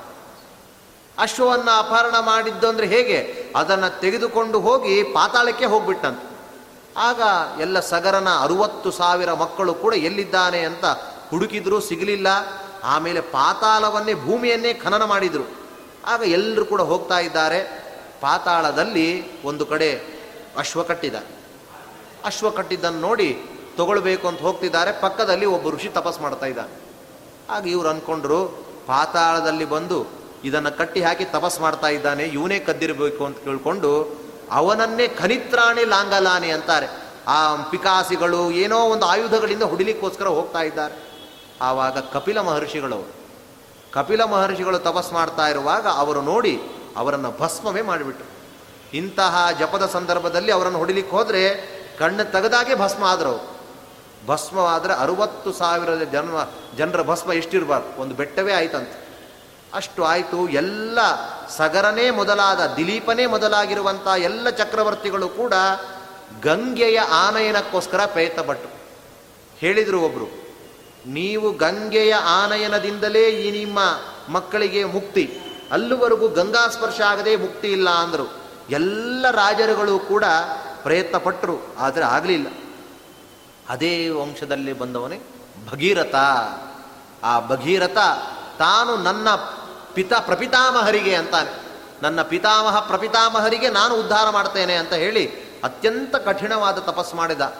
ಅಶ್ವವನ್ನು 1.19 1.79
ಅಪಹರಣ 1.79 2.15
ಮಾಡಿದ್ದು 2.19 2.69
ಅಂದರೆ 2.69 2.87
ಹೇಗೆ? 2.87 3.47
ಅದನ್ನು 3.57 4.01
ತೆಗೆದುಕೊಂಡು 4.01 4.61
ಹೋಗಿ 4.61 5.03
ಪಾತಾಳಕ್ಕೆ 5.03 5.65
ಹೋಗ್ಬಿಟ್ಟಂತ. 5.65 6.23
ಆಗ 6.97 7.23
ಎಲ್ಲ 7.61 7.81
ಸಗರನ 7.81 8.29
ಅರುವತ್ತು 8.41 8.91
ಸಾವಿರ 8.91 9.33
ಮಕ್ಕಳು 9.33 9.75
ಕೂಡ 9.75 9.95
ಎಲ್ಲಿದ್ದಾನೆ 9.95 10.61
ಅಂತ 10.61 10.85
ಹುಡುಕಿದ್ರು, 11.31 11.81
ಸಿಗಲಿಲ್ಲ. 11.81 12.27
ಆಮೇಲೆ 12.85 13.21
ಪಾತಾಳವನ್ನೇ 13.21 14.15
ಭೂಮಿಯನ್ನೇ 14.15 14.75
ಖನನ 14.75 15.05
ಮಾಡಿದರು. 15.05 15.51
ಆಗ 16.07 16.23
ಎಲ್ಲರೂ 16.23 16.65
ಕೂಡ 16.65 16.81
ಹೋಗ್ತಾ 16.81 17.19
ಇದ್ದಾರೆ. 17.19 17.85
ಪಾತಾಳದಲ್ಲಿ 18.21 19.43
ಒಂದು 19.43 19.67
ಕಡೆ 19.67 20.15
ಅಶ್ವ 20.57 20.83
ಕಟ್ಟಿದ 20.83 21.15
ಅಶ್ವ 22.25 22.51
ಕಟ್ಟಿದ್ದನ್ನು 22.51 23.01
ನೋಡಿ 23.01 23.43
ತಗೊಳ್ಬೇಕು 23.77 24.29
ಅಂತ 24.29 24.41
ಹೋಗ್ತಿದ್ದಾರೆ. 24.41 24.93
ಪಕ್ಕದಲ್ಲಿ 24.93 25.47
ಒಬ್ಬ 25.47 25.71
ಋಷಿ 25.71 25.89
ತಪಸ್ 25.89 26.21
ಮಾಡ್ತಾ 26.21 26.47
ಇದ್ದಾನೆ. 26.47 26.85
ಆಗ 27.51 27.69
ಇವ್ರು 27.69 27.89
ಅಂದ್ಕೊಂಡ್ರು 27.89 28.49
ಪಾತಾಳದಲ್ಲಿ 28.87 29.65
ಬಂದು 29.65 30.24
ಇದನ್ನು 30.45 30.79
ಕಟ್ಟಿ 30.79 31.03
ಹಾಕಿ 31.03 31.25
ತಪಸ್ 31.25 31.61
ಮಾಡ್ತಾ 31.61 31.89
ಇದ್ದಾನೆ, 31.89 32.25
ಇವನೇ 32.25 32.59
ಕದ್ದಿರಬೇಕು 32.59 33.25
ಅಂತ 33.25 33.39
ಕೇಳ್ಕೊಂಡು 33.39 33.91
ಅವನನ್ನೇ 34.51 35.09
ಖನಿತ್ರಾಣಿ 35.09 35.85
ಲಾಂಗಲಾನಿ 35.85 36.51
ಅಂತಾರೆ. 36.51 36.89
ಆ 37.29 37.55
ಪಿಕಾಸಿಗಳು 37.71 38.51
ಏನೋ 38.51 38.79
ಒಂದು 38.79 39.07
ಆಯುಧಗಳಿಂದ 39.07 39.63
ಹೊಡಿಲಿಕ್ಕೋಸ್ಕರ 39.63 40.27
ಹೋಗ್ತಾ 40.27 40.63
ಇದ್ದಾರೆ. 40.63 40.95
ಆವಾಗ 41.63 41.99
ಕಪಿಲ 41.99 42.41
ಮಹರ್ಷಿಗಳು 42.41 43.01
ಕಪಿಲ 43.93 44.23
ಮಹರ್ಷಿಗಳು 44.25 44.79
ತಪಸ್ 44.79 45.13
ಮಾಡ್ತಾ 45.13 45.49
ಇರುವಾಗ 45.49 45.87
ಅವರು 45.87 46.21
ನೋಡಿ 46.23 46.61
ಅವರನ್ನು 46.97 47.31
ಭಸ್ಮವೇ 47.41 47.83
ಮಾಡಿಬಿಟ್ರು. 47.83 48.27
ಇಂತಹ 48.95 49.49
ಜಪದ 49.59 49.87
ಸಂದರ್ಭದಲ್ಲಿ 49.87 50.53
ಅವರನ್ನು 50.53 50.79
ಹೊಡಿಲಿಕ್ಕೆ 50.79 51.17
ಹೋದರೆ 51.17 51.43
ಕಣ್ಣು 51.99 52.25
ತೆಗೆದಾಗೆ 52.33 52.75
ಭಸ್ಮ 52.75 53.05
ಆದರು 53.05 53.55
ಭಸ್ಮವಾದರೆ 54.27 54.95
ಅರುವತ್ತು 54.95 55.53
ಸಾವಿರದ 55.53 56.03
ಜನ್ಮ, 56.13 56.37
ಜನರ 56.79 57.03
ಭಸ್ಮ 57.03 57.33
ಎಷ್ಟಿರಬಾರ್ದು? 57.33 58.01
ಒಂದು 58.03 58.15
ಬೆಟ್ಟವೇ 58.15 58.53
ಆಯ್ತಂತೆ. 58.53 59.04
ಅಷ್ಟು 59.75 60.05
ಆಯಿತು. 60.05 60.49
ಎಲ್ಲ 60.49 60.99
ಸಗರನೇ 61.49 62.11
ಮೊದಲಾದ, 62.11 62.61
ದಿಲೀಪನೇ 62.75 63.27
ಮೊದಲಾಗಿರುವಂಥ 63.27 64.07
ಎಲ್ಲ 64.19 64.51
ಚಕ್ರವರ್ತಿಗಳು 64.51 65.29
ಕೂಡ 65.29 65.55
ಗಂಗೆಯ 66.43 66.99
ಆನಯನಕ್ಕೋಸ್ಕರ 67.01 68.05
ಪ್ರಯತ್ನಪಟ್ಟರು 68.07 68.73
ಹೇಳಿದರು 69.59 70.01
ಒಬ್ಬರು 70.01 70.29
ನೀವು 71.07 71.53
ಗಂಗೆಯ 71.53 72.15
ಆನಯನದಿಂದಲೇ 72.15 73.25
ಈ 73.29 73.65
ನಿಮ್ಮ 73.65 73.79
ಮಕ್ಕಳಿಗೆ 74.29 74.85
ಮುಕ್ತಿ, 74.85 75.25
ಅಲ್ಲಿವರೆಗೂ 75.73 76.29
ಗಂಗಾ 76.29 76.69
ಸ್ಪರ್ಶ 76.69 77.01
ಆಗದೆ 77.01 77.37
ಮುಕ್ತಿ 77.37 77.69
ಇಲ್ಲ 77.69 77.91
ಅಂದರು. 77.91 78.27
ಎಲ್ಲ 78.71 79.31
ರಾಜರುಗಳು 79.31 79.99
ಕೂಡ 79.99 80.25
ಪ್ರಯತ್ನ 80.83 81.17
ಪಟ್ಟರು 81.17 81.57
ಆದರೆ 81.79 82.05
ಆಗಲಿಲ್ಲ. 82.05 82.49
ಅದೇ 83.69 84.09
ವಂಶದಲ್ಲಿ 84.09 84.73
ಬಂದವನೇ 84.73 85.19
ಭಗೀರಥ. 85.73 86.15
ಆ 87.25 87.41
ಭಗೀರಥ 87.41 87.99
ತಾನು 88.59 88.97
ನನ್ನ 88.97 89.29
ಪಿತಾ 89.95 90.19
ಪ್ರಪಿತಾಮಹರಿಗೆ 90.19 91.15
ಅಂತಾನೆ. 91.15 91.65
ನನ್ನ 92.03 92.23
ಪಿತಾಮಹ 92.23 92.81
ಪ್ರಪಿತಾಮಹರಿಗೆ 92.81 93.69
ನಾನು 93.69 93.95
ಉದ್ಧಾರ 93.95 94.31
ಮಾಡ್ತೇನೆ 94.31 94.77
ಅಂತ 94.77 94.93
ಹೇಳಿ 94.93 95.27
ಅತ್ಯಂತ 95.65 96.17
ಕಠಿಣವಾದ 96.17 96.79
ತಪಸ್ 96.79 97.15
ಮಾಡಿದ. 97.15 97.55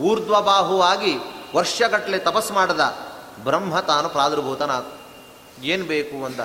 ಊರ್ಧ್ವಬಾಹುವಾಗಿ 0.00 1.18
ವರ್ಷಗಟ್ಟಲೆ 1.56 2.18
ತಪಸ್ 2.18 2.52
ಮಾಡಿದ. 2.52 2.80
ಬ್ರಹ್ಮ 3.44 3.80
ತಾನು 3.80 4.08
ಪ್ರಾದುರ್ಭೂತನಾದ 4.08 4.84
ಏನು 5.62 5.84
ಬೇಕು 5.84 6.24
ಅಂದ. 6.24 6.40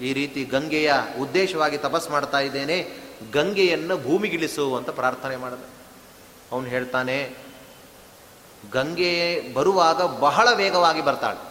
ಈ 0.00 0.12
ರೀತಿ 0.12 0.44
ಗಂಗೆಯ 0.44 0.92
ಉದ್ದೇಶವಾಗಿ 1.20 1.78
ತಪಸ್ 1.78 2.10
ಮಾಡ್ತಾ 2.10 2.38
ಇದ್ದೇನೆ. 2.38 2.90
ಗಂಗೆಯನ್ನು 3.32 3.98
ಭೂಮಿಗಿಳಿಸು 3.98 4.76
ಅಂತ 4.76 4.90
ಪ್ರಾರ್ಥನೆ 4.90 5.36
ಮಾಡಿದ. 5.36 5.58
ಅವನು 6.52 6.66
ಹೇಳ್ತಾನೆ 6.66 7.36
ಗಂಗೆ 8.72 9.40
ಬರುವಾಗ 9.54 10.02
ಬಹಳ 10.02 10.54
ವೇಗವಾಗಿ 10.54 11.02
ಬರ್ತಾಳೆ. 11.02 11.49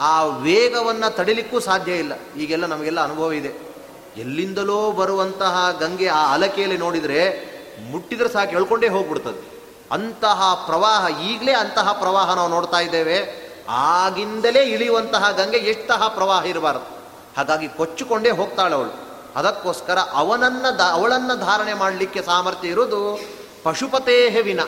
ಆ 0.00 0.24
ವೇಗವನ್ನು 0.24 1.16
ತಡಿಲಿಕ್ಕೂ 1.16 1.60
ಸಾಧ್ಯ 1.60 1.92
ಇಲ್ಲ. 1.92 2.12
ಈಗೆಲ್ಲ 2.36 2.66
ನಮಗೆಲ್ಲ 2.66 3.00
ಅನುಭವ 3.00 3.32
ಇದೆ. 3.32 3.74
ಎಲ್ಲಿಂದಲೋ 4.16 4.92
ಬರುವಂತಹ 4.92 5.76
ಗಂಗೆ 5.80 6.08
ಆ 6.08 6.34
ಅಲಕೆಯಲ್ಲಿ 6.34 6.78
ನೋಡಿದರೆ 6.78 7.54
ಮುಟ್ಟಿದ್ರೆ 7.90 8.28
ಸಾಕು 8.28 8.50
ಹೇಳ್ಕೊಂಡೇ 8.50 8.88
ಹೋಗ್ಬಿಡ್ತದೆ. 8.88 9.54
ಅಂತಹ 9.92 10.64
ಪ್ರವಾಹ, 10.66 11.22
ಈಗಲೇ 11.22 11.52
ಅಂತಹ 11.52 11.92
ಪ್ರವಾಹ 11.92 12.34
ನಾವು 12.34 12.48
ನೋಡ್ತಾ 12.48 12.80
ಇದ್ದೇವೆ. 12.80 13.44
ಆಗಿಂದಲೇ 13.68 14.62
ಇಳಿಯುವಂತಹ 14.62 15.30
ಗಂಗೆ 15.30 15.56
ಎಷ್ಟಹ 15.56 16.08
ಪ್ರವಾಹ 16.08 16.44
ಇರಬಾರದು. 16.44 16.98
ಹಾಗಾಗಿ 17.36 17.68
ಕೊಚ್ಚಿಕೊಂಡೇ 17.68 18.30
ಹೋಗ್ತಾಳೆ 18.30 18.74
ಅವಳು. 18.74 19.04
ಅದಕ್ಕೋಸ್ಕರ 19.36 19.98
ಅವನನ್ನ 20.12 20.66
ದ, 20.78 20.80
ಅವಳನ್ನು 20.80 21.38
ಧಾರಣೆ 21.38 21.74
ಮಾಡಲಿಕ್ಕೆ 21.74 22.22
ಸಾಮರ್ಥ್ಯ 22.22 22.68
ಇರೋದು 22.68 23.20
ಪಶುಪತೇಹ 23.62 24.36
ವಿನ. 24.42 24.60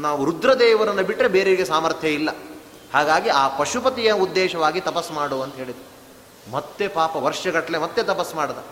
ನಾವು 0.00 0.24
ರುದ್ರದೇವರನ್ನು 0.24 1.02
ಬಿಟ್ಟರೆ 1.02 1.28
ಬೇರೆಯವರಿಗೆ 1.28 1.68
ಸಾಮರ್ಥ್ಯ 1.68 2.08
ಇಲ್ಲ. 2.08 2.30
ಹಾಗಾಗಿ 2.94 3.28
ಆ 3.28 3.48
ಪಶುಪತಿಯ 3.48 4.12
ಉದ್ದೇಶವಾಗಿ 4.12 4.80
ತಪಸ್ 4.80 5.12
ಮಾಡು 5.12 5.42
ಅಂತ 5.42 5.54
ಹೇಳಿದ್ರು. 5.54 5.90
ಮತ್ತೆ 6.52 6.88
ಪಾಪ 6.88 7.16
ವರ್ಷಗಟ್ಟಲೆ 7.16 7.78
ಮತ್ತೆ 7.78 8.02
ತಪಸ್ 8.02 8.34
ಮಾಡ್ದ. 8.34 8.64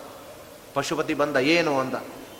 ಪಶುಪತಿ 0.73 1.13
ಬಂದ, 1.13 1.37
ಏನು 1.37 1.79
ಅಂದ? 1.79 1.93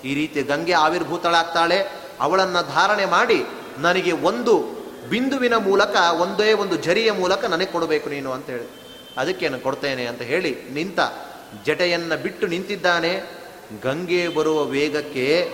ಈ 0.05 0.13
ರೀತಿ 0.13 0.41
ಗಂಗೆ 0.41 0.73
ಆವಿರ್ಭೂತಳಾಗ್ತಾಳೆ. 0.73 1.87
ಅವಳನ್ನು 2.19 2.73
ಧಾರಣೆ 2.73 3.05
ಮಾಡಿ 3.05 3.45
ನನಗೆ 3.77 4.11
ಒಂದು 4.11 4.79
ಬಿಂದುವಿನ 5.09 5.55
ಮೂಲಕ, 5.55 5.95
ಒಂದೇ 5.95 6.53
ಒಂದು 6.53 6.75
ಜರಿಯ 6.75 7.11
ಮೂಲಕ 7.11 7.45
ನನಗೆ 7.45 7.65
ಕೊಡಬೇಕು 7.65 8.09
ನೀನು 8.09 8.31
ಅಂತ 8.31 8.49
ಹೇಳಿ. 8.49 8.79
ಅದಕ್ಕೆ 9.17 9.49
ನಾನು 9.49 9.63
ಕೊಡ್ತೇನೆ 9.63 10.05
ಅಂತ 10.05 10.21
ಹೇಳಿ 10.21 10.57
ನಿಂತ 10.71 10.99
ಜಟೆಯನ್ನು 11.65 12.21
ಬಿಟ್ಟು 12.21 12.47
ನಿಂತಿದ್ದಾನೆ. 12.47 13.39
ಗಂಗೆ 13.83 14.27
ಬರುವ 14.27 14.63
ವೇಗಕ್ಕೆ 14.63 15.53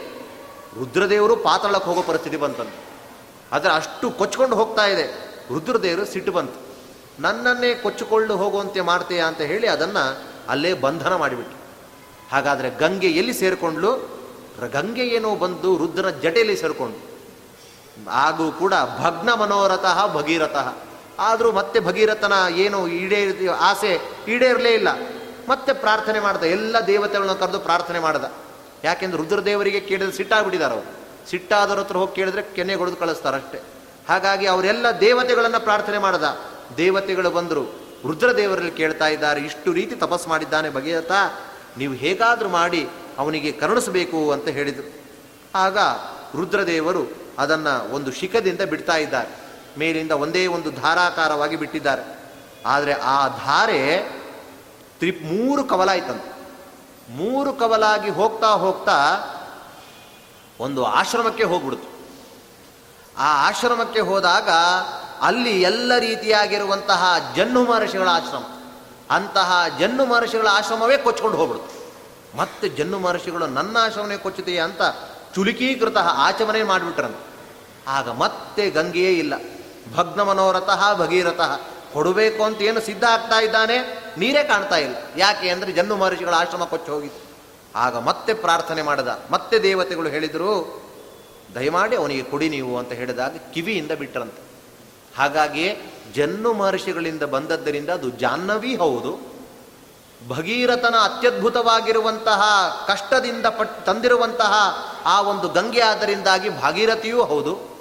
ರುದ್ರದೇವರು 0.79 1.35
ಪಾತಾಳಕ್ಕೆ 1.35 1.89
ಹೋಗೋ 1.89 2.01
ಪರಿಸ್ಥಿತಿ 2.01 2.37
ಬಂತಂತೆ. 2.37 2.85
ಆದರೆ 3.51 3.73
ಅಷ್ಟು 3.73 4.11
ಕೊಚ್ಕೊಂಡು 4.11 4.55
ಹೋಗ್ತಾ 4.55 4.85
ಇದೆ. 4.85 5.34
ರುದ್ರದೇವರು 5.53 6.05
ಸಿಟ್ಟು 6.05 6.31
ಬಂತು. 6.31 6.59
ನನ್ನನ್ನೇ 7.19 7.75
ಕೊಚ್ಚಿಕೊಂಡು 7.75 8.37
ಹೋಗುವಂತೆ 8.37 8.81
ಮಾಡ್ತೀಯ 8.81 9.21
ಅಂತ 9.21 9.41
ಹೇಳಿ 9.41 9.67
ಅದನ್ನು 9.67 10.21
ಅಲ್ಲೇ 10.49 10.73
ಬಂಧನ 10.73 11.15
ಮಾಡಿಬಿಟ್ಟು 11.15 11.57
ಹಾಗಾದರೆ 12.31 12.69
ಗಂಗೆ 12.69 13.07
ಎಲ್ಲಿ 13.07 13.33
ಸೇರಿಕೊಂಡ್ಲು? 13.33 14.15
ಗಂಗೆ 14.71 15.07
ಏನೋ 15.07 15.35
ಬಂದು 15.35 15.77
ರುದ್ರನ 15.77 16.09
ಜಟೆಯಲ್ಲಿ 16.09 16.57
ಸೇರಿಕೊಂಡು 16.57 17.15
ಹಾಗೂ 18.09 18.51
ಕೂಡ 18.51 18.73
ಭಗ್ನ 18.99 19.33
ಮನೋರಥಃ 19.33 20.13
ಭಗೀರಥಃ. 20.13 20.73
ಆದರೂ 21.19 21.51
ಮತ್ತೆ 21.51 21.79
ಭಗೀರಥನ 21.79 22.33
ಏನು 22.49 22.87
ಈಡೇ 22.87 23.47
ಆಸೆ 23.47 23.99
ಈಡೇರಲೇ 24.27 24.73
ಇಲ್ಲ. 24.73 24.87
ಮತ್ತೆ 25.49 25.73
ಪ್ರಾರ್ಥನೆ 25.73 26.19
ಮಾಡ್ದ, 26.19 26.43
ಎಲ್ಲ 26.43 26.75
ದೇವತೆಗಳನ್ನ 26.87 27.33
ಕರೆದು 27.33 27.59
ಪ್ರಾರ್ಥನೆ 27.59 27.99
ಮಾಡ್ದ. 27.99 28.25
ಯಾಕೆಂದ್ರೆ 28.83 29.21
ರುದ್ರದೇವರಿಗೆ 29.21 29.79
ಕೇಳಿದ್ರೆ 29.79 30.15
ಸಿಟ್ಟಾಗ್ಬಿಟ್ಟಿದ್ದಾರೆ 30.17 30.73
ಅವರು. 30.73 31.29
ಸಿಟ್ಟಾದವ್ರ 31.29 31.79
ಹತ್ರ 31.79 31.97
ಹೋಗಿ 31.97 32.15
ಕೇಳಿದ್ರೆ 32.15 32.41
ಕೆನ್ನೆ 32.41 32.75
ಹೊಡೆದು 32.75 32.95
ಕಳಿಸ್ತಾರಷ್ಟೇ. 32.95 33.59
ಹಾಗಾಗಿ 34.09 34.45
ಅವರೆಲ್ಲ 34.45 34.85
ದೇವತೆಗಳನ್ನು 34.99 35.59
ಪ್ರಾರ್ಥನೆ 35.59 35.97
ಮಾಡದ. 35.97 36.37
ದೇವತೆಗಳು 36.77 37.29
ಬಂದರು. 37.29 37.85
ರುದ್ರದೇವರಲ್ಲಿ 38.07 38.71
ಕೇಳ್ತಾ 38.71 39.07
ಇದ್ದಾರೆ, 39.07 39.41
ಇಷ್ಟು 39.41 39.73
ರೀತಿ 39.73 39.95
ತಪಸ್ 39.95 40.27
ಮಾಡಿದ್ದಾನೆ 40.27 40.69
ಭಗೀರಥ, 40.69 41.11
ನೀವು 41.77 41.93
ಹೇಗಾದರೂ 41.93 42.49
ಮಾಡಿ 42.49 42.89
ಅವನಿಗೆ 43.17 43.51
ಕರುಣಿಸಬೇಕು 43.51 44.31
ಅಂತ 44.31 44.47
ಹೇಳಿದರು. 44.47 45.05
ಆಗ 45.55 45.77
ರುದ್ರದೇವರು 46.35 47.13
ಅದನ್ನು 47.39 47.93
ಒಂದು 47.93 48.11
ಶಿಖದಿಂದ 48.11 48.61
ಬಿಡ್ತಾ 48.61 48.95
ಇದ್ದಾರೆ. 48.95 49.45
ಮೇಲಿಂದ 49.79 50.11
ಒಂದೇ 50.11 50.47
ಒಂದು 50.47 50.71
ಧಾರಾಕಾರವಾಗಿ 50.71 51.55
ಬಿಟ್ಟಿದ್ದಾರೆ. 51.55 52.25
ಆದರೆ 52.65 52.93
ಆ 52.93 53.27
ಧಾರೆ 53.27 54.09
ತ್ರಿ 54.99 55.11
ಮೂರು 55.11 55.63
ಕವಲಾಯ್ತಂತೆ 55.63 56.35
ಮೂರು 57.09 57.53
ಕವಲಾಗಿ 57.53 58.09
ಹೋಗ್ತಾ 58.09 58.47
ಹೋಗ್ತಾ 58.47 58.95
ಒಂದು 60.59 60.85
ಆಶ್ರಮಕ್ಕೆ 60.85 61.43
ಹೋಗ್ಬಿಡ್ತು. 61.43 61.94
ಆ 63.17 63.47
ಆಶ್ರಮಕ್ಕೆ 63.47 63.99
ಹೋದಾಗ 63.99 64.49
ಅಲ್ಲಿ 65.21 65.61
ಎಲ್ಲ 65.61 65.97
ರೀತಿಯಾಗಿರುವಂತಹ 65.97 67.33
ಜನ್ನು 67.35 67.63
ಮಹರ್ಷಿಗಳ 67.63 68.09
ಆಶ್ರಮ. 68.09 68.43
ಅಂತಹ 69.09 69.63
ಜನ್ನು 69.79 70.05
ಮಹರ್ಷಿಗಳ 70.05 70.47
ಆಶ್ರಮವೇ 70.51 70.97
ಕೊಚ್ಕೊಂಡು 70.97 71.37
ಹೋಗ್ಬಿಡ್ತು 71.37 71.75
ಮತ್ತೆ 72.37 72.69
ಜನ್ನು 72.69 72.99
ಮಹರ್ಷಿಗಳು 72.99 73.47
ನನ್ನ 73.47 73.77
ಆಶ್ರಮನೇ 73.81 74.17
ಕೊಚ್ಚುತ್ತೀಯ 74.17 74.61
ಅಂತ 74.61 74.81
ಚುಲುಕೀಕೃತ 75.35 75.97
ಆಚಮನೆ 75.97 76.63
ಮಾಡಿಬಿಟ್ರಂತ. 76.63 77.15
ಆಗ 77.87 78.09
ಮತ್ತೆ 78.09 78.69
ಗಂಗೆಯೇ 78.69 79.11
ಇಲ್ಲ. 79.11 79.33
ಭಗ್ನ 79.95 80.21
ಮನೋರಥಃ 80.21 80.93
ಭಗೀರಥಃ, 80.93 81.59
ಕೊಡಬೇಕು 81.93 82.43
ಅಂತ 82.43 82.61
ಏನು 82.61 82.81
ಸಿದ್ಧ 82.81 83.03
ಆಗ್ತಾ 83.03 83.39
ಇದ್ದಾನೆ, 83.39 83.77
ನೀರೇ 84.17 84.43
ಕಾಣ್ತಾ 84.43 84.75
ಇಲ್ಲ. 84.75 84.95
ಯಾಕೆ 85.17 85.49
ಅಂದರೆ 85.49 85.71
ಜನ್ನು 85.71 85.95
ಮಹರ್ಷಿಗಳ 85.95 86.33
ಆಶ್ರಮ 86.33 86.63
ಕೊಚ್ಚಿ 86.63 86.91
ಹೋಗಿತ್ತು. 86.91 87.25
ಆಗ 87.79 87.97
ಮತ್ತೆ 87.97 88.33
ಪ್ರಾರ್ಥನೆ 88.33 88.81
ಮಾಡಿದ. 88.81 89.07
ಮತ್ತೆ 89.31 89.59
ದೇವತೆಗಳು 89.59 90.09
ಹೇಳಿದರು 90.09 90.84
ದಯಮಾಡಿ 91.55 91.95
ಅವನಿಗೆ 91.95 92.23
ಕೊಡಿ 92.23 92.49
ನೀವು 92.49 92.77
ಅಂತ 92.77 92.91
ಹೇಳಿದಾಗ 92.91 93.35
ಕಿವಿಯಿಂದ 93.53 93.91
ಬಿಟ್ಟರಂತೆ. 93.91 94.45
ಹಾಗಾಗಿ 95.17 95.93
ಜನ್ನು 96.15 96.53
ಮಹರ್ಷಿಗಳಿಂದ 96.53 97.23
ಬಂದದ್ದರಿಂದ 97.23 97.89
ಅದು 97.89 98.09
ಜಾಹ್ನವಿ 98.09 98.75
ಹೌದು. 98.75 99.35
ಭಗೀರಥನ 100.29 100.95
ಅತ್ಯದ್ಭುತವಾಗಿರುವಂತಹ 101.03 102.41
ಕಷ್ಟದಿಂದ 102.87 103.45
ಪಟ್ 103.45 103.85
ತಂದಿರುವಂತಹ 103.85 104.53
ಆ 105.05 105.21
ಒಂದು 105.21 105.49
ಗಂಗೆ 105.49 105.81
ಆದ್ದರಿಂದಾಗಿ 105.81 106.49
ಭಾಗೀರಥಿಯೂ 106.49 107.23
ಹೌದು. 107.23 107.75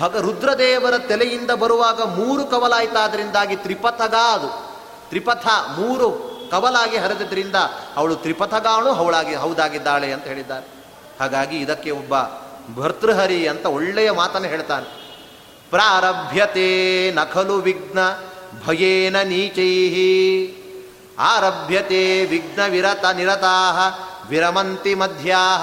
ಭಗ 0.00 0.16
ರುದ್ರದೇವರ 0.16 0.98
ತಲೆಯಿಂದ 0.98 1.50
ಬರುವಾಗ 1.50 2.02
ಮೂರು 2.02 2.44
ಕವಲಾಯಿತಾದ್ರಿಂದಾಗಿ 2.44 3.56
ತ್ರಿಪಥಗ 3.56 4.14
ಅದು. 4.14 4.76
ತ್ರಿಪಥ 5.08 5.46
ಮೂರು 5.78 6.36
ಕವಲಾಗಿ 6.50 6.96
ಹರಿದ್ರಿಂದ 6.96 7.54
ಅವಳು 7.96 8.16
ತ್ರಿಪಥಗಾಳು 8.16 8.90
ಅವಳಾಗಿ 8.90 9.34
ಹೌದಾಗಿದ್ದಾಳೆ 9.34 10.12
ಅಂತ 10.12 10.24
ಹೇಳಿದ್ದಾರೆ. 10.24 10.66
ಹಾಗಾಗಿ 11.20 11.56
ಇದಕ್ಕೆ 11.58 11.90
ಒಬ್ಬ 11.90 12.14
ಭರ್ತೃಹರಿ 12.74 13.48
ಅಂತ 13.48 13.66
ಒಳ್ಳೆಯ 13.66 14.10
ಮಾತನ್ನು 14.10 14.48
ಹೇಳ್ತಾನೆ. 14.48 15.06
ಪ್ರಾರಭ್ಯತೆ 15.70 17.10
ನಖಲು 17.12 17.54
ವಿಘ್ನ 17.54 17.98
ಭಯೇನ 18.66 19.22
ನೀಚೈ 19.22 19.96
ಆರಭ್ಯತೆ 21.18 22.24
ವಿಘ್ನ 22.24 22.66
ವಿರತ 22.66 23.04
ನಿರತಾ 23.04 23.78
ವಿರಮಂತಿ 24.28 24.94
ಮಧ್ಯಾ. 24.94 25.56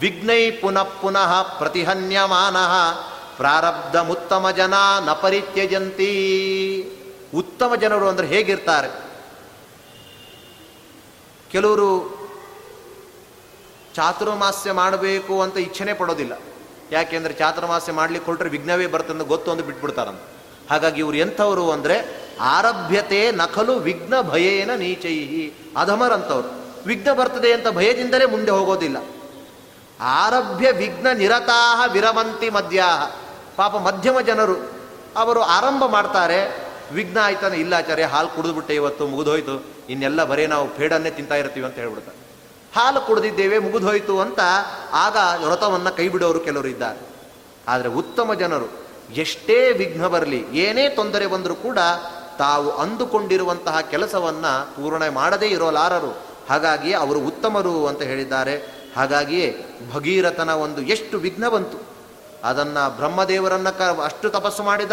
ವಿಘ್ನೈ 0.00 0.50
ಪುನಃ 0.50 0.82
ಪುನಃ 0.82 1.42
ಪ್ರತಿಹನ್ಯಮಾನ 1.42 2.56
ಪ್ರಾರಬ್ಧಮುತ್ತಮ 3.36 4.50
ಜನ 4.50 4.74
ನ 5.04 5.12
ಪರಿತ್ಯಜಂತಿ. 5.12 6.12
ಉತ್ತಮ 7.34 7.74
ಜನರು 7.74 8.08
ಅಂದರೆ 8.08 8.26
ಹೇಗಿರ್ತಾರೆ? 8.26 8.88
ಕೆಲವರು 11.52 12.17
ಚಾತುರ್ಮಾಸ್ಯ 13.98 14.72
ಮಾಡಬೇಕು 14.72 15.42
ಅಂತ 15.42 15.56
ಇಚ್ಛೆನೆ 15.56 15.94
ಪಡೋದಿಲ್ಲ. 15.94 16.34
ಯಾಕೆಂದ್ರೆ 16.90 17.34
ಚಾತುರ್ಮಾಸ್ಯ 17.34 17.92
ಮಾಡ್ಲಿಕ್ಕೆ 17.92 18.26
ಕೊಟ್ಟರೆ 18.28 18.48
ವಿಘ್ನವೇ 18.48 18.86
ಬರ್ತಂದು 18.86 19.24
ಗೊತ್ತು 19.24 19.48
ಅಂತ 19.50 19.62
ಬಿಟ್ಬಿಡ್ತಾರಂತ. 19.64 20.20
ಹಾಗಾಗಿ 20.70 20.98
ಇವ್ರು 21.00 21.16
ಎಂಥವರು 21.16 21.70
ಅಂದರೆ 21.70 21.96
ಆರಭ್ಯತೆ 22.40 23.20
ನಕಲು 23.32 23.74
ವಿಘ್ನ 23.78 24.14
ಭಯೇನ 24.20 24.70
ನೀಚೈಹಿ 24.74 25.44
ಅಧಮರಂಥವ್ರು. 25.76 26.48
ವಿಘ್ನ 26.86 27.12
ಬರ್ತದೆ 27.12 27.52
ಅಂತ 27.52 27.68
ಭಯದಿಂದಲೇ 27.68 28.26
ಮುಂದೆ 28.26 28.50
ಹೋಗೋದಿಲ್ಲ. 28.50 28.98
ಆರಭ್ಯ 30.00 30.70
ವಿಘ್ನ 30.72 31.06
ನಿರತಾಹ 31.12 31.78
ವಿರಮಂತಿ 31.92 32.50
ಮಧ್ಯಾಹ 32.50 33.00
ಪಾಪ 33.56 33.76
ಮಧ್ಯಮ 33.76 34.20
ಜನರು 34.20 34.56
ಅವರು 35.16 35.40
ಆರಂಭ 35.40 35.84
ಮಾಡ್ತಾರೆ, 35.84 36.40
ವಿಘ್ನ 36.92 37.18
ಆಯ್ತಾನೆ, 37.22 37.56
ಇಲ್ಲ 37.56 37.74
ಆಚಾರ್ಯ, 37.74 38.04
ಹಾಲು 38.04 38.28
ಕುಡಿದ್ಬಿಟ್ಟೆ 38.28 38.74
ಇವತ್ತು, 38.74 39.06
ಮುಗಿದೋಯ್ತು, 39.06 39.54
ಇನ್ನೆಲ್ಲ 39.88 40.24
ಬರೇ 40.24 40.46
ನಾವು 40.46 40.66
ಪೇಡನ್ನೇ 40.68 41.10
ತಿಂತಾ 41.10 41.34
ಇರ್ತೀವಿ 41.34 41.66
ಅಂತ 41.66 41.76
ಹೇಳ್ಬಿಡ್ತಾರೆ. 41.76 42.27
ಹಾಲು 42.74 43.00
ಕುಡಿದಿದ್ದೇವೆ 43.00 43.58
ಮುಗಿದೋಯ್ತು 43.58 44.20
ಅಂತ 44.20 44.40
ಆಗ 44.92 45.16
ವ್ರತವನ್ನು 45.46 45.96
ಕೈ 45.96 46.08
ಬಿಡೋರು 46.08 46.40
ಕೆಲವರು 46.40 46.68
ಇದ್ದಾರೆ. 46.68 47.00
ಆದರೆ 47.68 47.88
ಉತ್ತಮ 47.88 48.34
ಜನರು, 48.34 48.68
ಎಷ್ಟೇ 49.14 49.72
ವಿಘ್ನ 49.72 50.06
ಬರಲಿ, 50.06 50.44
ಏನೇ 50.52 50.88
ತೊಂದರೆ 50.88 51.26
ಬಂದರೂ 51.26 51.54
ಕೂಡ 51.54 51.78
ತಾವು 52.38 52.70
ಅಂದುಕೊಂಡಿರುವಂತಹ 52.70 53.80
ಕೆಲಸವನ್ನು 53.80 54.76
ಪೂರ್ಣ 54.76 55.08
ಮಾಡದೇ 55.08 55.46
ಇರೋಲಾರರು. 55.46 56.18
ಹಾಗಾಗಿ 56.48 56.92
ಅವರು 56.92 57.20
ಉತ್ತಮರು 57.20 57.86
ಅಂತ 57.86 58.02
ಹೇಳಿದ್ದಾರೆ. 58.02 58.56
ಹಾಗಾಗಿಯೇ 58.96 59.78
ಭಗೀರಥನ 59.94 60.50
ಒಂದು 60.50 60.82
ಎಷ್ಟು 60.82 61.18
ವಿಘ್ನ 61.18 61.48
ಬಂತು. 61.48 61.78
ಅದನ್ನು 62.44 62.96
ಬ್ರಹ್ಮದೇವರನ್ನ 62.96 63.70
ಕ, 63.70 63.82
ಅಷ್ಟು 64.04 64.30
ತಪಸ್ಸು 64.30 64.62
ಮಾಡಿದ 64.62 64.90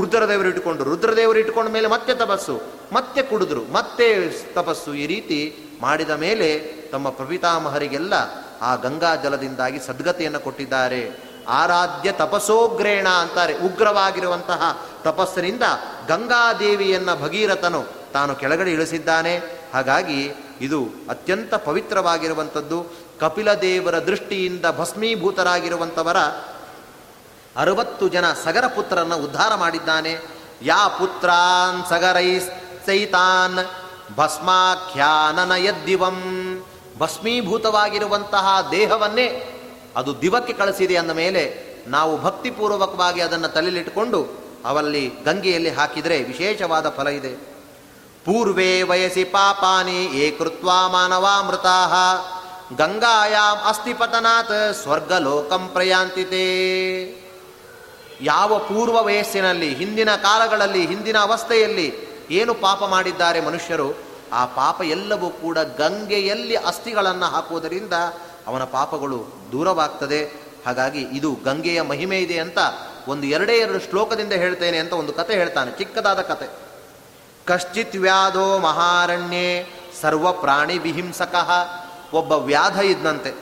ರುದ್ರದೇವರು 0.00 0.48
ಇಟ್ಟುಕೊಂಡು 0.48 0.84
ರುದ್ರದೇವರು 0.84 1.38
ಇಟ್ಕೊಂಡ 1.38 1.68
ಮೇಲೆ 1.68 1.88
ಮತ್ತೆ 1.88 2.14
ತಪಸ್ಸು, 2.14 2.60
ಮತ್ತೆ 2.92 3.22
ಕುಡಿದ್ರು, 3.22 3.72
ಮತ್ತೆ 3.72 4.28
ತಪಸ್ಸು 4.54 4.94
ಈ 4.94 5.06
ರೀತಿ 5.06 5.68
ಮಾಡಿದ 5.82 6.10
ಮೇಲೆ 6.10 6.58
ತಮ್ಮ 6.92 7.10
ಪ್ರಪಿತಾಮಹರಿಗೆಲ್ಲ 7.10 8.14
ಆ 8.62 8.74
ಗಂಗಾ 8.74 9.14
ಜಲದಿಂದಾಗಿ 9.14 9.78
ಸದ್ಗತೆಯನ್ನು 9.78 10.40
ಕೊಟ್ಟಿದ್ದಾರೆ. 10.40 11.02
ಆರಾಧ್ಯ 11.48 12.12
ತಪಸೋಗ್ರೇಣ 12.12 13.08
ಅಂತಾರೆ. 13.08 13.54
ಉಗ್ರವಾಗಿರುವಂತಹ 13.58 14.86
ತಪಸ್ಸಿನಿಂದ 15.02 15.62
ಗಂಗಾದೇವಿಯನ್ನ 16.08 17.14
ಭಗೀರಥನು 17.14 17.84
ತಾನು 18.12 18.34
ಕೆಳಗಡೆ 18.34 18.72
ಇಳಿಸಿದ್ದಾನೆ. 18.72 19.40
ಹಾಗಾಗಿ 19.74 20.32
ಇದು 20.60 20.84
ಅತ್ಯಂತ 21.08 21.54
ಪವಿತ್ರವಾಗಿರುವಂಥದ್ದು. 21.54 22.86
ಕಪಿಲ 23.20 23.54
ದೇವರ 23.54 23.98
ದೃಷ್ಟಿಯಿಂದ 24.04 24.64
ಭಸ್ಮೀಭೂತರಾಗಿರುವಂಥವರ 24.78 26.16
ಅರವತ್ತು 27.56 28.08
ಜನ 28.08 28.32
ಸಗರ 28.44 28.66
ಪುತ್ರರನ್ನು 28.66 29.16
ಉದ್ಧಾರ 29.16 29.54
ಮಾಡಿದ್ದಾನೆ. 29.54 30.12
ಯಾ 30.62 30.88
ಪುತ್ರಾನ್ 30.88 31.84
ಸಗರೈ 31.90 32.38
ಸೈತಾನ್ 32.86 33.58
ಭಸ್ಮಾಖ್ಯಾನನ 34.16 35.52
ಯದ್ದಿವಂ 35.56 36.18
ಭಸ್ಮೀಭೂತವಾಗಿರುವಂತಹ 36.98 38.68
ದೇಹವನ್ನೇ 38.70 39.58
ಅದು 39.96 40.20
ದಿವಕ್ಕೆ 40.20 40.52
ಕಳಿಸಿದೆ 40.52 40.96
ಅಂದ 40.96 41.10
ಮೇಲೆ 41.10 41.72
ನಾವು 41.86 42.22
ಭಕ್ತಿಪೂರ್ವಕವಾಗಿ 42.22 43.20
ಅದನ್ನು 43.20 43.48
ತಲೆಯಲ್ಲಿಟ್ಟುಕೊಂಡು 43.48 44.28
ಅವಲ್ಲಿ 44.64 45.12
ಗಂಗೆಯಲ್ಲಿ 45.24 45.70
ಹಾಕಿದರೆ 45.70 46.22
ವಿಶೇಷವಾದ 46.22 46.88
ಫಲ 46.88 47.08
ಇದೆ. 47.08 47.36
ಪೂರ್ವೇ 48.24 48.82
ವಯಸಿ 48.82 49.24
ಪಾಪಾನಿ 49.24 50.04
ಏಕೃತ್ವ 50.04 50.70
ಮಾನವಾಮೃತಾ 50.88 51.86
ಗಂಗಾಯಾಮ್ 52.76 53.68
ಅಸ್ಥಿಪತನಾತ್ 53.68 54.74
ಸ್ವರ್ಗಲೋಕಂ 54.74 55.68
ಪ್ರಯಾಂತಿತೆ. 55.68 56.46
ಯಾವ 58.20 58.58
ಪೂರ್ವ 58.58 59.02
ವಯಸ್ಸಿನಲ್ಲಿ, 59.02 59.74
ಹಿಂದಿನ 59.74 60.14
ಕಾಲಗಳಲ್ಲಿ, 60.16 60.86
ಹಿಂದಿನ 60.86 61.18
ಅವಸ್ಥೆಯಲ್ಲಿ 61.18 62.11
ಏನು 62.30 62.54
ಪಾಪ 62.54 62.84
ಮಾಡಿದ್ದಾರೆ 62.84 63.40
ಮನುಷ್ಯರು, 63.40 63.94
ಆ 64.32 64.46
ಪಾಪ 64.46 64.82
ಎಲ್ಲವೂ 64.82 65.30
ಕೂಡ 65.30 65.58
ಗಂಗೆಯಲ್ಲಿ 65.58 66.56
ಅಸ್ಥಿಗಳನ್ನು 66.56 67.26
ಹಾಕುವುದರಿಂದ 67.26 67.92
ಅವನ 68.46 68.64
ಪಾಪಗಳು 68.64 69.26
ದೂರವಾಗ್ತದೆ. 69.52 70.24
ಹಾಗಾಗಿ 70.66 71.00
ಇದು 71.00 71.38
ಗಂಗೆಯ 71.44 71.82
ಮಹಿಮೆ 71.82 72.18
ಇದೆ 72.18 72.38
ಅಂತ 72.38 72.58
ಒಂದು 73.08 73.26
ಎರಡೇ 73.26 73.52
ಎರಡು 73.52 73.78
ಶ್ಲೋಕದಿಂದ 73.78 74.32
ಹೇಳ್ತೇನೆ 74.32 74.78
ಅಂತ 74.78 74.92
ಒಂದು 74.92 75.12
ಕತೆ 75.12 75.34
ಹೇಳ್ತಾನೆ, 75.34 75.70
ಚಿಕ್ಕದಾದ 75.70 76.20
ಕತೆ. 76.20 76.48
ಕಶ್ಚಿತ್ 77.46 77.96
ವ್ಯಾಧೋ 77.96 78.58
ಮಹಾರಣ್ಯೇ 78.58 79.66
ಸರ್ವ 80.00 80.32
ಪ್ರಾಣಿ 80.32 80.78
ವಿಹಿಂಸಕಃ. 80.78 81.50
ಒಬ್ಬ 82.12 82.32
ವ್ಯಾಧ 82.32 82.80
ಇದ್ದಂತೆ 82.80 83.34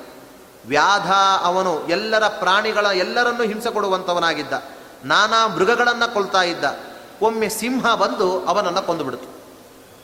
ವ್ಯಾಧ 0.66 1.12
ಅವನು 1.43 1.89
ಎಲ್ಲರ 1.89 2.28
ಪ್ರಾಣಿಗಳ 2.28 2.87
ಎಲ್ಲರನ್ನೂ 2.87 3.43
ಹಿಂಸೆ 3.43 3.72
ಕೊಡುವಂಥವನಾಗಿದ್ದ 3.72 4.53
ನಾನಾ 5.05 5.47
ಮೃಗಗಳನ್ನು 5.47 6.14
ಕೊಲ್ತಾ 6.14 6.43
ಇದ್ದ. 6.43 6.64
ಒಮ್ಮೆ 7.22 7.48
ಸಿಂಹ 7.48 7.94
ಬಂದು 7.94 8.46
ಅವನನ್ನು 8.46 8.82
ಕೊಂದುಬಿಡ್ತು. 8.82 9.28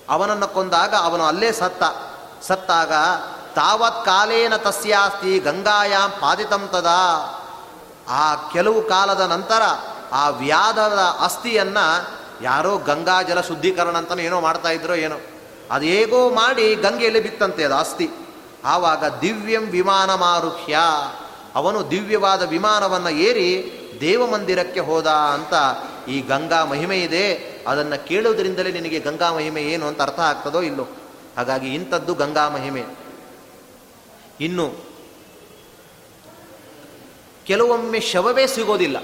ಅವನನ್ನು 0.09 0.49
ಕೊಂದಾಗ 0.49 0.95
ಅವನು 0.95 1.25
ಅಲ್ಲೇ 1.25 1.53
ಸತ್ತ. 1.53 1.83
ಸತ್ತಾಗ 2.43 2.93
ತಾವತ್ 3.55 4.05
ಕಾಲೇನ 4.05 4.57
ತಸ್ಯಾಸ್ತಿ 4.57 5.39
ಗಂಗಾಯಾಮ್ 5.39 6.13
ಪಾದಿತಂ 6.13 6.69
ತದಾ. 6.73 7.03
ಆ 8.09 8.35
ಕೆಲವು 8.35 8.83
ಕಾಲದ 8.83 9.21
ನಂತರ 9.21 9.63
ಆ 10.13 10.29
ವ್ಯಾಧದ 10.29 10.99
ಅಸ್ಥಿಯನ್ನು 11.21 12.09
ಯಾರೋ 12.43 12.79
ಗಂಗಾ 12.79 13.23
ಜಲ 13.23 13.41
ಶುದ್ಧೀಕರಣ 13.41 13.97
ಅಂತಲೂ 13.97 14.19
ಏನೋ 14.19 14.41
ಮಾಡ್ತಾ 14.41 14.69
ಇದ್ರೋ 14.69 14.95
ಏನೋ. 14.95 15.17
ಹೇಗೋ 15.83 16.31
ಮಾಡಿ 16.31 16.75
ಗಂಗೆಯಲ್ಲಿ 16.75 17.21
ಬಿತ್ತಂತೆ 17.21 17.65
ಅದು 17.65 17.75
ಅಸ್ಥಿ. 17.75 18.11
ಆವಾಗ 18.65 19.19
ದಿವ್ಯಂ 19.19 19.63
ವಿಮಾನ 19.63 20.15
ಮಾರುಹ್ಯ 20.15 20.79
ಅವನು 21.55 21.91
ದಿವ್ಯವಾದ 21.91 22.43
ವಿಮಾನವನ್ನು 22.43 23.09
ಏರಿ 23.09 23.73
ದೇವಮಂದಿರಕ್ಕೆ 24.01 24.81
ಹೋದ 24.81 25.07
ಅಂತ 25.07 25.55
ಈ 26.09 26.21
ಗಂಗಾ 26.21 26.65
ಮಹಿಮೆ 26.65 27.03
ಇದೆ, 27.03 27.33
ಅದನ್ನು 27.67 28.07
ಕೇಳುವುದರಿಂದಲೇ 28.07 28.73
ನಿನಗೆ 28.73 29.01
ಗಂಗಾ 29.01 29.33
ಮಹಿಮೆ 29.33 29.63
ಏನು 29.63 29.87
ಅಂತ 29.87 30.03
ಅರ್ಥ 30.03 30.21
ಆಗ್ತದೋ 30.21 30.63
ಇಲ್ಲೋ? 30.63 30.87
ಹಾಗಾಗಿ 31.37 31.75
ಇಂಥದ್ದು 31.75 32.15
ಗಂಗಾ 32.15 32.49
ಮಹಿಮೆ. 32.49 32.85
ಇನ್ನು, 34.41 34.75
ಕೆಲವೊಮ್ಮೆ 37.47 38.01
ಶವವೇ 38.01 38.47
ಸಿಗೋದಿಲ್ಲ. 38.47 38.97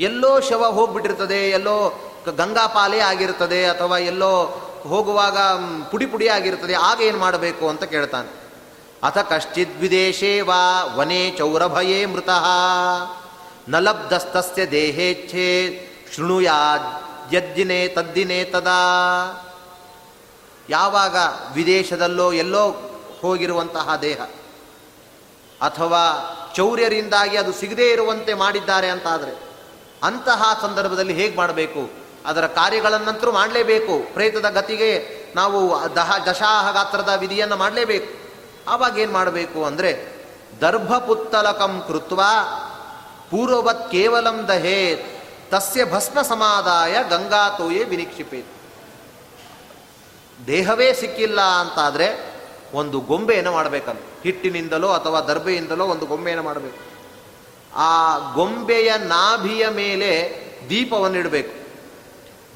ಎಲ್ಲೋ 0.00 0.40
ಶವ 0.40 0.64
ಹೋಗ್ಬಿಟ್ಟಿರ್ತದೆ, 0.64 1.50
ಎಲ್ಲೋ 1.50 1.76
ಗಂಗಾ 2.36 2.66
ಪಾಲೇ 2.66 2.98
ಆಗಿರ್ತದೆ, 2.98 3.66
ಅಥವಾ 3.66 3.98
ಎಲ್ಲೋ 3.98 4.44
ಹೋಗುವಾಗ 4.88 5.38
ಪುಡಿ 5.90 6.06
ಪುಡಿ 6.06 6.28
ಆಗಿರ್ತದೆ, 6.28 6.74
ಆಗ 6.74 7.00
ಏನು 7.00 7.18
ಮಾಡಬೇಕು 7.18 7.68
ಅಂತ 7.68 7.84
ಕೇಳ್ತಾನೆ. 7.84 8.44
ಅಥ 9.02 9.18
ಕಶ್ಚಿತ್ 9.18 9.76
ವಿದೇಶೇ 9.80 10.40
ವಾ 10.40 10.94
ವನೇ 10.96 11.30
ಚೌರಭಯೇ 11.30 12.06
ಮೃತಃ. 12.06 12.44
ನಲಬ್ಧಸ್ತಸ್ಯ 13.68 14.70
ದೇಹೇಚ್ಛೆ 14.70 15.44
ಶೃಣುಯಾದ್ಯದ್ದಿನೇ 16.16 17.88
ತದ್ದಿನೇ 17.88 18.44
ತದಾ. 18.44 18.80
ಯಾವಾಗ 20.68 21.16
ವಿದೇಶದಲ್ಲೋ 21.54 22.32
ಎಲ್ಲೋ 22.32 22.64
ಹೋಗಿರುವಂತಹ 23.20 23.96
ದೇಹ, 23.96 24.20
ಅಥವಾ 25.60 26.02
ಚೌರ್ಯರಿಂದಾಗಿ 26.56 27.36
ಅದು 27.36 27.52
ಸಿಗದೇ 27.52 27.88
ಇರುವಂತೆ 27.90 28.34
ಮಾಡಿದ್ದಾರೆ 28.34 28.88
ಅಂತಾದರೆ, 28.90 29.32
ಅಂತಹ 30.02 30.58
ಸಂದರ್ಭದಲ್ಲಿ 30.62 31.12
ಹೇಗೆ 31.12 31.36
ಮಾಡಬೇಕು? 31.36 31.90
ಅದರ 32.26 32.46
ಕಾರ್ಯಗಳನ್ನಂತರೂ 32.46 33.32
ಮಾಡಲೇಬೇಕು. 33.32 34.12
ಪ್ರೇತದ 34.12 34.48
ಗತಿಗೆ 34.50 34.90
ನಾವು 35.36 35.60
ದಹ 35.96 36.10
ದಶಾಹ 36.30 36.72
ಗಾತ್ರದ 36.72 37.12
ವಿಧಿಯನ್ನು 37.18 37.56
ಮಾಡಲೇಬೇಕು. 37.56 38.10
ಆವಾಗ 38.70 38.98
ಏನು 38.98 39.12
ಮಾಡಬೇಕು 39.12 39.64
ಅಂದರೆ, 39.64 39.92
ದರ್ಭಪುತ್ತಲಕಂ 40.60 41.84
ಕೃತ್ವ 41.88 42.20
ಪೂರ್ವವತ್ 43.34 43.90
ಕೇವಲಂ 43.90 44.48
ದಹೇತ್ 44.48 45.24
ತಸ್ಯ 45.50 45.84
ಭಸ್ಮ 45.84 46.22
ಸಮಾದಾಯ 46.22 46.98
ಗಂಗಾತೋಯೇ 47.08 47.84
ವಿನಿಕ್ಷಿಪೇತ್ 47.84 48.46
ದೇಹವೇ 50.46 50.92
ಸಿಕ್ಕಿಲ್ಲ 50.92 51.40
ಅಂತಾದರೆ 51.40 52.34
ಒಂದು 52.74 53.00
ಗೊಂಬೆಯನ್ನು 53.00 53.52
ಮಾಡಬೇಕಲ್ಲ. 53.52 53.98
ಹಿಟ್ಟಿನಿಂದಲೋ 54.22 54.88
ಅಥವಾ 54.88 55.20
ದರ್ಬೆಯಿಂದಲೋ 55.20 55.84
ಒಂದು 55.84 56.06
ಗೊಂಬೆಯನ್ನು 56.06 56.44
ಮಾಡಬೇಕು. 56.44 56.78
ಆ 57.74 58.18
ಗೊಂಬೆಯ 58.34 58.92
ನಾಭಿಯ 58.96 59.68
ಮೇಲೆ 59.68 60.10
ದೀಪವನ್ನು 60.68 61.18
ಇಡಬೇಕು 61.18 61.52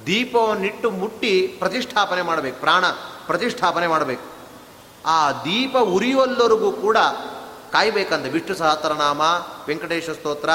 ದೀಪವನ್ನಿಟ್ಟು 0.06 0.90
ಮುಟ್ಟಿ 0.90 1.46
ಪ್ರತಿಷ್ಠಾಪನೆ 1.58 2.22
ಮಾಡಬೇಕು. 2.22 2.60
ಪ್ರಾಣ 2.60 2.86
ಪ್ರತಿಷ್ಠಾಪನೆ 3.26 3.86
ಮಾಡಬೇಕು. 3.86 4.22
ಆ 5.06 5.32
ದೀಪ 5.32 5.76
ಉರಿಯುವಲ್ಲರಿಗೂ 5.76 6.72
ಕೂಡ 6.72 6.96
ಕಾಯ್ಬೇಕಂತ 7.72 8.26
ವಿಷ್ಣು 8.26 8.56
ಸಹಸ್ರನಾಮ, 8.56 9.20
ವೆಂಕಟೇಶ 9.68 10.10
ಸ್ತೋತ್ರ, 10.10 10.50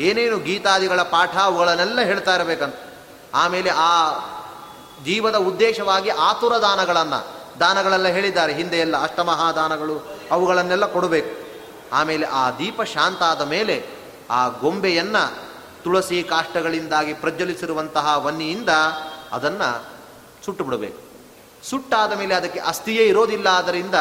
ಏನೇನು 0.00 0.38
ಗೀತಾದಿಗಳ 0.38 1.02
ಪಾಠ 1.02 1.36
ಅವುಗಳನ್ನೆಲ್ಲ 1.36 2.00
ಹೇಳ್ತಾ 2.00 2.34
ಇರಬೇಕಂತ. 2.34 2.74
ಆಮೇಲೆ 3.34 3.70
ಆ 3.70 4.18
ಜೀವದ 5.04 5.34
ಉದ್ದೇಶವಾಗಿ 5.34 6.10
ಆತುರ 6.10 6.56
ದಾನಗಳನ್ನು, 6.56 7.26
ದಾನಗಳೆಲ್ಲ 7.60 8.08
ಹೇಳಿದ್ದಾರೆ, 8.08 8.54
ಹಿಂದೆ 8.54 8.76
ಎಲ್ಲ 8.76 9.02
ಅಷ್ಟಮಹಾದಾನಗಳು, 9.02 10.18
ಅವುಗಳನ್ನೆಲ್ಲ 10.30 10.86
ಕೊಡಬೇಕು. 10.86 11.44
ಆಮೇಲೆ 11.92 12.26
ಆ 12.26 12.50
ದೀಪ 12.50 12.82
ಶಾಂತ 12.82 13.22
ಆದ 13.22 13.40
ಮೇಲೆ 13.40 13.86
ಆ 14.30 14.48
ಗೊಂಬೆಯನ್ನು 14.48 15.44
ತುಳಸಿ 15.84 16.22
ಕಾಷ್ಟಗಳಿಂದಾಗಿ 16.22 17.14
ಪ್ರಜ್ವಲಿಸಿರುವಂತಹ 17.14 18.18
ವನ್ನಿಯಿಂದ 18.26 18.68
ಅದನ್ನು 19.32 19.84
ಸುಟ್ಟು 20.44 20.64
ಬಿಡಬೇಕು 20.64 21.00
ಸುಟ್ಟಾದ 21.70 22.12
ಮೇಲೆ 22.12 22.34
ಅದಕ್ಕೆ 22.34 22.60
ಅಸ್ಥಿಯೇ 22.60 23.04
ಇರೋದಿಲ್ಲ 23.04 23.46
ಆದ್ದರಿಂದ 23.46 23.94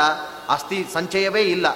ಅಸ್ಥಿ 0.49 0.85
ಸಂಚಯವೇ 0.93 1.41
ಇಲ್ಲ. 1.41 1.67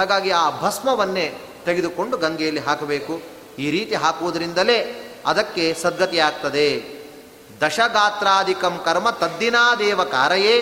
ಹಾಗಾಗಿ 0.00 0.30
ಆ 0.30 0.50
ಭಸ್ಮವನ್ನೇ 0.60 1.40
ತೆಗೆದುಕೊಂಡು 1.64 2.16
ಗಂಗೆಯಲ್ಲಿ 2.16 2.60
ಹಾಕಬೇಕು. 2.60 3.22
ಈ 3.58 3.70
ರೀತಿ 3.70 3.94
ಹಾಕುವುದರಿಂದಲೇ 3.94 4.78
ಅದಕ್ಕೆ 5.26 5.74
ಸದ್ಗತಿಯಾಗ್ತದೆ. 5.82 6.68
ದಶಗಾತ್ರಾಧಿಕಂ 7.60 8.80
ಕರ್ಮ 8.84 9.10
ತದ್ದಿನಾದೇವ 9.10 10.04
ಕಾರಯೇ 10.04 10.56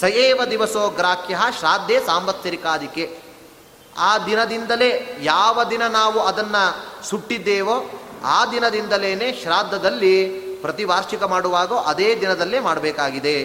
ಸಯೇವ 0.00 0.40
ದಿವಸೋ 0.50 0.88
ಗ್ರಾಹ್ಯ 0.88 1.38
ಶ್ರಾದ್ದೇ 1.58 2.00
ಸಾಂವತ್ಸರಿಕಾದಿಕೆ. 2.00 3.18
ಆ 3.98 4.18
ದಿನದಿಂದಲೇ 4.18 5.18
ಯಾವ 5.22 5.64
ದಿನ 5.64 5.86
ನಾವು 5.86 6.20
ಅದನ್ನು 6.20 6.64
ಸುಟ್ಟಿದ್ದೇವೋ 7.06 7.76
ಆ 8.24 8.46
ದಿನದಿಂದಲೇ 8.46 9.40
ಶ್ರಾದ್ದದಲ್ಲಿ 9.42 10.24
ಪ್ರತಿ 10.60 10.84
ವಾರ್ಷಿಕ 10.84 11.22
ಮಾಡುವಾಗ 11.22 11.72
ಅದೇ 11.72 12.20
ದಿನದಲ್ಲೇ 12.20 12.60
ಮಾಡಬೇಕಾಗಿದೆ. 12.60 13.36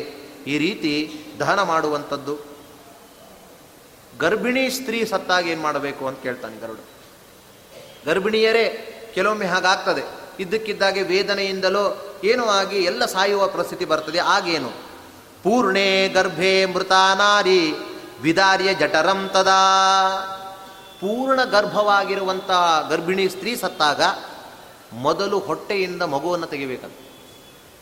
ಈ 0.47 0.57
ರೀತಿ 0.57 1.21
ದಹನ 1.39 1.61
ಮಾಡುವಂಥದ್ದು. 1.61 2.48
ಗರ್ಭಿಣಿ 4.19 4.69
ಸ್ತ್ರೀ 4.69 5.05
ಸತ್ತಾಗ 5.05 5.47
ಏನು 5.47 5.61
ಮಾಡಬೇಕು 5.61 6.07
ಅಂತ 6.07 6.23
ಕೇಳ್ತಾನೆ 6.23 6.57
ಗರುಡ. 6.57 6.77
ಗರ್ಭಿಣಿಯರೇ, 8.05 8.95
ಕೆಲವೊಮ್ಮೆ 9.15 9.45
ಹಾಗಾಗ್ತದೆ. 9.45 10.03
ಇದ್ದಕ್ಕಿದ್ದಾಗೆ 10.39 11.01
ವೇದನೆಯಿಂದಲೋ 11.01 12.15
ಏನೋ 12.23 12.45
ಆಗಿ 12.45 12.77
ಎಲ್ಲ 12.77 13.05
ಸಾಯುವ 13.05 13.47
ಪರಿಸ್ಥಿತಿ 13.47 13.85
ಬರ್ತದೆ. 13.85 14.19
ಆಗೇನು 14.19 14.69
ಪೂರ್ಣೆ 15.43 16.09
ಗರ್ಭೆ 16.09 16.65
ಮೃತ 16.65 16.91
ನಾರಿ 16.91 17.73
ವಿದಾರ್ಯ 18.21 18.73
ಜಠರಂ 18.73 19.29
ತದಾ. 19.33 19.61
ಪೂರ್ಣ 20.99 21.43
ಗರ್ಭವಾಗಿರುವಂತಹ 21.43 22.87
ಗರ್ಭಿಣಿ 22.89 23.29
ಸ್ತ್ರೀ 23.29 23.55
ಸತ್ತಾಗ 23.55 24.01
ಮೊದಲು 24.93 25.39
ಹೊಟ್ಟೆಯಿಂದ 25.39 26.01
ಮಗುವನ್ನು 26.01 26.45
ತೆಗಿಬೇಕಂತ 26.45 26.93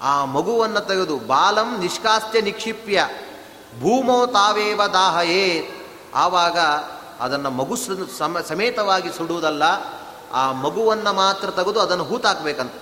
ಆ 0.01 0.25
ಮಗುವನ್ನು 0.25 0.79
ತೆಗೆದು 0.79 1.17
ಬಾಲಂ 1.17 1.79
ನಿಷ್ಕಾಸ್ತ್ಯ 1.79 2.41
ನಿಕ್ಷಿಪ್ಯ 2.41 3.09
ಭೂಮೋ 3.79 4.25
ತಾವೇವ 4.25 4.85
ದಾಹಯೇ 4.85 5.71
ಆವಾಗ 6.17 6.59
ಅದನ್ನು 7.19 7.49
ಮಗು 7.49 7.75
ಸಮೇತವಾಗಿ 8.47 9.09
ಸುಡುವುದಲ್ಲ, 9.17 9.63
ಆ 10.33 10.43
ಮಗುವನ್ನು 10.63 11.11
ಮಾತ್ರ 11.13 11.47
ತೆಗೆದು 11.49 11.79
ಅದನ್ನು 11.79 12.03
ಹೂತಾಕ್ಬೇಕಂತ. 12.03 12.75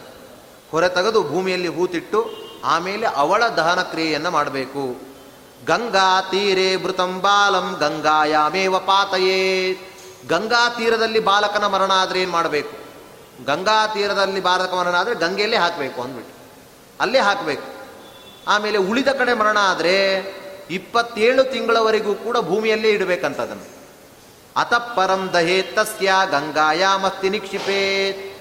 ಹೊರೆ 0.72 0.90
ತೆಗೆದು 0.90 1.20
ಭೂಮಿಯಲ್ಲಿ 1.30 1.68
ಹೂತಿಟ್ಟು, 1.68 2.20
ಆಮೇಲೆ 2.64 3.06
ಅವಳ 3.16 3.44
ದಹನ 3.58 3.82
ಕ್ರಿಯೆಯನ್ನು 3.82 4.32
ಮಾಡಬೇಕು. 4.32 4.84
ಗಂಗಾ 5.66 6.22
ತೀರೆ 6.32 6.70
ಮೃತಂ 6.76 7.12
ಬಾಲಂ 7.22 7.68
ಗಂಗಾಯಾಮೇವ 7.80 8.80
ಪಾತಯೇ. 8.80 9.44
ಗಂಗಾ 10.30 10.64
ತೀರದಲ್ಲಿ 10.70 11.20
ಬಾಲಕನ 11.20 11.66
ಮರಣ 11.68 11.92
ಆದರೆ 11.94 12.22
ಏನು 12.22 12.32
ಮಾಡಬೇಕು? 12.32 12.74
ಗಂಗಾ 13.46 13.80
ತೀರದಲ್ಲಿ 13.88 14.42
ಬಾಲಕ 14.42 14.74
ಮರಣ 14.74 14.96
ಆದರೆ 14.96 15.16
ಗಂಗೆಯಲ್ಲೇ 15.16 15.58
ಹಾಕಬೇಕು 15.58 16.00
ಅಂದ್ಬಿಟ್ಟು. 16.02 16.34
ಅಲ್ಲೇ 17.00 17.20
ಹಾಕಬೇಕು. 17.20 17.68
ಆಮೇಲೆ 18.48 18.78
ಉಳಿದ 18.90 19.12
ಕಡೆ 19.20 19.34
ಮರಣ 19.34 19.58
ಆದರೆ 19.62 19.96
ಇಪ್ಪತ್ತೇಳು 20.70 21.43
ತಿಂಗಳವರೆಗೂ 21.43 22.16
ಕೂಡ 22.16 22.38
ಭೂಮಿಯಲ್ಲೇ 22.38 22.89
ಇಡಬೇಕಂತದನ್ನು 22.89 23.76
ಅತಃಪರಂ 24.55 25.30
ದಹೇ 25.34 25.61
ತಸ್ಯ 25.61 26.13
ಗಂಗಾಯಾಮಸ್ತಿ 26.32 27.30
ನಿಕ್ಷಿಪೇತ್ 27.30 28.36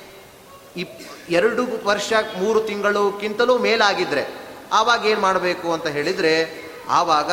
ಇಪ್ 0.79 1.31
ಎರಡು 1.31 1.87
ವರ್ಷ 1.87 2.13
ಮೂರು 2.39 2.61
ತಿಂಗಳುಕ್ಕಿಂತಲೂ 2.61 3.59
ಮೇಲಾಗಿದ್ರೆ 3.59 4.45
ಆವಾಗ 4.73 5.07
ಏನು 5.07 5.21
ಮಾಡಬೇಕು 5.21 5.73
ಅಂತ 5.73 5.87
ಹೇಳಿದರೆ 5.87 6.65
ಆವಾಗ 6.89 7.33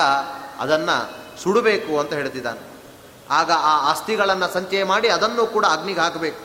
ಅದನ್ನು 0.59 1.21
ಸುಡಬೇಕು 1.43 1.99
ಅಂತ 1.99 2.13
ಹೇಳ್ತಿದ್ದಾನೆ. 2.13 2.59
ಆಗ 3.29 3.51
ಆ 3.55 3.89
ಅಸ್ಥಿಗಳನ್ನು 3.91 4.53
ಸಂಚಯ 4.53 4.83
ಮಾಡಿ 4.83 5.09
ಅದನ್ನು 5.09 5.47
ಕೂಡ 5.47 5.65
ಅಗ್ನಿಗೆ 5.65 5.99
ಹಾಕಬೇಕು. 5.99 6.39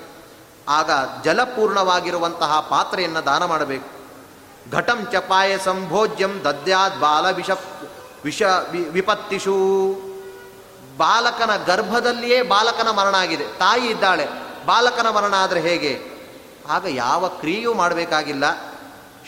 ಆಗ 0.68 0.90
ಜಲಪೂರ್ಣವಾಗಿರುವಂತಹ 1.24 2.60
ಪಾತ್ರೆಯನ್ನು 2.60 3.24
ದಾನ 3.24 3.44
ಮಾಡಬೇಕು. 3.44 3.96
ಘಟಂ 4.72 5.08
ಚಪಾಯ 5.12 5.58
ಸಂಭೋಜ್ಯಂ 5.58 6.40
ದದ್ಯಾದ್ 6.44 7.00
ಬಾಲ 7.00 7.30
ವಿಷ 8.24 8.42
ವಿಪತ್ತಿಷು 8.90 9.56
ಬಾಲಕನ 10.96 11.50
ಗರ್ಭದಲ್ಲಿಯೇ 11.66 12.42
ಬಾಲಕನ 12.42 12.90
ಮರಣ 12.90 13.14
ಆಗಿದೆ. 13.14 13.44
ತಾಯಿ 13.44 13.86
ಇದ್ದಾಳೆ. 13.86 14.28
ಬಾಲಕನ 14.66 15.10
ಮರಣ 15.10 15.34
ಆದರೆ 15.34 15.60
ಹೇಗೆ? 15.60 16.00
ಆಗ 16.70 16.86
ಯಾವ 16.88 17.28
ಕ್ರಿಯೆಯೂ 17.28 17.74
ಮಾಡಬೇಕಾಗಿಲ್ಲ. 17.74 18.44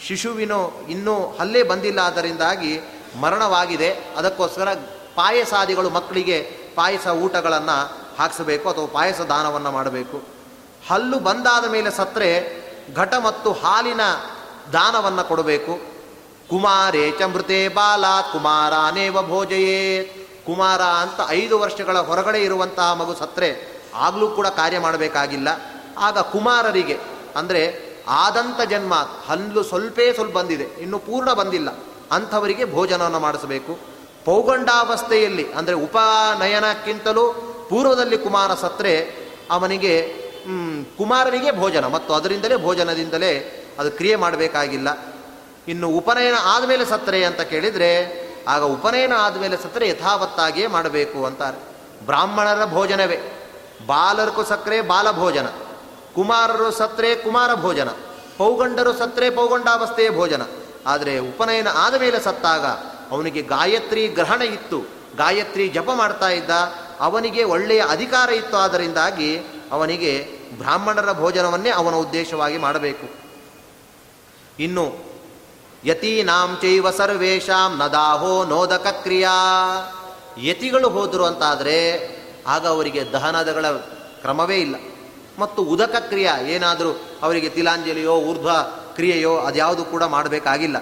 ಶಿಶುವಿನೋ 0.07 0.73
ಇನ್ನೂ 0.89 1.37
ಹಲ್ಲೇ 1.41 1.63
ಬಂದಿಲ್ಲ 1.63 2.01
ಅದರಿಂದಾಗಿ 2.01 2.81
ಮರಣವಾಗಿದೆ. 3.21 4.15
ಅದಕ್ಕೋಸ್ಕರ 4.17 4.75
ಪಾಯಸಾದಿಗಳು 5.15 5.91
ಮಕ್ಕಳಿಗೆ 5.91 6.59
ಪಾಯಸ 6.75 7.07
ಊಟಗಳನ್ನು 7.07 7.97
ಹಾಕಿಸಬೇಕು 8.19 8.69
ಅಥವಾ 8.69 8.87
ಪಾಯಸ 8.87 9.21
ದಾನವನ್ನು 9.21 9.73
ಮಾಡಬೇಕು. 9.73 10.23
ಹಲ್ಲು 10.89 11.19
ಬಂದಾದ 11.19 11.71
ಮೇಲೆ 11.71 11.91
ಸತ್ತರೆ 11.91 12.59
ಘಟ 12.97 13.15
ಮತ್ತು 13.15 13.53
ಹಾಲಿನ 13.53 14.01
ದಾನವನ್ನು 14.73 15.29
ಕೊಡಬೇಕು. 15.29 15.98
ಕುಮಾರೇ 16.51 17.05
ಚಮೃತೆ 17.19 17.61
ಬಾಲಾತ್, 17.77 18.31
ಕುಮಾರಾನೇವ 18.35 19.17
ಭೋಜಯೇ. 19.33 19.83
ಕುಮಾರ 20.47 20.83
ಅಂತ 21.03 21.21
ಐದು 21.41 21.55
ವರ್ಷಗಳ 21.63 21.97
ಹೊರಗಡೆ 22.09 22.41
ಇರುವಂತಹ 22.45 22.89
ಮಗು 23.01 23.15
ಸತ್ರೆ 23.15 23.49
ಆಗಲೂ 24.07 24.27
ಕೂಡ 24.37 24.47
ಕಾರ್ಯ 24.61 24.79
ಮಾಡಬೇಕಾಗಿಲ್ಲ. 24.87 25.49
ಆಗ 26.07 26.19
ಕುಮಾರರಿಗೆ, 26.35 26.97
ಅಂದರೆ 27.37 27.63
ಆದಂಥ 28.23 28.61
ಜನ್ಮ 28.73 28.95
ಹಲ್ಲು 29.29 29.63
ಸ್ವಲ್ಪೇ 29.71 30.07
ಸ್ವಲ್ಪ 30.17 30.35
ಬಂದಿದೆ, 30.39 30.67
ಇನ್ನು 30.85 30.99
ಪೂರ್ಣ 31.09 31.31
ಬಂದಿಲ್ಲ, 31.41 31.71
ಅಂಥವರಿಗೆ 32.17 32.65
ಭೋಜನವನ್ನು 32.77 33.21
ಮಾಡಿಸಬೇಕು. 33.27 33.73
ಪೌಗಂಡಾವಸ್ಥೆಯಲ್ಲಿ, 34.29 35.45
ಅಂದರೆ 35.59 35.77
ಉಪನಯನಕ್ಕಿಂತಲೂ 35.87 37.25
ಪೂರ್ವದಲ್ಲಿ 37.71 38.19
ಕುಮಾರ 38.25 38.51
ಸತ್ರೆ 38.65 38.95
ಅವನಿಗೆ 39.51 39.93
ಕುಮಾರನಿಗೆ 40.99 41.51
ಭೋಜನ, 41.61 41.85
ಮತ್ತು 41.97 42.11
ಅದರಿಂದಲೇ 42.15 42.57
ಭೋಜನದಿಂದಲೇ 42.67 43.33
ಅದು 43.81 43.91
ಕ್ರಿಯೆ 43.99 44.17
ಮಾಡಬೇಕಾಗಿಲ್ಲ. 44.17 44.89
ಇನ್ನು 45.69 45.89
ಉಪನಯನ 45.89 46.35
ಆದಮೇಲೆ 46.43 46.85
ಸತ್ರೆ 46.85 47.25
ಅಂತ 47.25 47.41
ಕೇಳಿದರೆ, 47.41 48.19
ಆಗ 48.49 48.63
ಉಪನಯನ 48.63 49.13
ಆದಮೇಲೆ 49.13 49.57
ಸತ್ರೆ 49.57 49.89
ಯಥಾವತ್ತಾಗಿಯೇ 49.89 50.67
ಮಾಡಬೇಕು 50.67 51.25
ಅಂತಾರೆ. 51.25 51.69
ಬ್ರಾಹ್ಮಣರ 52.07 52.65
ಭೋಜನವೇ. 52.65 53.19
ಬಾಲರ್ಕು 53.87 54.45
ಸಕ್ಕರೆ 54.45 54.81
ಬಾಲ 54.81 55.13
ಭೋಜನ 55.13 55.47
ಕುಮಾರರು 56.15 56.71
ಸತ್ರೆ 56.71 57.15
ಕುಮಾರ 57.15 57.55
ಭೋಜನ. 57.55 57.89
ಪೌಗಂಡರು 58.37 58.93
ಸತ್ರೆ 58.93 59.31
ಪೌಗಂಡಾವಸ್ಥೆಯ 59.31 60.11
ಭೋಜನ. 60.11 60.43
ಆದರೆ 60.87 61.19
ಉಪನಯನ 61.19 61.69
ಆದ 61.75 61.95
ಮೇಲೆ 61.95 62.21
ಸತ್ತಾಗ 62.21 62.67
ಅವನಿಗೆ 63.11 63.43
ಗಾಯತ್ರಿ 63.43 64.09
ಗ್ರಹಣ 64.09 64.43
ಇತ್ತು. 64.43 64.81
ಗಾಯತ್ರಿ 65.17 65.69
ಜಪ 65.69 65.91
ಮಾಡ್ತಾ 65.95 66.29
ಇದ್ದ. 66.29 66.51
ಅವನಿಗೆ 67.01 67.45
ಒಳ್ಳೆಯ 67.45 67.83
ಅಧಿಕಾರ 67.91 68.31
ಇತ್ತು. 68.31 68.57
ಆದ್ದರಿಂದಾಗಿ 68.57 69.41
ಅವನಿಗೆ 69.73 70.29
ಬ್ರಾಹ್ಮಣರ 70.59 71.13
ಭೋಜನವನ್ನೇ 71.13 71.71
ಅವನ 71.71 71.95
ಉದ್ದೇಶವಾಗಿ 71.95 72.59
ಮಾಡಬೇಕು. 72.59 73.09
ಇನ್ನು 74.63 75.08
ಯತೀನಾಂ 75.85 76.59
ಚೈವ 76.61 76.91
ಸರ್ವೇಶಾಂ 76.91 77.77
ನದಾಹೋ 77.77 78.45
ನೋದಕ 78.45 78.87
ಕ್ರಿಯಾ 78.87 79.31
ಯತಿಗಳು 80.39 80.89
ಹೋದರು 80.89 81.25
ಅಂತಾದರೆ 81.25 81.79
ಆಗ 82.47 82.67
ಅವರಿಗೆ 82.67 83.13
ದಹನದಗಳ 83.13 83.71
ಕ್ರಮವೇ 83.71 84.57
ಇಲ್ಲ. 84.57 84.75
ಮತ್ತು 85.39 85.63
ಉದಕ 85.63 85.97
ಕ್ರಿಯಾ 85.97 86.37
ಏನಾದರೂ 86.37 86.93
ಅವರಿಗೆ 87.23 87.49
ತಿಲಾಂಜಲಿಯೋ, 87.49 88.15
ಊರ್ಧ್ವ 88.15 88.51
ಕ್ರಿಯೆಯೋ 88.95 89.37
ಅದ್ಯಾವುದು 89.37 89.85
ಕೂಡ 89.85 90.03
ಮಾಡಬೇಕಾಗಿಲ್ಲ. 90.03 90.77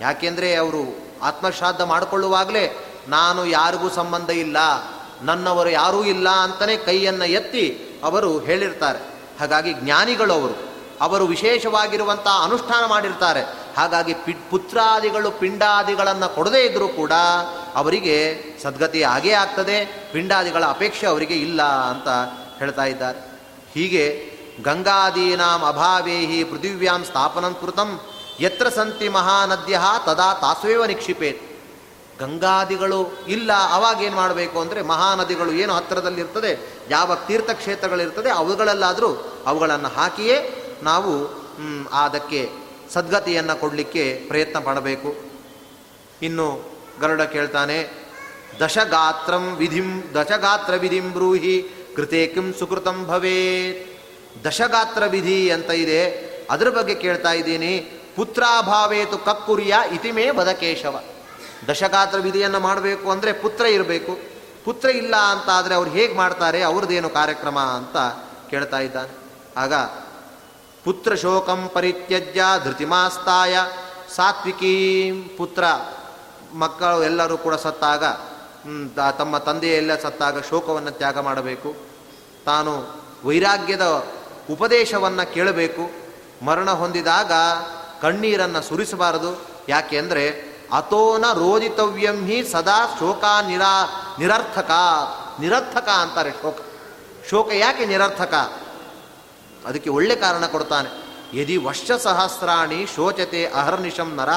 ಯಾಕೆಂದರೆ 0.00 0.54
ಅವರು 0.54 0.98
ಆತ್ಮಶ್ರಾದ್ದ 1.22 1.80
ಮಾಡಿಕೊಳ್ಳುವಾಗಲೇ 1.80 2.94
ನಾನು 3.08 3.46
ಯಾರಿಗೂ 3.46 3.88
ಸಂಬಂಧ 3.88 4.30
ಇಲ್ಲ. 4.30 4.56
ನನ್ನವರು 5.22 5.70
ಯಾರೂ 5.70 6.04
ಇಲ್ಲ 6.04 6.28
ಅಂತಲೇ 6.28 6.76
ಕೈಯನ್ನು 6.76 7.24
ಎತ್ತಿ 7.24 7.84
ಅವರು 8.04 8.38
ಹೇಳಿರ್ತಾರೆ. 8.38 8.98
ಹಾಗಾಗಿ 9.40 9.72
ಜ್ಞಾನಿಗಳು 9.72 10.32
ಅವರು. 10.32 10.70
ಅವರು 11.00 11.26
ವಿಶೇಷವಾಗಿರುವಂಥ 11.26 12.26
ಅನುಷ್ಠಾನ 12.44 12.86
ಮಾಡಿರ್ತಾರೆ. 12.86 13.42
ಹಾಗಾಗಿ 13.76 14.14
ಪಿ, 14.14 14.32
ಪುತ್ರಾದಿಗಳು 14.32 15.30
ಪಿಂಡಾದಿಗಳನ್ನು 15.30 16.34
ಕೊಡದೇ 16.34 16.66
ಇದ್ದರೂ 16.66 16.88
ಕೂಡ 16.88 17.12
ಅವರಿಗೆ 17.74 18.44
ಸದ್ಗತಿ 18.62 19.02
ಆಗೇ 19.02 19.30
ಆಗ್ತದೆ. 19.32 20.08
ಪಿಂಡಾದಿಗಳ 20.12 20.64
ಅಪೇಕ್ಷೆ 20.64 21.06
ಅವರಿಗೆ 21.06 21.34
ಇಲ್ಲ 21.34 21.62
ಅಂತ 21.62 22.08
ಹೇಳ್ತಾ 22.58 22.84
ಇದ್ದಾರೆ. 22.84 23.18
ಹೀಗೆ 23.74 24.32
ಗಂಗಾದೀನಾಂ 24.64 25.64
ಅಭಾವೇಹಿ 25.64 26.44
ಪೃಥಿವ್ಯಾಂ 26.44 27.04
ಸ್ಥಾಪನಂ 27.04 27.56
ಕೃತಂ. 27.60 28.00
ಯತ್ರ 28.40 28.68
ಸಂತಿ 28.68 29.08
ಮಹಾನದ್ಯ 29.08 29.80
ತದಾ 30.06 30.34
ತಾಸ್ವೇವ 30.34 30.84
ನಿಕ್ಷಿಪೇತ್. 30.84 31.49
ಗಂಗಾದಿಗಳು 32.20 33.00
ಇಲ್ಲ 33.34 33.50
ಅವಾಗೇನು 33.76 34.16
ಮಾಡಬೇಕು 34.16 34.56
ಅಂದರೆ 34.60 34.80
ಮಹಾನದಿಗಳು 34.92 35.52
ಏನು 35.62 35.72
ಹತ್ತಿರದಲ್ಲಿರ್ತದೆ, 35.78 36.52
ಯಾವ 36.90 37.14
ತೀರ್ಥಕ್ಷೇತ್ರಗಳಿರ್ತದೆ, 37.28 38.30
ಅವುಗಳಲ್ಲಾದರೂ 38.40 39.10
ಅವುಗಳನ್ನು 39.46 39.90
ಹಾಕಿಯೇ 39.98 40.36
ನಾವು 40.82 41.12
ಅದಕ್ಕೆ 42.04 42.40
ಸದ್ಗತಿಯನ್ನು 42.94 43.54
ಕೊಡಲಿಕ್ಕೆ 43.60 44.04
ಪ್ರಯತ್ನ 44.28 44.58
ಪಡಬೇಕು. 44.68 45.10
ಇನ್ನು 46.28 46.46
ಗರುಡ 47.02 47.22
ಕೇಳ್ತಾನೆ, 47.34 47.78
ದಶಗಾತ್ರಂ 48.62 49.44
ವಿಧಿಂ, 49.60 49.90
ದಶಗಾತ್ರ 50.16 50.74
ವಿಧಿಂ 50.84 51.06
ಬ್ರೂಹಿ, 51.16 51.56
ಕೃತೆ 51.96 52.22
ಕಿಂ 52.34 52.48
ಸುಕೃತಂ 52.58 52.98
ಭವೇತ್. 53.10 53.78
ದಶಗಾತ್ರ 54.46 55.02
ವಿಧಿ 55.14 55.38
ಅಂತ 55.54 55.70
ಇದೆ. 55.84 56.02
ಅದರ 56.54 56.68
ಬಗ್ಗೆ 56.76 56.94
ಕೇಳ್ತಾ 57.04 57.32
ಇದ್ದೀನಿ 57.38 57.72
ಪುತ್ರಾಭಾವೇತು 58.16 59.16
ಕಕ್ಕುರಿಯ 59.26 59.74
ಇತಿಮೇ 59.96 60.26
ಬದಕೇಶವ 60.38 60.96
ದಶಗಾತ್ರ 61.68 62.18
ವಿಧಿಯನ್ನು 62.18 62.60
ಮಾಡಬೇಕು 62.60 63.10
ಅಂದರೆ 63.10 63.32
ಪುತ್ರ 63.32 63.64
ಇರಬೇಕು. 63.66 64.12
ಪುತ್ರ 64.64 64.88
ಇಲ್ಲ 64.90 65.16
ಅಂತ 65.16 65.48
ಆದರೆ 65.50 65.74
ಅವ್ರು 65.74 65.90
ಹೇಗೆ 65.90 66.14
ಮಾಡ್ತಾರೆ? 66.14 66.62
ಅವ್ರದ್ದೇನು 66.62 67.10
ಕಾರ್ಯಕ್ರಮ 67.10 67.58
ಅಂತ 67.58 67.96
ಕೇಳ್ತಾ 68.50 68.78
ಇದ್ದಾನೆ. 68.78 69.12
ಆಗ 69.56 69.74
ಪುತ್ರ 70.84 71.14
ಶೋಕಂ 71.14 71.70
ಪರಿತ್ಯಜ್ಯ 71.74 72.42
ಧೃತಿಮಾಸ್ತಾಯ 72.64 73.56
ಸಾತ್ವಿಕೀಂ 74.16 75.36
ಪುತ್ರ. 75.38 75.64
ಮಕ್ಕಳು 76.54 77.02
ಎಲ್ಲರೂ 77.04 77.36
ಕೂಡ 77.38 77.54
ಸತ್ತಾಗ 77.54 78.04
ತಮ್ಮ 79.18 79.38
ತಂದೆಯೆಲ್ಲ 79.38 79.92
ಸತ್ತಾಗ 80.00 80.38
ಶೋಕವನ್ನು 80.50 80.90
ತ್ಯಾಗ 80.90 81.18
ಮಾಡಬೇಕು. 81.18 81.70
ತಾನು 82.44 82.72
ವೈರಾಗ್ಯದ 83.24 83.86
ಉಪದೇಶವನ್ನು 84.50 85.32
ಕೇಳಬೇಕು. 85.34 85.84
ಮರಣ 86.46 86.70
ಹೊಂದಿದಾಗ 86.70 87.32
ಕಣ್ಣೀರನ್ನು 88.02 88.60
ಸುರಿಸಬಾರದು. 88.68 89.30
ಯಾಕೆ 89.68 89.98
ಅಂದರೆ 89.98 90.24
ಅತೋನ 90.72 91.32
ರೋದಿತವ್ಯಂ 91.32 92.26
ಹಿ 92.26 92.44
ಸದಾ 92.44 92.96
ಶೋಕ 92.98 93.24
ನಿರಾ 93.46 93.84
ನಿರರ್ಥಕ 94.18 94.70
ನಿರರ್ಥಕ 95.40 95.88
ಅಂತಾರೆ 95.88 96.30
ಶೋಕ. 96.30 96.56
ಶೋಕ 97.30 97.48
ಯಾಕೆ 97.52 97.86
ನಿರರ್ಥಕ? 97.86 98.34
ಅದಕ್ಕೆ 99.66 99.90
ಒಳ್ಳೆ 99.90 100.16
ಕಾರಣ 100.16 100.46
ಕೊಡ್ತಾನೆ. 100.46 101.10
ಯದಿ 101.40 101.56
ವರ್ಷ 101.56 101.90
ಸಹಸ್ರಾಣಿ 101.92 102.86
ಶೋಚತೆ 102.96 103.46
ಅಹರ್ನಿಶಂ 103.46 104.14
ನರ, 104.14 104.28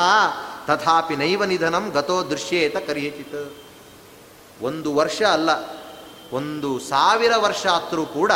ತಥಾಪಿ 0.67 1.15
ನೈವ 1.15 1.45
ನಿಧನಂ 1.45 1.89
ಗತೋ 1.89 2.23
ದೃಶ್ಯೇತ 2.23 2.77
ಕರಿಯಚಿತ್. 2.77 3.53
ಒಂದು 4.61 4.95
ವರ್ಷ 4.95 5.21
ಅಲ್ಲ, 5.21 5.49
ಒಂದು 6.33 6.79
ಸಾವಿರ 6.79 7.31
ವರ್ಷ 7.37 7.67
ಆದರೂ 7.67 8.05
ಕೂಡ 8.05 8.31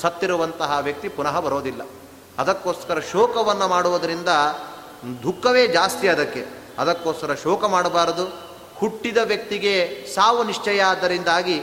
ಸತ್ತಿರುವಂತಹ 0.00 0.78
ವ್ಯಕ್ತಿ 0.80 1.08
ಪುನಃ 1.08 1.40
ಬರೋದಿಲ್ಲ. 1.40 1.82
ಅದಕ್ಕೋಸ್ಕರ 2.38 3.00
ಶೋಕವನ್ನು 3.12 3.68
ಮಾಡುವುದರಿಂದ 3.68 4.28
ದುಃಖವೇ 5.22 5.66
ಜಾಸ್ತಿ 5.66 6.08
ಅದಕ್ಕೆ. 6.08 6.59
ಅದಕ್ಕೋಸ್ಕರ 6.80 7.34
ಶೋಕ 7.34 7.64
ಮಾಡಬಾರದು. 7.64 8.24
ಹುಟ್ಟಿದ 8.80 9.20
ವ್ಯಕ್ತಿಗೆ 9.30 9.74
ಸಾವು 10.14 10.42
ನಿಶ್ಚಯ 10.44 10.82
ಆದ್ದರಿಂದಾಗಿ 10.82 11.56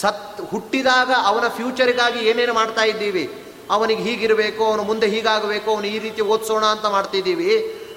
ಸತ್ 0.00 0.40
ಹುಟ್ಟಿದಾಗ 0.50 1.10
ಅವನ 1.24 1.48
ಫ್ಯೂಚರಿಗಾಗಿ 1.48 2.20
ಏನೇನು 2.28 2.54
ಮಾಡ್ತಾ 2.54 2.82
ಇದ್ದೀವಿ? 2.82 3.24
ಅವನಿಗೆ 3.70 4.02
ಹೀಗಿರಬೇಕು, 4.02 4.62
ಅವನು 4.64 4.82
ಮುಂದೆ 4.82 5.06
ಹೀಗಾಗಬೇಕು, 5.06 5.68
ಅವನು 5.74 5.86
ಈ 5.86 5.98
ರೀತಿ 5.98 6.22
ಓದಿಸೋಣ 6.22 6.64
ಅಂತ 6.64 6.86
ಮಾಡ್ತಿದ್ದೀವಿ. 6.86 7.50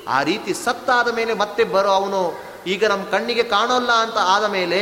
ಆ 0.08 0.24
ರೀತಿ 0.24 0.54
ಸತ್ತಾದ 0.54 1.08
ಮೇಲೆ 1.16 1.34
ಮತ್ತೆ 1.34 1.64
ಬರೋ 1.64 1.90
ಅವನು 1.90 2.20
ಈಗ 2.68 2.86
ನಮ್ಮ 2.86 3.04
ಕಣ್ಣಿಗೆ 3.04 3.44
ಕಾಣೋಲ್ಲ 3.44 3.92
ಅಂತ 3.92 4.18
ಆದ 4.18 4.46
ಮೇಲೆ 4.46 4.80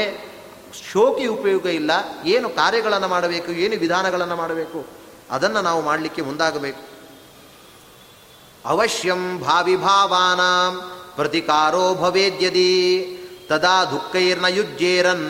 ಶೋಕಿ 0.91 1.25
ಉಪಯೋಗ 1.27 1.65
ಇಲ್ಲ. 1.65 1.91
ಏನು 2.25 2.49
ಕಾರ್ಯಗಳನ್ನು 2.49 3.07
ಮಾಡಬೇಕು, 3.07 3.51
ಏನು 3.51 3.75
ವಿಧಾನಗಳನ್ನು 3.79 4.35
ಮಾಡಬೇಕು? 4.35 4.85
ಅದನ್ನು 5.31 5.61
ನಾವು 5.61 5.81
ಮಾಡಲಿಕ್ಕೆ 5.81 6.21
ಮುಂದಾಗಬೇಕು. 6.21 6.83
ಅವಶ್ಯಂ 8.65 9.21
ಭಾವಿ 9.39 9.75
ಭಾವಾನಾಂ. 9.75 10.73
ಪ್ರತಿಕಾರೋ 11.15 11.85
ಭವೇದ್ಯದಿ. 11.95 12.71
ತದಾ 13.49 13.77
ದುಃಖೈರ್ನ 13.85 14.47
ಯುಜ್ಜೇರನ್ 14.49 15.25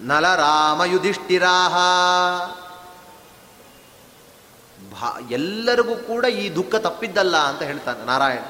ನಲರಾಮ 0.00 0.84
ಯುಧಿಷ್ಠಿರಾಹ 0.84 1.74
ಭಾ, 4.92 5.08
ಎಲ್ಲರಿಗೂ 5.30 5.94
ಕೂಡ 5.96 6.24
ಈ 6.24 6.44
ದುಃಖ 6.56 6.74
ತಪ್ಪಿದ್ದಲ್ಲ 6.76 7.36
ಅಂತ 7.36 7.62
ಹೇಳ್ತಾನೆ 7.62 8.04
ನಾರಾಯಣ. 8.04 8.44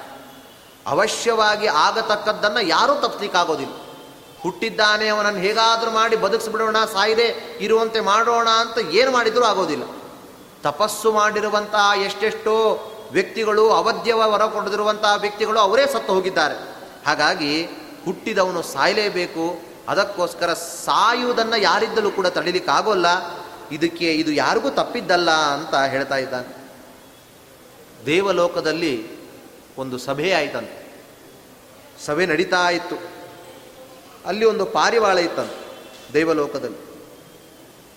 ಅವಶ್ಯವಾಗಿ 0.86 1.66
ಆಗತಕ್ಕದ್ದನ್ನು 1.66 2.62
ಯಾರೂ 2.66 2.94
ತಪ್ಪಿಸ್ಲಿಕ್ಕಾಗೋದಿಲ್ಲ 2.94 3.74
ಹುಟ್ಟಿದ್ದಾನೆ, 4.42 5.08
ಅವನನ್ನು 5.08 5.40
ಹೇಗಾದರೂ 5.40 5.90
ಮಾಡಿ 5.90 6.16
ಬದುಕಿಸ್ಬಿಡೋಣ, 6.16 6.78
ಸಾಯಿದೆ 6.92 7.26
ಇರುವಂತೆ 7.60 8.00
ಮಾಡೋಣ 8.00 8.48
ಅಂತ 8.62 8.78
ಏನು 8.92 9.10
ಮಾಡಿದರೂ 9.10 9.44
ಆಗೋದಿಲ್ಲ. 9.44 9.84
ತಪಸ್ಸು 10.62 11.12
ಮಾಡಿರುವಂತಹ 11.12 11.86
ಎಷ್ಟೆಷ್ಟೋ 11.96 12.54
ವ್ಯಕ್ತಿಗಳು 13.12 13.70
ಅವಧ್ಯವ 13.70 14.18
ವರ 14.18 14.46
ಕೊಡದಿರುವಂತಹ 14.46 15.14
ವ್ಯಕ್ತಿಗಳು 15.20 15.60
ಅವರೇ 15.60 15.86
ಸತ್ತು 15.86 16.14
ಹೋಗಿದ್ದಾರೆ. 16.14 16.54
ಹಾಗಾಗಿ 17.06 17.64
ಹುಟ್ಟಿದವನು 18.04 18.62
ಸಾಯಲೇಬೇಕು, 18.62 19.62
ಅದಕ್ಕೋಸ್ಕರ 19.88 20.52
ಸಾಯುವುದನ್ನು 20.52 21.56
ಯಾರಿದ್ದಲೂ 21.56 22.10
ಕೂಡ 22.10 22.26
ತಡಿಲಿಕ್ಕಾಗೋಲ್ಲ, 22.26 23.06
ಇದಕ್ಕೆ 23.72 24.12
ಇದು 24.12 24.32
ಯಾರಿಗೂ 24.32 24.70
ತಪ್ಪಿದ್ದಲ್ಲ 24.70 25.30
ಅಂತ 25.30 25.74
ಹೇಳ್ತಾ 25.74 26.16
ಇದ್ದಾನೆ. 26.16 26.56
ದೇವಲೋಕದಲ್ಲಿ 28.06 29.06
ಒಂದು 29.78 29.98
ಸಭೆ 29.98 30.32
ಆಯ್ತಂತೆ. 30.32 30.94
ಸಭೆ 32.06 32.26
ನಡೀತಾ 32.26 32.70
ಇತ್ತು. 32.70 32.96
ಅಲ್ಲಿ 34.26 34.44
ಒಂದು 34.44 34.66
ಪಾರಿವಾಳ 34.66 35.18
ಇತ್ತಂತೆ 35.18 35.76
ದೇವಲೋಕದಲ್ಲಿ. 36.12 36.92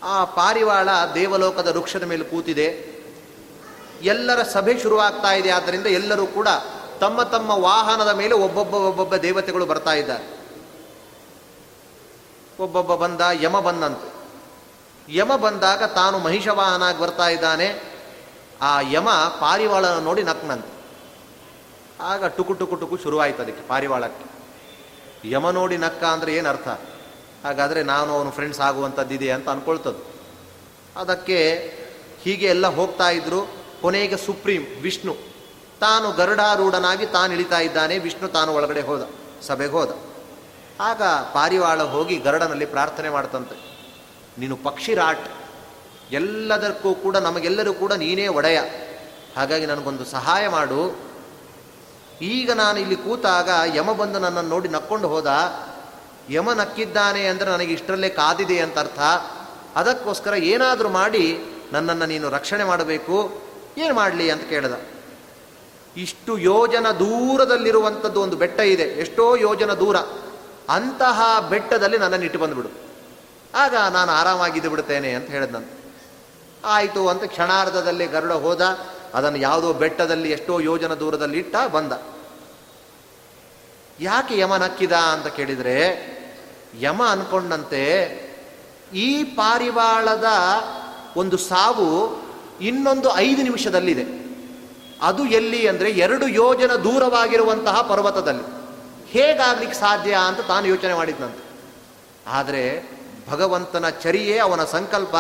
ಆ 0.04 0.24
ಪಾರಿವಾಳ 0.24 0.90
ದೇವಲೋಕದ 1.16 1.68
ವೃಕ್ಷದ 1.68 2.04
ಮೇಲೆ 2.04 2.24
ಕೂತಿದೆ. 2.24 2.95
ಎಲ್ಲರ 4.06 4.44
ಸಭೆ 4.44 4.80
ಶುರುವಾಗ್ತಾ 4.80 5.32
ಇದೆ. 5.34 5.50
ಆದ್ದರಿಂದ 5.50 5.86
ಎಲ್ಲರೂ 5.86 6.26
ಕೂಡ 6.28 6.48
ತಮ್ಮ 7.00 7.24
ತಮ್ಮ 7.24 7.52
ವಾಹನದ 7.52 8.16
ಮೇಲೆ 8.16 8.34
ಒಬ್ಬೊಬ್ಬ 8.34 8.74
ಒಬ್ಬೊಬ್ಬ 8.74 9.16
ದೇವತೆಗಳು 9.16 9.66
ಬರ್ತಾ 9.66 9.94
ಇದ್ದಾರೆ. 9.94 10.36
ಒಬ್ಬೊಬ್ಬ 12.60 12.96
ಬಂದ, 12.96 13.22
ಯಮ 13.42 13.60
ಬಂದಂತೆ. 13.60 14.16
ಯಮ 15.16 15.36
ಬಂದಾಗ 15.36 15.84
ತಾನು 15.84 16.20
ಮಹಿಷವಾಹನಾಗಿ 16.20 17.00
ಬರ್ತಾ 17.00 17.28
ಇದ್ದಾನೆ. 17.28 17.96
ಆ 18.62 18.82
ಯಮ 18.82 19.10
ಪಾರಿವಾಳನ 19.40 20.00
ನೋಡಿ 20.00 20.24
ನಕ್ನಂತೆ 20.24 20.76
ಆಗ 22.00 22.26
ಟುಕು 22.26 22.54
ಟುಕು 22.54 22.76
ಟುಕು 22.76 22.98
ಶುರುವಾಯ್ತು 22.98 23.44
ಅದಕ್ಕೆ 23.44 23.68
ಪಾರಿವಾಳಕ್ಕೆ. 23.68 24.26
ಯಮ 25.30 25.50
ನೋಡಿ 25.50 25.78
ನಕ್ಕ 25.78 26.04
ಅಂದರೆ 26.04 26.36
ಏನು 26.36 26.50
ಅರ್ಥ? 26.50 26.68
ಹಾಗಾದರೆ 27.46 27.84
ನಾನು 27.84 28.14
ಅವನು 28.14 28.32
ಫ್ರೆಂಡ್ಸ್ 28.32 28.60
ಆಗುವಂಥದ್ದಿದೆ 28.60 29.32
ಅಂತ 29.32 29.50
ಅನ್ಕೊಳ್ತದ್ದು 29.50 30.04
ಅದಕ್ಕೆ 31.00 31.40
ಹೀಗೆ 32.22 32.46
ಎಲ್ಲ 32.46 32.68
ಹೋಗ್ತಾ 32.68 33.10
ಇದ್ರು. 33.10 33.55
ಕೊನೆಗೆ 33.82 34.18
ಸುಪ್ರೀಂ, 34.18 34.82
ವಿಷ್ಣು. 34.82 35.16
ತಾನು 35.80 36.12
ಗರುಡಾರೂಢನಾಗಿ 36.12 37.06
ತಾನು 37.06 37.34
ಇಳಿತಾ 37.34 37.60
ಇದ್ದಾನೆ. 37.60 37.98
ವಿಷ್ಣು 37.98 38.28
ತಾನು 38.28 38.54
ಒಳಗಡೆ 38.54 38.82
ಹೋದ, 38.82 39.10
ಸಭೆಗೆ 39.42 39.72
ಹೋದ. 39.72 39.98
ಆಗ 40.80 41.02
ಪಾರಿವಾಳ 41.04 41.84
ಹೋಗಿ 41.84 42.16
ಗರುಡನಲ್ಲಿ 42.18 42.66
ಪ್ರಾರ್ಥನೆ 42.66 43.10
ಮಾಡ್ತಂತೆ. 43.10 43.56
ನೀನು 44.40 44.56
ಪಕ್ಷಿರಾಟ್. 44.58 45.28
ಎಲ್ಲದಕ್ಕೂ 46.12 46.94
ಕೂಡ 46.94 47.18
ನಮಗೆಲ್ಲರೂ 47.18 47.74
ಕೂಡ 47.74 47.94
ನೀನೇ 47.94 48.28
ಒಡೆಯ. 48.28 48.60
ಹಾಗಾಗಿ 49.38 49.66
ನನಗೊಂದು 49.66 50.06
ಸಹಾಯ 50.06 50.48
ಮಾಡು. 50.48 51.00
ಈಗ 52.22 52.52
ನಾನು 52.52 52.80
ಇಲ್ಲಿ 52.80 52.96
ಕೂತಾಗ 52.96 53.50
ಯಮ 53.76 53.92
ಬಂದು 53.92 54.20
ನನ್ನನ್ನು 54.20 54.50
ನೋಡಿ 54.50 54.70
ನಕ್ಕೊಂಡು 54.70 55.08
ಹೋದ. 55.08 55.28
ಯಮ 56.30 56.52
ನಕ್ಕಿದ್ದಾನೆ 56.52 57.28
ಅಂದರೆ 57.28 57.52
ನನಗೆ 57.52 57.74
ಇಷ್ಟರಲ್ಲೇ 57.74 58.10
ಕಾದಿದೆ 58.10 58.60
ಅಂತ 58.60 58.80
ಅರ್ಥ. 58.80 59.00
ಅದಕ್ಕೋಸ್ಕರ 59.76 60.34
ಏನಾದರೂ 60.34 60.90
ಮಾಡಿ 60.90 61.40
ನನ್ನನ್ನು 61.72 62.06
ನೀನು 62.06 62.30
ರಕ್ಷಣೆ 62.30 62.64
ಮಾಡಬೇಕು. 62.64 63.45
ಏನು 63.78 63.94
ಮಾಡಲಿ 63.96 64.30
ಅಂತ 64.30 64.44
ಕೇಳಿದ. 64.50 64.74
ಇಷ್ಟು 65.98 66.38
ಯೋಜನ 66.38 66.92
ದೂರದಲ್ಲಿರುವಂಥದ್ದು 66.92 68.22
ಒಂದು 68.22 68.36
ಬೆಟ್ಟ 68.36 68.60
ಇದೆ, 68.60 68.84
ಎಷ್ಟೋ 68.84 69.36
ಯೋಜನ 69.36 69.74
ದೂರ. 69.74 69.98
ಅಂತಹ 70.70 71.40
ಬೆಟ್ಟದಲ್ಲಿ 71.50 71.98
ನನ್ನನ್ನು 71.98 72.26
ಇಟ್ಟು 72.26 72.40
ಬಂದುಬಿಡು. 72.40 72.70
ಆಗ 73.56 73.76
ನಾನು 73.76 74.12
ಆರಾಮಾಗಿದ್ದು 74.12 74.70
ಬಿಡ್ತೇನೆ 74.70 75.14
ಅಂತ 75.14 75.30
ಹೇಳಿದಂತೆ 75.30 75.86
ಆಯಿತು 76.66 77.08
ಅಂತ 77.08 77.24
ಕ್ಷಣಾರ್ಧದಲ್ಲಿ 77.24 78.06
ಗರುಡ 78.06 78.32
ಹೋದ, 78.32 78.80
ಅದನ್ನು 79.14 79.40
ಯಾವುದೋ 79.40 79.74
ಬೆಟ್ಟದಲ್ಲಿ 79.74 80.32
ಎಷ್ಟೋ 80.32 80.60
ಯೋಜನ 80.60 80.94
ದೂರದಲ್ಲಿ 80.94 81.38
ಇಟ್ಟ 81.38 81.56
ಬಂದ. 81.72 81.94
ಯಾಕೆ 84.00 84.40
ಯಮ 84.40 84.56
ನಕ್ಕಿದ 84.56 84.92
ಅಂತ 84.92 85.28
ಕೇಳಿದರೆ, 85.28 85.78
ಯಮ 86.80 87.04
ಅನ್ಕೊಂಡಂತೆ 87.06 87.84
ಈ 88.94 89.24
ಪಾರಿವಾಳದ 89.24 90.26
ಒಂದು 91.18 91.38
ಸಾವು 91.38 92.25
ಇನ್ನೊಂದು 92.62 93.16
ಐದು 93.16 93.42
ನಿಮಿಷದಲ್ಲಿದೆ. 93.42 94.26
ಅದು 95.02 95.26
ಎಲ್ಲಿ 95.26 95.68
ಅಂದರೆ 95.68 95.90
ಎರಡು 95.90 96.28
ಯೋಜನ 96.28 96.72
ದೂರವಾಗಿರುವಂತಹ 96.72 97.82
ಪರ್ವತದಲ್ಲಿ. 97.82 98.44
ಹೇಗಾಗ್ಲಿಕ್ಕೆ 99.08 99.80
ಸಾಧ್ಯ 99.80 100.18
ಅಂತ 100.28 100.40
ತಾನು 100.40 100.68
ಯೋಚನೆ 100.68 100.94
ಮಾಡಿದ್ನಂತೆ. 100.94 101.44
ಆದರೆ 102.28 102.90
ಭಗವಂತನ 103.30 103.90
ಚರಿಯೇ 103.90 104.38
ಅವನ 104.38 104.64
ಸಂಕಲ್ಪ. 104.64 105.16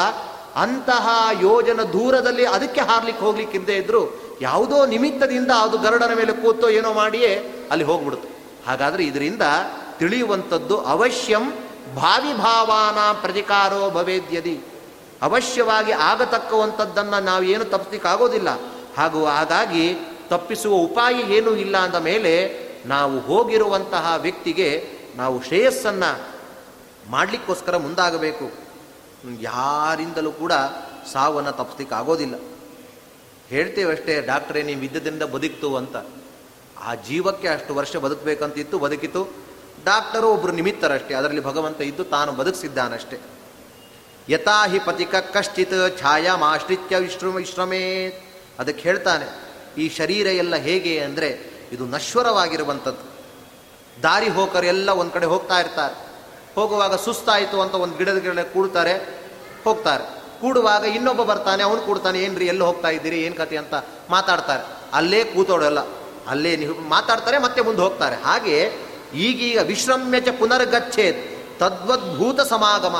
ಅಂತಹ 0.56 1.28
ಯೋಜನ 1.42 1.82
ದೂರದಲ್ಲಿ 1.82 2.46
ಅದಕ್ಕೆ 2.46 2.82
ಹಾರ್ಲಿಕ್ಕೆ 2.82 3.26
ಹೋಗ್ಲಿಕ್ಕೆ 3.26 3.58
ಇದ್ದೇ 3.58 3.76
ಇದ್ರು 3.76 4.22
ಯಾವುದೋ 4.42 4.86
ನಿಮಿತ್ತದಿಂದ 4.86 5.52
ಅದು 5.52 5.78
ಗರುಡನ 5.78 6.12
ಮೇಲೆ 6.16 6.32
ಕೂತೋ 6.32 6.70
ಏನೋ 6.70 6.94
ಮಾಡಿಯೇ 6.94 7.54
ಅಲ್ಲಿ 7.72 7.86
ಹೋಗ್ಬಿಡುತ್ತೆ 7.86 8.30
ಹಾಗಾದ್ರೆ 8.68 9.04
ಇದರಿಂದ 9.04 9.42
ತಿಳಿಯುವಂಥದ್ದು 10.00 10.78
ಅವಶ್ಯಂ 10.78 11.52
ಭಾವಿ 11.96 12.34
ಭಾವಾನ 12.34 13.20
ಪ್ರತಿಕಾರೋ 13.22 13.90
ಭವೇದ್ಯದಿ. 13.90 14.60
ಅವಶ್ಯವಾಗಿ 15.22 15.92
ಆಗತಕ್ಕುವಂಥದ್ದನ್ನು 15.92 17.24
ನಾವು 17.24 17.44
ಏನು 17.44 17.66
ತಪ್ಪಿಸಲಿಕ್ಕಾಗೋದಿಲ್ಲ. 17.66 18.48
ಹಾಗೂ 18.98 19.26
ಹಾಗಾಗಿ 19.26 19.96
ತಪ್ಪಿಸುವ 20.28 20.74
ಉಪಾಯ 20.74 21.14
ಏನೂ 21.14 21.56
ಇಲ್ಲ 21.56 21.78
ಅಂದ 21.78 21.96
ಮೇಲೆ 21.96 22.66
ನಾವು 22.86 23.20
ಹೋಗಿರುವಂತಹ 23.20 24.14
ವ್ಯಕ್ತಿಗೆ 24.18 24.88
ನಾವು 25.16 25.44
ಶ್ರೇಯಸ್ಸನ್ನು 25.44 26.26
ಮಾಡಲಿಕ್ಕೋಸ್ಕರ 27.10 27.78
ಮುಂದಾಗಬೇಕು. 27.78 28.52
ಯಾರಿಂದಲೂ 29.42 30.32
ಕೂಡ 30.32 30.52
ಸಾವನ್ನು 31.12 31.52
ತಪ್ಪಿಸ್ಲಿಕ್ಕೆ 31.52 31.96
ಆಗೋದಿಲ್ಲ 31.96 32.36
ಹೇಳ್ತೇವಷ್ಟೇ 33.48 34.22
ಡಾಕ್ಟ್ರೇ, 34.22 34.64
ನೀವು 34.64 34.82
ಇದ್ದದಿಂದ 34.82 35.24
ಬದುಕ್ತು 35.24 35.76
ಅಂತ. 35.76 35.96
ಆ 36.84 36.96
ಜೀವಕ್ಕೆ 36.96 37.48
ಅಷ್ಟು 37.48 37.76
ವರ್ಷ 37.76 37.98
ಬದುಕಬೇಕಂತಿತ್ತು, 37.98 38.80
ಬದುಕಿತು. 38.80 39.28
ಡಾಕ್ಟರು 39.84 40.28
ಒಬ್ಬರು 40.28 40.52
ನಿಮಿತ್ತರಷ್ಟೇ, 40.52 41.14
ಅದರಲ್ಲಿ 41.14 41.44
ಭಗವಂತ 41.44 41.82
ಇದ್ದು 41.82 42.04
ತಾನು 42.04 42.32
ಬದುಕಿಸಿದ್ದಾನಷ್ಟೇ. 42.32 43.18
ಯಥಾಹಿ 44.30 44.80
ಪತಿಕ 44.80 45.16
ಕಶ್ಚಿತ್ 45.34 45.76
ಛಾಯಾ 46.00 46.36
ಮಾಶ್ರಿತ್ಯ 46.36 46.98
ವಿಶ್ರಮ 46.98 47.36
ವಿಶ್ರಮೇ 47.36 47.82
ಅದಕ್ಕೆ 48.60 48.82
ಹೇಳ್ತಾನೆ, 48.82 49.28
ಈ 49.78 49.86
ಶರೀರ 49.90 50.28
ಎಲ್ಲ 50.44 50.56
ಹೇಗೆ 50.56 50.94
ಅಂದರೆ 51.00 51.30
ಇದು 51.72 51.86
ನಶ್ವರವಾಗಿರುವಂಥದ್ದು. 51.86 53.04
ದಾರಿ 54.04 54.30
ಹೋಕರೆಲ್ಲ 54.30 54.90
ಒಂದು 54.90 55.12
ಕಡೆ 55.12 55.26
ಹೋಗ್ತಾ 55.26 55.58
ಇರ್ತಾರೆ. 55.60 55.96
ಹೋಗುವಾಗ 56.56 56.96
ಸುಸ್ತಾಯಿತು 56.96 57.58
ಅಂತ 57.62 57.76
ಒಂದು 57.76 57.96
ಗಿಡದ 57.98 58.18
ಗಿಡ 58.18 58.44
ಕೂಡ್ತಾರೆ, 58.54 58.94
ಹೋಗ್ತಾರೆ. 59.64 60.04
ಕೂಡುವಾಗ 60.42 60.84
ಇನ್ನೊಬ್ಬ 60.84 61.22
ಬರ್ತಾನೆ, 61.24 61.62
ಅವನು 61.64 61.82
ಕೂಡ್ತಾನೆ, 61.82 62.18
ಏನ್ರಿ 62.20 62.46
ಎಲ್ಲಿ 62.46 62.64
ಹೋಗ್ತಾ 62.64 62.90
ಇದ್ದೀರಿ, 62.90 63.20
ಏನು 63.22 63.36
ಕತೆ 63.36 63.58
ಅಂತ 63.58 63.76
ಮಾತಾಡ್ತಾರೆ. 64.10 64.64
ಅಲ್ಲೇ 64.94 65.22
ಕೂತೋಡಲ್ಲ, 65.24 65.80
ಅಲ್ಲೇ 66.28 66.52
ಮಾತಾಡ್ತಾರೆ, 66.90 67.38
ಮತ್ತೆ 67.38 67.62
ಮುಂದೆ 67.62 67.82
ಹೋಗ್ತಾರೆ. 67.82 68.16
ಹಾಗೆ 68.24 68.58
ಈಗೀಗ 69.14 69.60
ವಿಶ್ರಮ್ಯಚ 69.62 70.30
ಪುನರ್ಗಚ್ಛೇದ್ 70.40 71.22
ತದ್ವದ್ಭೂತ 71.60 72.40
ಸಮಾಗಮ. 72.42 72.98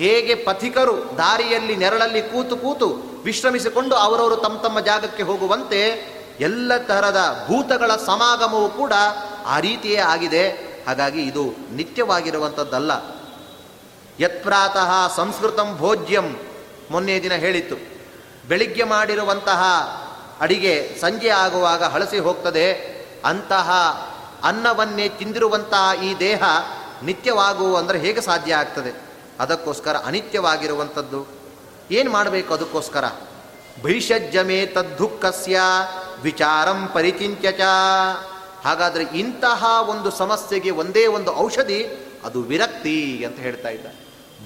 ಹೇಗೆ 0.00 0.34
ಪಥಿಕರು 0.34 0.94
ದಾರಿಯಲ್ಲಿ 1.18 1.76
ನೆರಳಲ್ಲಿ 1.76 2.22
ಕೂತು 2.22 2.56
ಕೂತು 2.56 2.88
ವಿಶ್ರಮಿಸಿಕೊಂಡು 3.24 3.94
ಅವರವರು 3.94 4.36
ತಮ್ಮ 4.36 4.58
ತಮ್ಮ 4.58 4.80
ಜಾಗಕ್ಕೆ 4.80 5.22
ಹೋಗುವಂತೆ 5.22 5.80
ಎಲ್ಲ 6.40 6.76
ತರಹದ 6.76 7.46
ಭೂತಗಳ 7.48 7.96
ಸಮಾಗಮವು 7.96 8.68
ಕೂಡ 8.68 8.92
ಆ 9.46 9.60
ರೀತಿಯೇ 9.60 9.96
ಆಗಿದೆ. 9.96 10.48
ಹಾಗಾಗಿ 10.86 11.22
ಇದು 11.22 11.44
ನಿತ್ಯವಾಗಿರುವಂಥದ್ದಲ್ಲ 11.72 12.92
ಯತ್ಪ್ರಾತಃ 14.20 15.16
ಸಂಸ್ಕೃತಂ 15.16 15.76
ಭೋಜ್ಯಂ 15.76 16.36
ಮೊನ್ನೆ 16.90 17.22
ದಿನ 17.22 17.32
ಹೇಳಿತ್ತು. 17.32 17.76
ಬೆಳಿಗ್ಗೆ 18.48 18.84
ಮಾಡಿರುವಂತಹ 18.84 19.62
ಅಡಿಗೆ 20.40 20.98
ಸಂಜೆ 21.00 21.28
ಆಗುವಾಗ 21.28 21.84
ಹಳಸಿ 21.84 22.18
ಹೋಗ್ತದೆ. 22.18 22.66
ಅಂತಹ 23.24 23.70
ಅನ್ನವನ್ನೇ 24.44 25.08
ತಿಂದಿರುವಂತಹ 25.08 26.02
ಈ 26.04 26.18
ದೇಹ 26.18 26.42
ನಿತ್ಯವಾಗುವು 27.02 27.76
ಅಂದರೆ 27.76 27.98
ಹೇಗೆ 27.98 28.20
ಸಾಧ್ಯ 28.20 28.54
ಆಗ್ತದೆ? 28.54 29.09
ಅದಕ್ಕೋಸ್ಕರ 29.40 29.96
ಅನಿತ್ಯವಾಗಿರುವಂಥದ್ದು. 29.96 31.26
ಏನು 31.90 32.10
ಮಾಡಬೇಕು 32.10 32.54
ಅದಕ್ಕೋಸ್ಕರ? 32.54 33.04
ಭೈಷಜ್ಜಮೇ 33.82 34.66
ತದ್ದುಃಖಸ್ಯ 34.66 35.60
ವಿಚಾರಂ 36.22 36.88
ಪರಿಚಿಂತ್ಯಚ 36.94 37.60
ಹಾಗಾದರೆ 38.64 39.02
ಇಂತಹ 39.02 39.64
ಒಂದು 39.88 40.10
ಸಮಸ್ಯೆಗೆ 40.10 40.70
ಒಂದೇ 40.70 41.06
ಒಂದು 41.06 41.36
ಔಷಧಿ, 41.36 41.86
ಅದು 42.24 42.42
ವಿರಕ್ತಿ 42.42 43.24
ಅಂತ 43.24 43.38
ಹೇಳ್ತಾ 43.38 43.68
ಇದ್ದ 43.68 43.86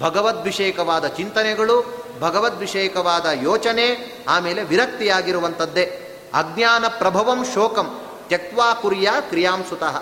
ಭಗವದ್ಭಿಷೇಕವಾದ 0.01 1.05
ಚಿಂತನೆಗಳು 1.05 2.05
ಭಗವದ್ಭಿಷೇಕವಾದ 2.19 3.25
ಯೋಚನೆ, 3.41 4.15
ಆಮೇಲೆ 4.27 4.63
ವಿರಕ್ತಿಯಾಗಿರುವಂಥದ್ದೇ. 4.63 5.85
ಅಜ್ಞಾನ 6.33 6.85
ಪ್ರಭವಂ 6.87 7.45
ಶೋಕಂ 7.53 8.01
ತ್ಯಕ್ವಾ 8.27 8.73
ಕುರಿಯ 8.73 9.09
ಕ್ರಿಯಾಂಸುತಃ. 9.19 9.97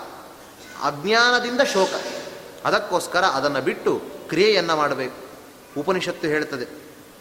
ಅಜ್ಞಾನದಿಂದ 0.82 1.60
ಶೋಕ. 1.60 1.88
ಅದಕ್ಕೋಸ್ಕರ 2.66 3.24
ಅದನ್ನು 3.24 3.60
ಬಿಟ್ಟು 3.60 4.13
ಕ್ರಿಯೆಯನ್ನು 4.28 4.76
ಮಾಡಬೇಕು. 4.76 5.18
ಉಪನಿಷತ್ತು 5.80 6.26
ಹೇಳ್ತದೆ, 6.28 6.66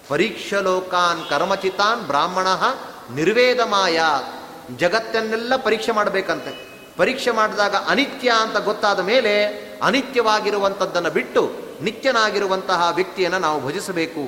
ಪರೀಕ್ಷಲೋಕಾನ್ 0.07 1.29
ಕರ್ಮಚಿತಾನ್ 1.29 2.01
ಬ್ರಾಹ್ಮಣ 2.01 2.47
ನಿರ್ವೇದ 3.15 3.59
ಮಾಯ 3.59 3.99
ಜಗತ್ತನ್ನೆಲ್ಲ 4.77 5.55
ಪರೀಕ್ಷೆ 5.55 5.91
ಮಾಡಬೇಕಂತೆ. 5.91 6.51
ಪರೀಕ್ಷೆ 6.97 7.31
ಮಾಡಿದಾಗ 7.31 7.75
ಅನಿತ್ಯ 7.75 8.31
ಅಂತ 8.39 8.57
ಗೊತ್ತಾದ 8.57 8.99
ಮೇಲೆ 8.99 9.33
ಅನಿತ್ಯವಾಗಿರುವಂಥದ್ದನ್ನು 9.83 11.09
ಬಿಟ್ಟು 11.09 11.41
ನಿತ್ಯನಾಗಿರುವಂತಹ 11.81 12.81
ವ್ಯಕ್ತಿಯನ್ನು 12.95 13.39
ನಾವು 13.39 13.59
ಭಜಿಸಬೇಕು. 13.67 14.23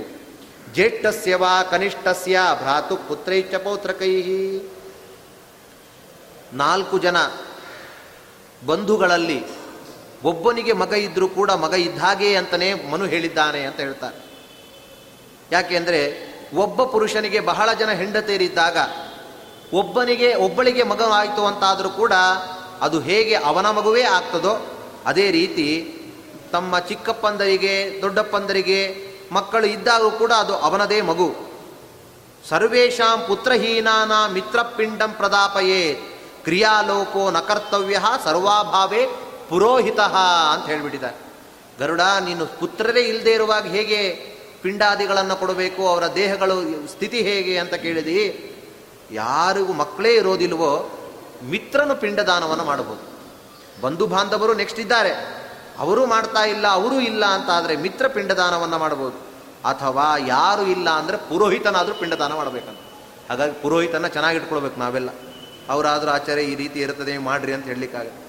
ಜ್ಯೇಷ್ಠಸ್ಯ 0.73 1.35
ವಾ 1.35 1.63
ಕನಿಷ್ಠಸ್ಯ 1.63 2.39
ಭ್ರಾತು 2.61 2.95
ಪುತ್ರೈಚ 3.07 3.55
ಪೌತ್ರಕೈ 3.55 4.13
ನಾಲ್ಕು 6.53 6.95
ಜನ 6.97 7.17
ಬಂಧುಗಳಲ್ಲಿ 8.65 9.39
ಒಬ್ಬನಿಗೆ 10.25 10.73
ಮಗ 10.73 10.93
ಇದ್ದರೂ 10.93 11.27
ಕೂಡ 11.27 11.51
ಮಗ 11.51 11.73
ಇದ್ದಾಗೆ 11.73 12.35
ಅಂತಲೇ 12.35 12.73
ಮನು 12.73 13.05
ಹೇಳಿದ್ದಾನೆ 13.05 13.61
ಅಂತ 13.65 13.79
ಹೇಳ್ತಾರೆ. 13.79 14.17
ಯಾಕೆಂದರೆ 15.51 16.01
ಒಬ್ಬ 16.53 16.83
ಪುರುಷನಿಗೆ 16.83 17.39
ಬಹಳ 17.39 17.73
ಜನ 17.73 17.91
ಹೆಂಡತೇರಿದ್ದಾಗ 17.91 18.77
ಒಬ್ಬನಿಗೆ, 19.73 20.35
ಒಬ್ಬಳಿಗೆ 20.35 20.83
ಮಗ 20.83 21.01
ಆಯಿತು 21.01 21.45
ಅಂತಾದರೂ 21.45 21.89
ಕೂಡ 21.89 22.13
ಅದು 22.81 22.99
ಹೇಗೆ 22.99 23.35
ಅವನ 23.35 23.67
ಮಗುವೇ 23.71 24.03
ಆಗ್ತದೋ 24.03 24.53
ಅದೇ 25.05 25.31
ರೀತಿ 25.31 25.67
ತಮ್ಮ 26.51 26.79
ಚಿಕ್ಕಪ್ಪಂದರಿಗೆ, 26.79 28.01
ದೊಡ್ಡಪ್ಪಂದರಿಗೆ, 28.01 28.79
ಮಕ್ಕಳು 29.31 29.67
ಇದ್ದಾಗೂ 29.67 30.11
ಕೂಡ 30.11 30.31
ಅದು 30.31 30.53
ಅವನದೇ 30.57 31.01
ಮಗು. 31.01 31.29
ಸರ್ವೇಷಾಂ 32.49 33.19
ಪುತ್ರಹೀನಾನ 33.27 34.11
ಮಿತ್ರಪಿಂಡಂ 34.33 35.11
ಪ್ರದಾಪಯೇ 35.11 35.81
ಕ್ರಿಯಾಲೋಕೋ 36.43 37.31
ನ 37.31 37.39
ಕರ್ತವ್ಯ 37.39 38.01
ಸರ್ವಾಭಾವೇ 38.23 39.03
ಪುರೋಹಿತ 39.49 39.99
ಅಂತ 40.53 40.65
ಹೇಳಿಬಿಟ್ಟಿದ್ದಾರೆ. 40.65 41.17
ಗರುಡ, 41.79 42.01
ನೀನು 42.01 42.45
ಪುತ್ರರೇ 42.45 43.01
ಇಲ್ಲದೆ 43.01 43.33
ಇರುವಾಗ 43.33 43.65
ಹೇಗೆ 43.65 43.99
ಪಿಂಡಾದಿಗಳನ್ನು 44.61 45.35
ಕೊಡಬೇಕು, 45.35 45.87
ಅವರ 45.87 46.07
ದೇಹಗಳು, 46.07 46.87
ಸ್ಥಿತಿ 46.87 47.21
ಹೇಗೆ 47.21 47.57
ಅಂತ 47.57 47.73
ಕೇಳಿದಿ? 47.73 48.19
ಯಾರಿಗೂ 49.11 49.73
ಮಕ್ಕಳೇ 49.73 50.13
ಇರೋದಿಲ್ವೋ, 50.13 50.89
ಮಿತ್ರನು 51.43 51.95
ಪಿಂಡದಾನವನ್ನು 51.95 52.63
ಮಾಡಬಹುದು. 52.63 53.03
ಬಂಧು 53.81 54.07
ಬಾಂಧವರು 54.07 54.53
ನೆಕ್ಸ್ಟ್ 54.53 54.79
ಇದ್ದಾರೆ. 54.79 55.13
ಅವರು 55.79 56.05
ಮಾಡ್ತಾ 56.05 56.43
ಇಲ್ಲ, 56.45 56.67
ಅವರೂ 56.67 56.99
ಇಲ್ಲ 56.99 57.25
ಅಂತ 57.25 57.49
ಆದರೆ 57.49 57.75
ಮಿತ್ರ 57.75 58.07
ಪಿಂಡದಾನವನ್ನು 58.07 58.77
ಮಾಡಬಹುದು. 58.77 59.17
ಅಥವಾ 59.69 60.17
ಯಾರು 60.27 60.63
ಇಲ್ಲ 60.63 60.89
ಅಂದರೆ 60.89 61.17
ಪುರೋಹಿತನಾದರೂ 61.17 61.93
ಪಿಂಡದಾನ 61.93 62.33
ಮಾಡಬೇಕಂತ. 62.33 62.79
ಹಾಗಾಗಿ 63.29 63.61
ಪುರೋಹಿತನ 63.61 64.07
ಚೆನ್ನಾಗಿಟ್ಕೊಳ್ಬೇಕು 64.07 64.79
ನಾವೆಲ್ಲ. 64.79 65.09
ಅವರಾದರೂ 65.69 66.11
ಆಚಾರ್ಯ 66.11 66.41
ಈ 66.41 66.55
ರೀತಿ 66.55 66.79
ಇರ್ತದೆ, 66.79 67.17
ಮಾಡ್ರಿ 67.17 67.53
ಅಂತ 67.53 67.65
ಹೇಳಲಿಕ್ಕಾಗತ್ತೆ 67.65 68.24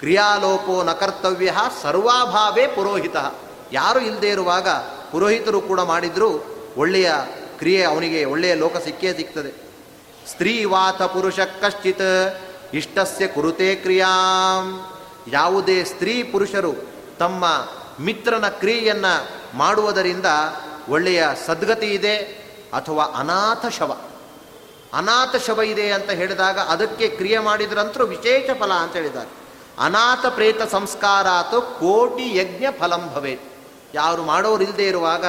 ಕ್ರಿಯಾಲೋಪೋ 0.00 0.84
ಕರ್ತವ್ಯ 1.00 1.54
ಸರ್ವಾಭಾವೇ 1.82 2.66
ಪುರೋಹಿತ. 2.66 3.16
ಯಾರು 3.72 4.00
ಇಲ್ಲದೆ 4.00 4.28
ಇರುವಾಗ 4.28 4.68
ಪುರೋಹಿತರು 5.12 5.60
ಕೂಡ 5.60 5.80
ಮಾಡಿದರೂ 5.80 6.44
ಒಳ್ಳೆಯ 6.76 7.12
ಕ್ರಿಯೆ 7.58 7.82
ಅವನಿಗೆ, 7.82 8.24
ಒಳ್ಳೆಯ 8.24 8.54
ಲೋಕ 8.54 8.76
ಸಿಕ್ಕೇ 8.76 9.14
ಸಿಗ್ತದೆ. 9.14 9.70
ಸ್ತ್ರೀ 10.30 10.64
ವಾತ 10.64 11.02
ಪುರುಷ 11.02 11.40
ಕಶ್ಚಿತ್, 11.40 12.40
ಇಷ್ಟಸ್ಯ 12.74 13.26
ಕುರುತೆ 13.26 13.74
ಕ್ರಿಯಾಂ. 13.74 14.92
ಯಾವುದೇ 15.28 15.84
ಸ್ತ್ರೀ 15.84 16.22
ಪುರುಷರು 16.22 16.74
ತಮ್ಮ 17.18 17.68
ಮಿತ್ರನ 18.00 18.48
ಕ್ರಿಯೆಯನ್ನು 18.48 19.28
ಮಾಡುವುದರಿಂದ 19.58 20.26
ಒಳ್ಳೆಯ 20.88 21.24
ಸದ್ಗತಿ 21.46 21.86
ಇದೆ 21.86 22.16
ಅಥವಾ 22.72 23.04
ಅನಾಥ 23.04 23.66
ಶವ. 23.78 23.98
ಅನಾಥ 24.94 25.36
ಶವ 25.46 25.62
ಇದೆ 25.62 25.92
ಅಂತ 25.92 26.10
ಹೇಳಿದಾಗ 26.10 26.58
ಅದಕ್ಕೆ 26.58 27.08
ಕ್ರಿಯೆ 27.08 27.38
ಮಾಡಿದ್ರಂತರೂ 27.38 28.06
ವಿಶೇಷ 28.06 28.50
ಫಲ 28.60 28.72
ಅಂತ 28.72 28.92
ಹೇಳಿದ್ದಾರೆ. 28.92 29.39
ಅನಾಥ 29.80 30.26
ಪ್ರೇತ 30.26 30.62
ಸಂಸ್ಕಾರಾತು 30.62 31.62
ಕೋಟಿ 31.62 32.36
ಯಜ್ಞ 32.36 32.64
ಫಲಂ 32.78 33.14
ಭವೇತ್. 33.14 33.44
ಯಾರು 33.94 34.22
ಮಾಡೋರು 34.22 34.62
ಇಲ್ಲದೆ 34.62 34.86
ಇರುವಾಗ 34.86 35.24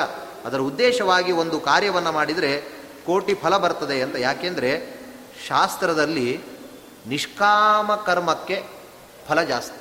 ಅದರ 0.46 0.60
ಉದ್ದೇಶವಾಗಿ 0.60 1.32
ಒಂದು 1.32 1.60
ಕಾರ್ಯವನ್ನು 1.60 2.12
ಮಾಡಿದರೆ 2.12 2.62
ಕೋಟಿ 3.06 3.34
ಫಲ 3.34 3.58
ಬರ್ತದೆ 3.58 4.02
ಅಂತ. 4.02 4.16
ಯಾಕೆಂದರೆ 4.16 5.02
ಶಾಸ್ತ್ರದಲ್ಲಿ 5.48 6.40
ನಿಷ್ಕಾಮ 7.08 7.96
ಕರ್ಮಕ್ಕೆ 7.96 8.64
ಫಲ 9.28 9.42
ಜಾಸ್ತಿ. 9.42 9.78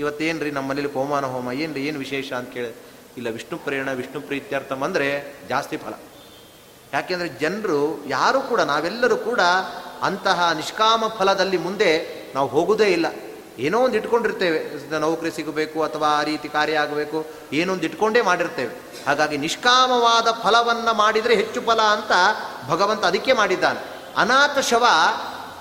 ಇವತ್ತೇನ್ರಿ 0.00 0.44
ರೀ 0.44 0.50
ನಮ್ಮಲ್ಲಿ 0.50 0.92
ಹೋಮಾನ 0.92 1.24
ಹೋಮ, 1.24 1.52
ಏನ್ರಿ, 1.52 1.86
ಏನು 1.86 1.98
ವಿಶೇಷ 1.98 2.32
ಅಂತ 2.32 2.50
ಕೇಳಿ. 2.52 2.76
ಇಲ್ಲ, 3.16 3.28
ವಿಷ್ಣು 3.28 3.58
ಪ್ರೇರಣ, 3.58 3.92
ವಿಷ್ಣು 3.92 4.20
ಪ್ರೀತ್ಯರ್ಥಂ 4.20 4.82
ಅಂದರೆ 4.82 5.36
ಜಾಸ್ತಿ 5.48 5.76
ಫಲ. 5.76 5.94
ಯಾಕೆಂದರೆ 6.92 7.28
ಜನರು 7.28 8.04
ಯಾರು 8.06 8.40
ಕೂಡ, 8.40 8.60
ನಾವೆಲ್ಲರೂ 8.60 9.16
ಕೂಡ 9.16 9.40
ಅಂತಹ 10.02 10.52
ನಿಷ್ಕಾಮ 10.52 11.04
ಫಲದಲ್ಲಿ 11.18 11.56
ಮುಂದೆ 11.56 11.90
ನಾವು 12.34 12.48
ಹೋಗುವುದೇ 12.48 12.84
ಇಲ್ಲ. 12.84 13.06
ಏನೋ 13.58 13.78
ಒಂದು 13.80 13.96
ಇಟ್ಕೊಂಡಿರ್ತೇವೆ. 13.96 14.58
ನೌಕರಿ 14.98 15.30
ಸಿಗಬೇಕು 15.30 15.82
ಅಥವಾ 15.82 16.08
ಆ 16.08 16.22
ರೀತಿ 16.22 16.48
ಕಾರ್ಯ 16.48 16.74
ಆಗಬೇಕು, 16.74 17.26
ಏನೋ 17.52 17.72
ಒಂದು 17.72 17.84
ಇಟ್ಕೊಂಡೇ 17.84 18.20
ಮಾಡಿರ್ತೇವೆ. 18.20 18.74
ಹಾಗಾಗಿ 19.06 19.36
ನಿಷ್ಕಾಮವಾದ 19.36 20.28
ಫಲವನ್ನು 20.42 20.94
ಮಾಡಿದರೆ 20.94 21.34
ಹೆಚ್ಚು 21.34 21.60
ಫಲ 21.60 21.82
ಅಂತ 21.82 22.12
ಭಗವಂತ 22.68 23.04
ಅದಕ್ಕೆ 23.04 23.32
ಮಾಡಿದ್ದಾನೆ. 23.32 23.80
ಅನಾಥ 24.16 24.58
ಶವ, 24.58 24.84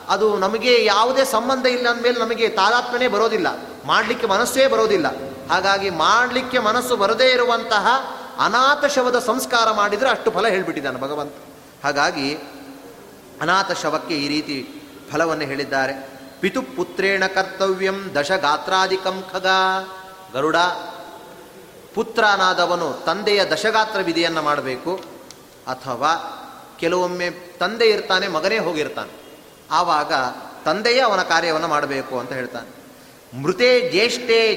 ಅದು 0.10 0.38
ನಮಗೆ 0.38 0.86
ಯಾವುದೇ 0.86 1.26
ಸಂಬಂಧ 1.26 1.66
ಇಲ್ಲ 1.66 1.90
ಅಂದಮೇಲೆ 1.90 2.20
ನಮಗೆ 2.20 2.50
ತಾದಾತ್ಮನೇ 2.50 3.08
ಬರೋದಿಲ್ಲ. 3.08 3.48
ಮಾಡಲಿಕ್ಕೆ 3.86 4.28
ಮನಸ್ಸೇ 4.28 4.68
ಬರೋದಿಲ್ಲ. 4.68 5.08
ಹಾಗಾಗಿ 5.50 5.90
ಮಾಡಲಿಕ್ಕೆ 5.90 6.60
ಮನಸ್ಸು 6.60 6.96
ಬರದೇ 6.98 7.28
ಇರುವಂತಹ 7.32 7.88
ಅನಾಥ 8.40 8.86
ಶವದ 8.86 9.20
ಸಂಸ್ಕಾರ 9.20 9.72
ಮಾಡಿದರೆ 9.72 10.10
ಅಷ್ಟು 10.10 10.32
ಫಲ 10.32 10.48
ಹೇಳಿಬಿಟ್ಟಿದ್ದಾನೆ 10.48 11.02
ಭಗವಂತ. 11.02 11.34
ಹಾಗಾಗಿ 11.84 12.36
ಅನಾಥ 13.42 13.72
ಶವಕ್ಕೆ 13.72 14.16
ಈ 14.16 14.28
ರೀತಿ 14.28 14.58
ಫಲವನ್ನು 15.12 15.44
ಹೇಳಿದ್ದಾರೆ. 15.44 16.15
ಪಿತು 16.46 16.62
ಪುತ್ರೇಣ 16.62 17.26
ಕರ್ತವ್ಯಂ 17.28 18.16
ದಶಗಾತ್ರಾಧಿಕಂ 18.16 19.24
ಖಗ. 19.34 19.48
ಗರುಡ, 20.34 20.56
ಪುತ್ರನಾದವನು 21.94 22.94
ತಂದೆಯ 23.06 23.46
ದಶಗಾತ್ರ 23.46 24.00
ವಿಧಿಯನ್ನು 24.00 24.42
ಮಾಡಬೇಕು. 24.42 24.96
ಅಥವಾ 25.68 26.12
ಕೆಲವೊಮ್ಮೆ 26.80 27.30
ತಂದೆ 27.30 27.86
ಇರ್ತಾನೆ, 27.86 28.28
ಮಗನೇ 28.28 28.58
ಹೋಗಿರ್ತಾನೆ. 28.58 29.42
ಆವಾಗ 29.72 30.14
ತಂದೆಯೇ 30.66 31.00
ಅವನ 31.00 31.22
ಕಾರ್ಯವನ್ನು 31.22 31.68
ಮಾಡಬೇಕು 31.68 32.20
ಅಂತ 32.20 32.34
ಹೇಳ್ತಾನೆ. 32.34 32.70
ಮೃತೆ 33.42 33.90
ಜ್ಯೇಷ್ಠೆ 33.90 34.56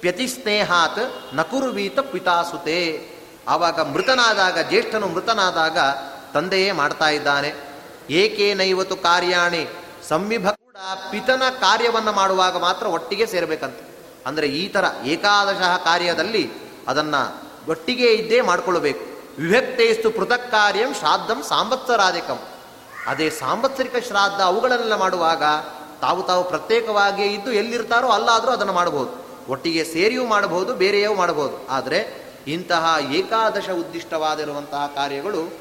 ಪ್ಯತಿಸ್ನೇಹಾತ್ 0.00 1.34
ನಕುರುವೀತ 1.34 1.98
ಪಿತಾಸುತೆ. 1.98 3.08
ಆವಾಗ 3.48 3.80
ಮೃತನಾದಾಗ, 3.80 4.58
ಜ್ಯೇಷ್ಠನು 4.58 5.08
ಮೃತನಾದಾಗ 5.08 5.78
ತಂದೆಯೇ 6.34 6.72
ಮಾಡ್ತಾ 6.72 7.08
ಇದ್ದಾನೆ. 7.08 7.54
ಏಕೇನೈವತ್ತು 8.10 8.96
ಕಾರ್ಯಾಣಿ 8.96 9.68
ಸಂವಿಭ 10.08 10.46
ಕೂಡ 10.76 11.10
ಪಿತನ 11.10 11.42
ಕಾರ್ಯವನ್ನು 11.60 12.12
ಮಾಡುವಾಗ 12.12 12.56
ಮಾತ್ರ 12.56 12.86
ಒಟ್ಟಿಗೆ 12.86 13.26
ಸೇರಬೇಕಂತ. 13.26 13.78
ಅಂದರೆ 14.26 14.46
ಈ 14.46 14.68
ಥರ 14.68 14.84
ಏಕಾದಶ 15.04 15.62
ಕಾರ್ಯದಲ್ಲಿ 15.84 16.50
ಅದನ್ನು 16.88 17.20
ಒಟ್ಟಿಗೆ 17.68 18.06
ಇದ್ದೇ 18.06 18.40
ಮಾಡಿಕೊಳ್ಳಬೇಕು 18.40 19.04
ವಿಭಕ್ತೇಸ್ತು 19.42 20.10
ಪೃಥಕ್ 20.10 20.50
ಕಾರ್ಯಂ 20.50 20.94
ಶ್ರಾದ್ದಂ 20.94 21.42
ಸಾಂವತ್ಸರಾಧಿಕಂ. 21.42 22.38
ಅದೇ 23.06 23.30
ಸಾಂವತ್ಸರಿಕ 23.30 23.96
ಶ್ರಾದ್ದ 24.06 24.40
ಅವುಗಳನ್ನೆಲ್ಲ 24.40 24.94
ಮಾಡುವಾಗ 24.94 25.42
ತಾವು 26.00 26.22
ತಾವು 26.22 26.44
ಪ್ರತ್ಯೇಕವಾಗಿಯೇ 26.44 27.28
ಇದ್ದು 27.28 27.52
ಎಲ್ಲಿರ್ತಾರೋ 27.52 28.08
ಅಲ್ಲಾದರೂ 28.08 28.50
ಅದನ್ನು 28.50 28.72
ಮಾಡಬಹುದು. 28.72 29.12
ಒಟ್ಟಿಗೆ 29.52 29.84
ಸೇರಿಯೂ 29.84 30.26
ಮಾಡಬಹುದು, 30.26 30.74
ಬೇರೆಯೂ 30.74 31.14
ಮಾಡಬಹುದು. 31.14 31.68
ಆದರೆ 31.68 32.00
ಇಂತಹ 32.46 32.96
ಏಕಾದಶ 33.12 33.70
ಉದ್ದಿಷ್ಟವಾದಿರುವಂತಹ 33.70 34.92
ಕಾರ್ಯಗಳು 34.94 35.52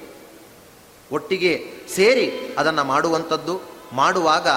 ಒಟ್ಟಿಗೆ 1.11 1.53
ಸೇರಿ 1.95 2.55
ಅದನ್ನು 2.57 2.83
ಮಾಡುವಂಥದ್ದು. 2.83 3.75
ಮಾಡುವಾಗ 3.93 4.47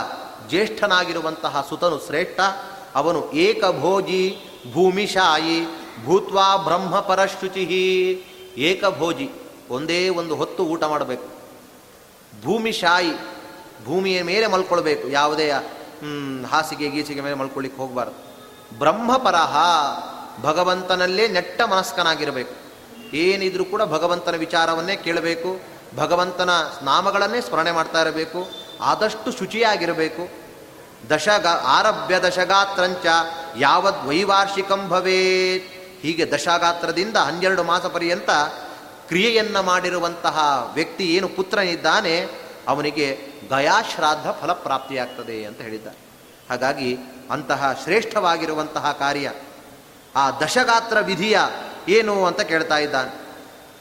ಜ್ಯೇಷ್ಠನಾಗಿರುವಂತಹ 0.48 1.64
ಸುತನು 1.68 1.98
ಶ್ರೇಷ್ಠ. 2.06 2.40
ಅವನು 2.94 3.20
ಏಕಭೋಜಿ 3.32 4.22
ಭೂಮಿಶಾಯಿ 4.72 5.58
ಭೂತ್ವಾ 6.04 6.46
ಬ್ರಹ್ಮ 6.56 6.94
ಪರಶುಚಿ 7.00 7.64
ಏಕಭೋಜಿ, 8.58 9.28
ಒಂದೇ 9.70 9.98
ಒಂದು 10.20 10.34
ಹೊತ್ತು 10.36 10.62
ಊಟ 10.64 10.84
ಮಾಡಬೇಕು. 10.84 11.26
ಭೂಮಿಶಾಯಿ, 12.42 13.12
ಭೂಮಿಯ 13.84 14.18
ಮೇಲೆ 14.22 14.46
ಮಲ್ಕೊಳ್ಬೇಕು, 14.46 15.08
ಯಾವುದೇ 15.08 15.46
ಹಾಸಿಗೆ 16.50 16.88
ಗೀಸಿಗೆ 16.90 17.20
ಮೇಲೆ 17.20 17.36
ಮಲ್ಕೊಳ್ಳಿಕ್ಕೆ 17.36 17.80
ಹೋಗಬಾರ್ದು. 17.82 18.16
ಬ್ರಹ್ಮಪರಹ, 18.78 19.56
ಭಗವಂತನಲ್ಲೇ 20.42 21.24
ನೆಟ್ಟ 21.28 21.60
ಮನಸ್ಕನಾಗಿರಬೇಕು. 21.62 22.54
ಏನಿದ್ರೂ 23.16 23.64
ಕೂಡ 23.64 23.82
ಭಗವಂತನ 23.82 24.36
ವಿಚಾರವನ್ನೇ 24.36 24.96
ಕೇಳಬೇಕು, 24.96 25.50
ಭಗವಂತನ 25.96 26.50
ನಾಮಗಳನ್ನೇ 26.82 27.40
ಸ್ಮರಣೆ 27.40 27.72
ಮಾಡ್ತಾ 27.72 28.00
ಇರಬೇಕು 28.02 28.40
ಆದಷ್ಟು 28.80 29.32
ಶುಚಿಯಾಗಿರಬೇಕು. 29.32 30.28
ದಶಗ, 31.10 31.46
ಆರಭ್ಯ 31.46 32.20
ದಶಗಾತ್ರಂಚ 32.20 33.06
ಯಾವದ್ 33.58 34.06
ವೈವಾರ್ಷಿಕಂ 34.06 34.88
ಭವೇತ್. 34.88 35.64
ಹೀಗೆ 36.02 36.30
ದಶಗಾತ್ರದಿಂದ 36.32 37.16
ಹನ್ನೆರಡು 37.16 37.62
ಮಾಸ 37.62 37.86
ಪರ್ಯಂತ 37.86 38.30
ಕ್ರಿಯೆಯನ್ನು 39.08 39.62
ಮಾಡಿರುವಂತಹ 39.62 40.70
ವ್ಯಕ್ತಿ 40.74 41.16
ಏನು 41.16 41.28
ಪುತ್ರನಿದ್ದಾನೆ, 41.28 42.26
ಅವನಿಗೆ 42.68 43.18
ಗಯಾಶ್ರಾದ್ದ 43.50 44.26
ಫಲಪ್ರಾಪ್ತಿಯಾಗ್ತದೆ 44.42 45.44
ಅಂತ 45.44 45.60
ಹೇಳಿದ್ದ 45.60 45.86
ಹಾಗಾಗಿ 46.50 46.98
ಅಂತಹ 47.30 47.80
ಶ್ರೇಷ್ಠವಾಗಿರುವಂತಹ 47.82 48.96
ಕಾರ್ಯ, 48.98 49.32
ಆ 50.16 50.30
ದಶಗಾತ್ರ 50.30 51.00
ವಿಧಿಯ 51.00 51.40
ಏನು 51.88 52.26
ಅಂತ 52.26 52.40
ಕೇಳ್ತಾ 52.40 52.78
ಇದ್ದಾನೆ. 52.78 53.28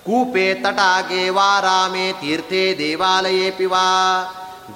ಕೂಪೆ 0.05 0.53
ತಟಾಗೆ 0.53 1.29
ವಾರಾಮೆ 1.29 2.13
ತೀರ್ಥೆ 2.13 2.75
ದೇವಾಲಯೇ 2.77 3.51
ಪಿವಾ 3.51 3.87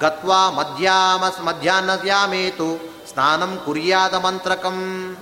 ಗತ್ವಾ 0.00 0.50
ಮಧ್ಯಾಮ 0.50 1.44
ಮಧ್ಯಾಹ್ನದ್ಯಾಮೇತು 1.44 2.92
ಸ್ನಾನಂ 3.12 3.62
ಕುರಿಯಾದ 3.64 4.14
ಮಂತ್ರಕಂ. 4.14 5.16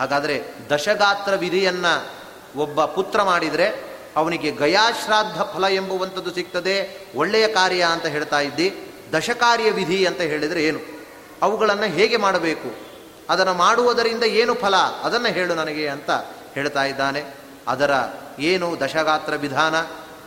ಹಾಗಾದರೆ 0.00 0.42
ದಶಗಾತ್ರ 0.70 1.34
ವಿಧಿಯನ್ನು 1.34 2.20
ಒಬ್ಬ 2.60 2.84
ಪುತ್ರ 2.84 3.22
ಮಾಡಿದರೆ 3.22 3.90
ಅವನಿಗೆ 4.16 4.50
ಗಯಾಶ್ರಾದ್ದ 4.50 5.40
ಫಲ 5.42 5.64
ಎಂಬುವಂಥದ್ದು 5.64 6.34
ಸಿಗ್ತದೆ. 6.34 7.06
ಒಳ್ಳೆಯ 7.14 7.48
ಕಾರ್ಯ 7.48 7.82
ಅಂತ 7.82 8.06
ಹೇಳ್ತಾ 8.06 8.40
ಇದ್ದಿ. 8.40 8.92
ದಶಕಾರ್ಯ 9.12 9.70
ವಿಧಿ 9.70 10.06
ಅಂತ 10.06 10.20
ಹೇಳಿದರೆ 10.20 10.64
ಏನು? 10.64 10.78
ಅವುಗಳನ್ನು 11.42 11.82
ಹೇಗೆ 11.82 12.16
ಮಾಡಬೇಕು? 12.16 12.76
ಅದನ್ನು 13.30 13.54
ಮಾಡುವುದರಿಂದ 13.54 14.22
ಏನು 14.22 14.54
ಫಲ? 14.54 14.76
ಅದನ್ನು 14.76 15.28
ಹೇಳು 15.28 15.54
ನನಗೆ 15.54 15.88
ಅಂತ 15.88 16.10
ಹೇಳ್ತಾ 16.54 16.84
ಇದ್ದಾನೆ. 16.84 17.24
ಅದರ 17.68 17.90
ಏನು 18.38 18.80
ದಶಗಾತ್ರ 18.80 19.34
ವಿಧಾನ 19.34 19.74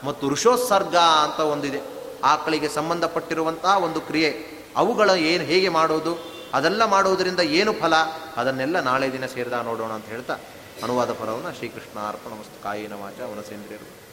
ಮತ್ತು 0.08 0.30
ಋಷೋತ್ಸರ್ಗ 0.30 0.96
ಅಂತ 0.96 1.40
ಒಂದಿದೆ. 1.40 1.93
ಆಕಳಿಗೆ 2.24 2.70
ಸಂಬಂಧಪಟ್ಟಿರುವಂತಹ 2.70 3.78
ಒಂದು 3.84 4.02
ಕ್ರಿಯೆ. 4.02 4.32
ಅವುಗಳ 4.76 5.10
ಏನು 5.10 5.44
ಹೇಗೆ 5.44 5.70
ಮಾಡೋದು? 5.70 6.34
ಅದೆಲ್ಲ 6.54 6.86
ಮಾಡುವುದರಿಂದ 6.86 7.40
ಏನು 7.40 7.74
ಫಲ? 7.74 7.96
ಅದನ್ನೆಲ್ಲ 8.38 8.80
ನಾಳೆ 8.80 9.12
ದಿನ 9.12 9.26
ಸೇರಿದ 9.26 9.54
ನೋಡೋಣ 9.54 9.92
ಅಂತ 9.92 10.06
ಹೇಳ್ತಾ 10.06 10.38
ಅನುವಾದ 10.84 11.14
ಫಲವನ್ನು 11.14 11.56
ಶ್ರೀಕೃಷ್ಣ 11.58 12.00
ಅರ್ಪಣ 12.00 12.32
ವಸ್ತು 12.32 12.64
ಕಾಯಿನ 12.64 12.94
ವಾಚ 12.94 13.20
ವನಸೇಂದ್ರಿಯರು. 13.20 14.04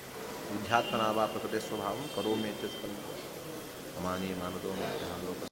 ವಿಧ್ಯಾತ್ಮನಾಭ 0.53 1.19
ಪ್ರಕೃತಿ 1.19 1.69
ಸ್ವಭಾವ 1.69 1.97
ಕರೋಮೇತ್ಯ 2.17 2.67
ಮಾನದೋ 4.41 4.69
ಲೋಕ 4.69 5.50